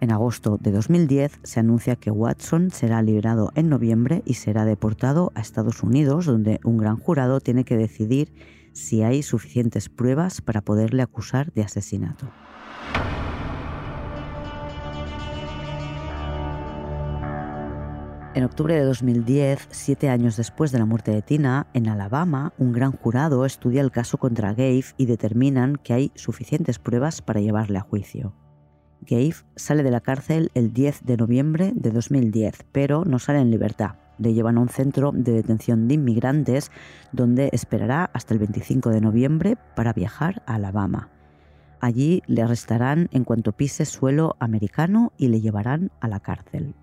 En 0.00 0.10
agosto 0.10 0.58
de 0.60 0.72
2010 0.72 1.38
se 1.44 1.60
anuncia 1.60 1.94
que 1.94 2.10
Watson 2.10 2.70
será 2.70 3.02
liberado 3.02 3.52
en 3.54 3.68
noviembre 3.68 4.22
y 4.26 4.34
será 4.34 4.64
deportado 4.64 5.30
a 5.36 5.40
Estados 5.40 5.82
Unidos, 5.84 6.26
donde 6.26 6.60
un 6.64 6.76
gran 6.76 6.96
jurado 6.96 7.40
tiene 7.40 7.64
que 7.64 7.76
decidir 7.76 8.32
si 8.72 9.02
hay 9.02 9.22
suficientes 9.22 9.88
pruebas 9.88 10.42
para 10.42 10.60
poderle 10.60 11.02
acusar 11.02 11.52
de 11.52 11.62
asesinato. 11.62 12.28
En 18.36 18.44
octubre 18.44 18.74
de 18.74 18.84
2010, 18.84 19.68
siete 19.70 20.10
años 20.10 20.36
después 20.36 20.70
de 20.70 20.78
la 20.78 20.84
muerte 20.84 21.10
de 21.10 21.22
Tina, 21.22 21.68
en 21.72 21.88
Alabama, 21.88 22.52
un 22.58 22.70
gran 22.70 22.92
jurado 22.92 23.46
estudia 23.46 23.80
el 23.80 23.90
caso 23.90 24.18
contra 24.18 24.50
Gabe 24.50 24.84
y 24.98 25.06
determinan 25.06 25.76
que 25.76 25.94
hay 25.94 26.12
suficientes 26.16 26.78
pruebas 26.78 27.22
para 27.22 27.40
llevarle 27.40 27.78
a 27.78 27.80
juicio. 27.80 28.34
Gabe 29.00 29.36
sale 29.54 29.82
de 29.82 29.90
la 29.90 30.02
cárcel 30.02 30.50
el 30.52 30.74
10 30.74 31.06
de 31.06 31.16
noviembre 31.16 31.72
de 31.74 31.90
2010, 31.90 32.66
pero 32.72 33.06
no 33.06 33.18
sale 33.18 33.38
en 33.38 33.50
libertad. 33.50 33.92
Le 34.18 34.34
llevan 34.34 34.58
a 34.58 34.60
un 34.60 34.68
centro 34.68 35.12
de 35.14 35.32
detención 35.32 35.88
de 35.88 35.94
inmigrantes 35.94 36.70
donde 37.12 37.48
esperará 37.54 38.10
hasta 38.12 38.34
el 38.34 38.40
25 38.40 38.90
de 38.90 39.00
noviembre 39.00 39.56
para 39.74 39.94
viajar 39.94 40.42
a 40.44 40.56
Alabama. 40.56 41.08
Allí 41.80 42.22
le 42.26 42.42
arrestarán 42.42 43.08
en 43.12 43.24
cuanto 43.24 43.52
pise 43.52 43.86
suelo 43.86 44.36
americano 44.40 45.14
y 45.16 45.28
le 45.28 45.40
llevarán 45.40 45.90
a 46.00 46.08
la 46.08 46.20
cárcel. 46.20 46.74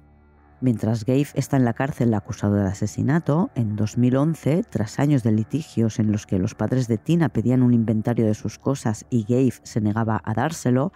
Mientras 0.63 1.03
Gabe 1.03 1.27
está 1.33 1.57
en 1.57 1.65
la 1.65 1.73
cárcel 1.73 2.13
acusado 2.13 2.55
de 2.55 2.67
asesinato, 2.67 3.51
en 3.53 3.75
2011, 3.75 4.63
tras 4.69 4.97
años 4.97 5.21
de 5.21 5.33
litigios 5.33 5.99
en 5.99 6.09
los 6.09 6.25
que 6.25 6.39
los 6.39 6.55
padres 6.55 6.87
de 6.87 6.97
Tina 6.97 7.27
pedían 7.27 7.63
un 7.63 7.73
inventario 7.73 8.25
de 8.25 8.33
sus 8.33 8.59
cosas 8.59 9.05
y 9.09 9.25
Gabe 9.27 9.55
se 9.63 9.81
negaba 9.81 10.21
a 10.23 10.33
dárselo, 10.33 10.93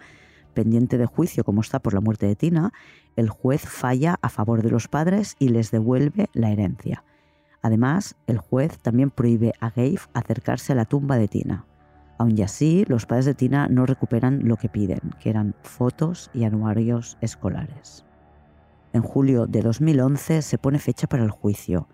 pendiente 0.54 0.96
de 0.96 1.04
juicio 1.04 1.44
como 1.44 1.60
está 1.60 1.80
por 1.80 1.92
la 1.92 2.00
muerte 2.00 2.24
de 2.24 2.34
Tina, 2.34 2.72
el 3.14 3.28
juez 3.28 3.60
falla 3.60 4.18
a 4.22 4.30
favor 4.30 4.62
de 4.62 4.70
los 4.70 4.88
padres 4.88 5.36
y 5.38 5.50
les 5.50 5.70
devuelve 5.70 6.30
la 6.32 6.50
herencia. 6.50 7.04
Además, 7.60 8.16
el 8.26 8.38
juez 8.38 8.78
también 8.78 9.10
prohíbe 9.10 9.52
a 9.60 9.68
Gabe 9.68 10.00
acercarse 10.14 10.72
a 10.72 10.76
la 10.76 10.86
tumba 10.86 11.18
de 11.18 11.28
Tina. 11.28 11.66
Aun 12.16 12.40
así, 12.40 12.86
los 12.88 13.04
padres 13.04 13.26
de 13.26 13.34
Tina 13.34 13.68
no 13.68 13.84
recuperan 13.84 14.48
lo 14.48 14.56
que 14.56 14.70
piden, 14.70 15.14
que 15.20 15.28
eran 15.28 15.54
fotos 15.60 16.30
y 16.32 16.44
anuarios 16.44 17.18
escolares. 17.20 18.07
En 18.92 19.02
julio 19.02 19.46
de 19.46 19.62
2011 19.62 20.42
se 20.42 20.58
pone 20.58 20.78
fecha 20.78 21.06
para 21.06 21.24
el 21.24 21.30
juicio, 21.30 21.88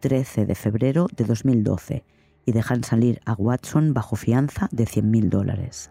13 0.00 0.46
de 0.46 0.54
febrero 0.54 1.08
de 1.14 1.24
2012, 1.24 2.04
y 2.46 2.52
dejan 2.52 2.84
salir 2.84 3.20
a 3.26 3.34
Watson 3.34 3.92
bajo 3.92 4.16
fianza 4.16 4.68
de 4.72 4.84
100.000 4.84 5.28
dólares. 5.28 5.90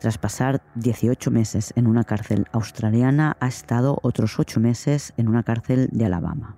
Tras 0.00 0.18
pasar 0.18 0.62
18 0.76 1.30
meses 1.30 1.72
en 1.76 1.86
una 1.86 2.04
cárcel 2.04 2.46
australiana, 2.52 3.36
ha 3.40 3.46
estado 3.46 3.98
otros 4.02 4.38
8 4.38 4.58
meses 4.58 5.12
en 5.16 5.28
una 5.28 5.42
cárcel 5.42 5.88
de 5.92 6.06
Alabama. 6.06 6.56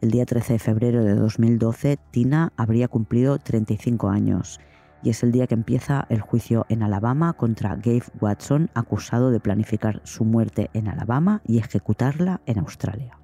El 0.00 0.10
día 0.10 0.26
13 0.26 0.52
de 0.52 0.58
febrero 0.58 1.02
de 1.02 1.14
2012, 1.14 1.98
Tina 2.10 2.52
habría 2.56 2.88
cumplido 2.88 3.38
35 3.38 4.08
años 4.10 4.60
y 5.04 5.10
es 5.10 5.22
el 5.22 5.30
día 5.30 5.46
que 5.46 5.54
empieza 5.54 6.06
el 6.08 6.20
juicio 6.20 6.66
en 6.68 6.82
Alabama 6.82 7.34
contra 7.34 7.76
Gabe 7.76 8.02
Watson, 8.20 8.70
acusado 8.74 9.30
de 9.30 9.38
planificar 9.38 10.00
su 10.04 10.24
muerte 10.24 10.70
en 10.72 10.88
Alabama 10.88 11.42
y 11.46 11.58
ejecutarla 11.58 12.40
en 12.46 12.58
Australia. 12.58 13.20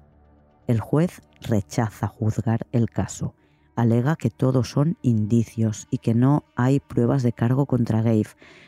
El 0.67 0.79
juez 0.79 1.21
rechaza 1.41 2.07
juzgar 2.07 2.67
el 2.71 2.89
caso, 2.89 3.33
alega 3.75 4.15
que 4.15 4.29
todos 4.29 4.69
son 4.69 4.97
indicios 5.01 5.87
y 5.89 5.97
que 5.97 6.13
no 6.13 6.45
hay 6.55 6.79
pruebas 6.79 7.23
de 7.23 7.33
cargo 7.33 7.65
contra 7.65 8.01
Gabe. 8.01 8.27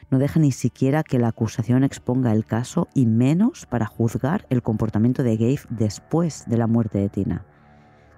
No 0.09 0.17
deja 0.17 0.39
ni 0.39 0.51
siquiera 0.51 1.03
que 1.03 1.19
la 1.19 1.29
acusación 1.29 1.83
exponga 1.83 2.31
el 2.31 2.45
caso 2.45 2.87
y 2.95 3.05
menos 3.05 3.65
para 3.67 3.85
juzgar 3.85 4.47
el 4.49 4.63
comportamiento 4.63 5.23
de 5.23 5.37
Gabe 5.37 5.61
después 5.69 6.45
de 6.47 6.57
la 6.57 6.67
muerte 6.67 6.97
de 6.97 7.09
Tina. 7.09 7.45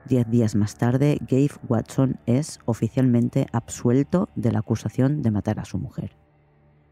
Diez 0.08 0.30
días 0.30 0.56
más 0.56 0.76
tarde, 0.76 1.18
Gabe 1.22 1.50
Watson 1.68 2.20
es 2.28 2.60
oficialmente 2.66 3.48
absuelto 3.52 4.30
de 4.36 4.52
la 4.52 4.60
acusación 4.60 5.24
de 5.24 5.32
matar 5.32 5.60
a 5.60 5.66
su 5.66 5.80
mujer. 5.80 6.16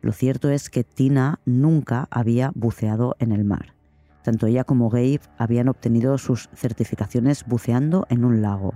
Lo 0.01 0.13
cierto 0.13 0.49
es 0.49 0.71
que 0.71 0.83
Tina 0.83 1.39
nunca 1.45 2.07
había 2.09 2.51
buceado 2.55 3.15
en 3.19 3.31
el 3.31 3.45
mar. 3.45 3.75
Tanto 4.23 4.47
ella 4.47 4.63
como 4.63 4.89
Gabe 4.89 5.19
habían 5.37 5.67
obtenido 5.67 6.17
sus 6.17 6.49
certificaciones 6.55 7.45
buceando 7.45 8.07
en 8.09 8.25
un 8.25 8.41
lago. 8.41 8.73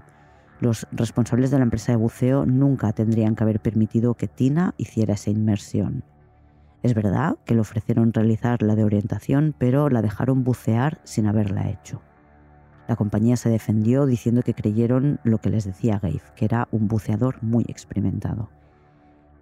Los 0.59 0.87
responsables 0.91 1.49
de 1.49 1.57
la 1.57 1.63
empresa 1.63 1.93
de 1.93 1.97
buceo 1.97 2.45
nunca 2.45 2.93
tendrían 2.93 3.35
que 3.35 3.43
haber 3.43 3.59
permitido 3.59 4.13
que 4.13 4.27
Tina 4.27 4.75
hiciera 4.77 5.15
esa 5.15 5.31
inmersión. 5.31 6.03
Es 6.83 6.93
verdad 6.93 7.37
que 7.43 7.55
le 7.55 7.61
ofrecieron 7.61 8.13
realizar 8.13 8.61
la 8.61 8.75
de 8.75 8.83
orientación, 8.83 9.55
pero 9.57 9.89
la 9.89 10.03
dejaron 10.03 10.43
bucear 10.43 11.01
sin 11.05 11.25
haberla 11.25 11.69
hecho. 11.69 12.01
La 12.87 12.95
compañía 12.95 13.35
se 13.35 13.49
defendió 13.49 14.05
diciendo 14.05 14.41
que 14.41 14.53
creyeron 14.53 15.19
lo 15.23 15.39
que 15.39 15.49
les 15.49 15.65
decía 15.65 15.99
Gabe, 16.01 16.21
que 16.35 16.45
era 16.45 16.67
un 16.71 16.87
buceador 16.87 17.43
muy 17.43 17.65
experimentado. 17.67 18.49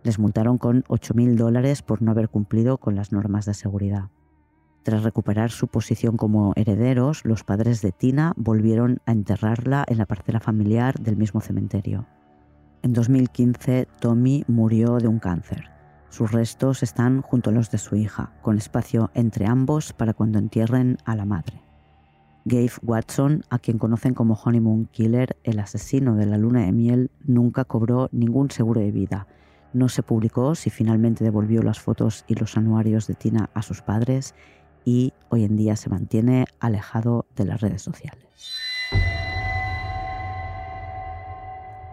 Les 0.03 0.19
multaron 0.19 0.57
con 0.57 0.83
8.000 0.83 1.35
dólares 1.35 1.81
por 1.81 2.01
no 2.01 2.11
haber 2.11 2.29
cumplido 2.29 2.77
con 2.77 2.95
las 2.95 3.11
normas 3.11 3.45
de 3.45 3.53
seguridad. 3.53 4.09
Tras 4.83 5.03
recuperar 5.03 5.49
su 5.49 5.67
posición 5.67 6.15
como 6.15 6.53
herederos, 6.55 7.25
los 7.25 7.43
padres 7.43 7.81
de 7.81 7.91
Tina 7.91 8.33
volvieron 8.35 8.99
a 9.07 9.13
enterrarla 9.13 9.83
en 9.87 9.97
la 9.97 10.05
parcela 10.05 10.39
familiar 10.39 10.99
del 10.99 11.17
mismo 11.17 11.41
cementerio. 11.41 12.05
En 12.83 12.93
2015, 12.93 13.87
Tommy 13.99 14.43
murió 14.47 14.97
de 14.97 15.07
un 15.07 15.17
cáncer. 15.17 15.71
Sus 16.09 16.31
restos 16.31 16.83
están 16.83 17.23
junto 17.23 17.49
a 17.49 17.53
los 17.53 17.71
de 17.71 17.79
su 17.79 17.95
hija, 17.95 18.31
con 18.43 18.57
espacio 18.57 19.09
entre 19.15 19.47
ambos 19.47 19.91
para 19.91 20.13
cuando 20.13 20.37
entierren 20.37 20.97
a 21.03 21.15
la 21.15 21.25
madre. 21.25 21.64
Gabe 22.47 22.71
Watson, 22.83 23.43
a 23.49 23.57
quien 23.57 23.79
conocen 23.79 24.13
como 24.13 24.35
Honeymoon 24.35 24.85
Killer, 24.91 25.35
el 25.43 25.57
asesino 25.57 26.15
de 26.15 26.27
la 26.27 26.37
luna 26.37 26.63
de 26.63 26.71
miel, 26.71 27.09
nunca 27.23 27.65
cobró 27.65 28.07
ningún 28.11 28.51
seguro 28.51 28.81
de 28.81 28.91
vida. 28.91 29.27
No 29.73 29.89
se 29.89 30.03
publicó 30.03 30.53
si 30.53 30.69
finalmente 30.69 31.23
devolvió 31.23 31.63
las 31.63 31.79
fotos 31.79 32.23
y 32.27 32.35
los 32.35 32.55
anuarios 32.55 33.07
de 33.07 33.15
Tina 33.15 33.49
a 33.55 33.63
sus 33.63 33.81
padres 33.81 34.35
y 34.85 35.11
hoy 35.29 35.43
en 35.43 35.57
día 35.57 35.75
se 35.75 35.89
mantiene 35.89 36.45
alejado 36.59 37.25
de 37.35 37.45
las 37.45 37.61
redes 37.61 37.81
sociales. 37.81 38.29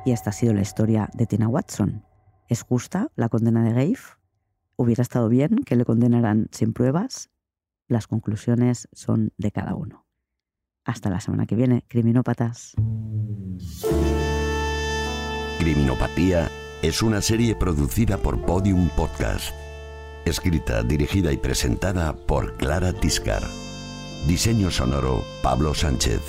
Y 0.04 0.10
esta 0.10 0.30
ha 0.30 0.32
sido 0.34 0.52
la 0.52 0.60
historia 0.60 1.08
de 1.14 1.26
Tina 1.26 1.48
Watson. 1.48 2.04
¿Es 2.48 2.62
justa 2.62 3.08
la 3.16 3.30
condena 3.30 3.64
de 3.64 3.70
Gabe? 3.70 3.98
¿Hubiera 4.76 5.00
estado 5.00 5.30
bien 5.30 5.62
que 5.64 5.76
le 5.76 5.86
condenaran 5.86 6.48
sin 6.50 6.74
pruebas? 6.74 7.30
Las 7.88 8.06
conclusiones 8.06 8.88
son 8.92 9.32
de 9.38 9.50
cada 9.50 9.74
uno. 9.74 10.01
Hasta 10.84 11.10
la 11.10 11.20
semana 11.20 11.46
que 11.46 11.54
viene, 11.54 11.84
criminópatas. 11.86 12.74
Criminopatía 15.58 16.50
es 16.82 17.02
una 17.02 17.20
serie 17.20 17.54
producida 17.54 18.18
por 18.18 18.40
Podium 18.44 18.88
Podcast. 18.96 19.54
Escrita, 20.24 20.82
dirigida 20.82 21.32
y 21.32 21.36
presentada 21.36 22.14
por 22.14 22.56
Clara 22.56 22.92
Tiscar. 22.92 23.42
Diseño 24.26 24.70
sonoro, 24.70 25.24
Pablo 25.42 25.74
Sánchez. 25.74 26.20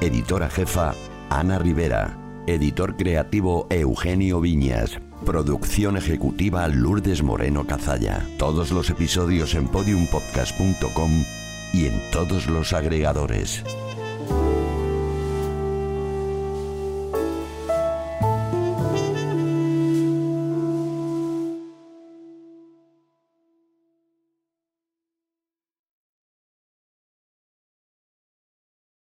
Editora 0.00 0.50
jefa, 0.50 0.94
Ana 1.30 1.60
Rivera. 1.60 2.18
Editor 2.48 2.96
creativo, 2.96 3.68
Eugenio 3.70 4.40
Viñas. 4.40 4.98
Producción 5.24 5.96
ejecutiva, 5.96 6.66
Lourdes 6.66 7.22
Moreno 7.22 7.64
Cazalla. 7.64 8.26
Todos 8.36 8.72
los 8.72 8.90
episodios 8.90 9.54
en 9.54 9.68
podiumpodcast.com 9.68 11.24
y 11.72 11.86
en 11.86 12.10
todos 12.10 12.48
los 12.48 12.72
agregadores. 12.72 13.62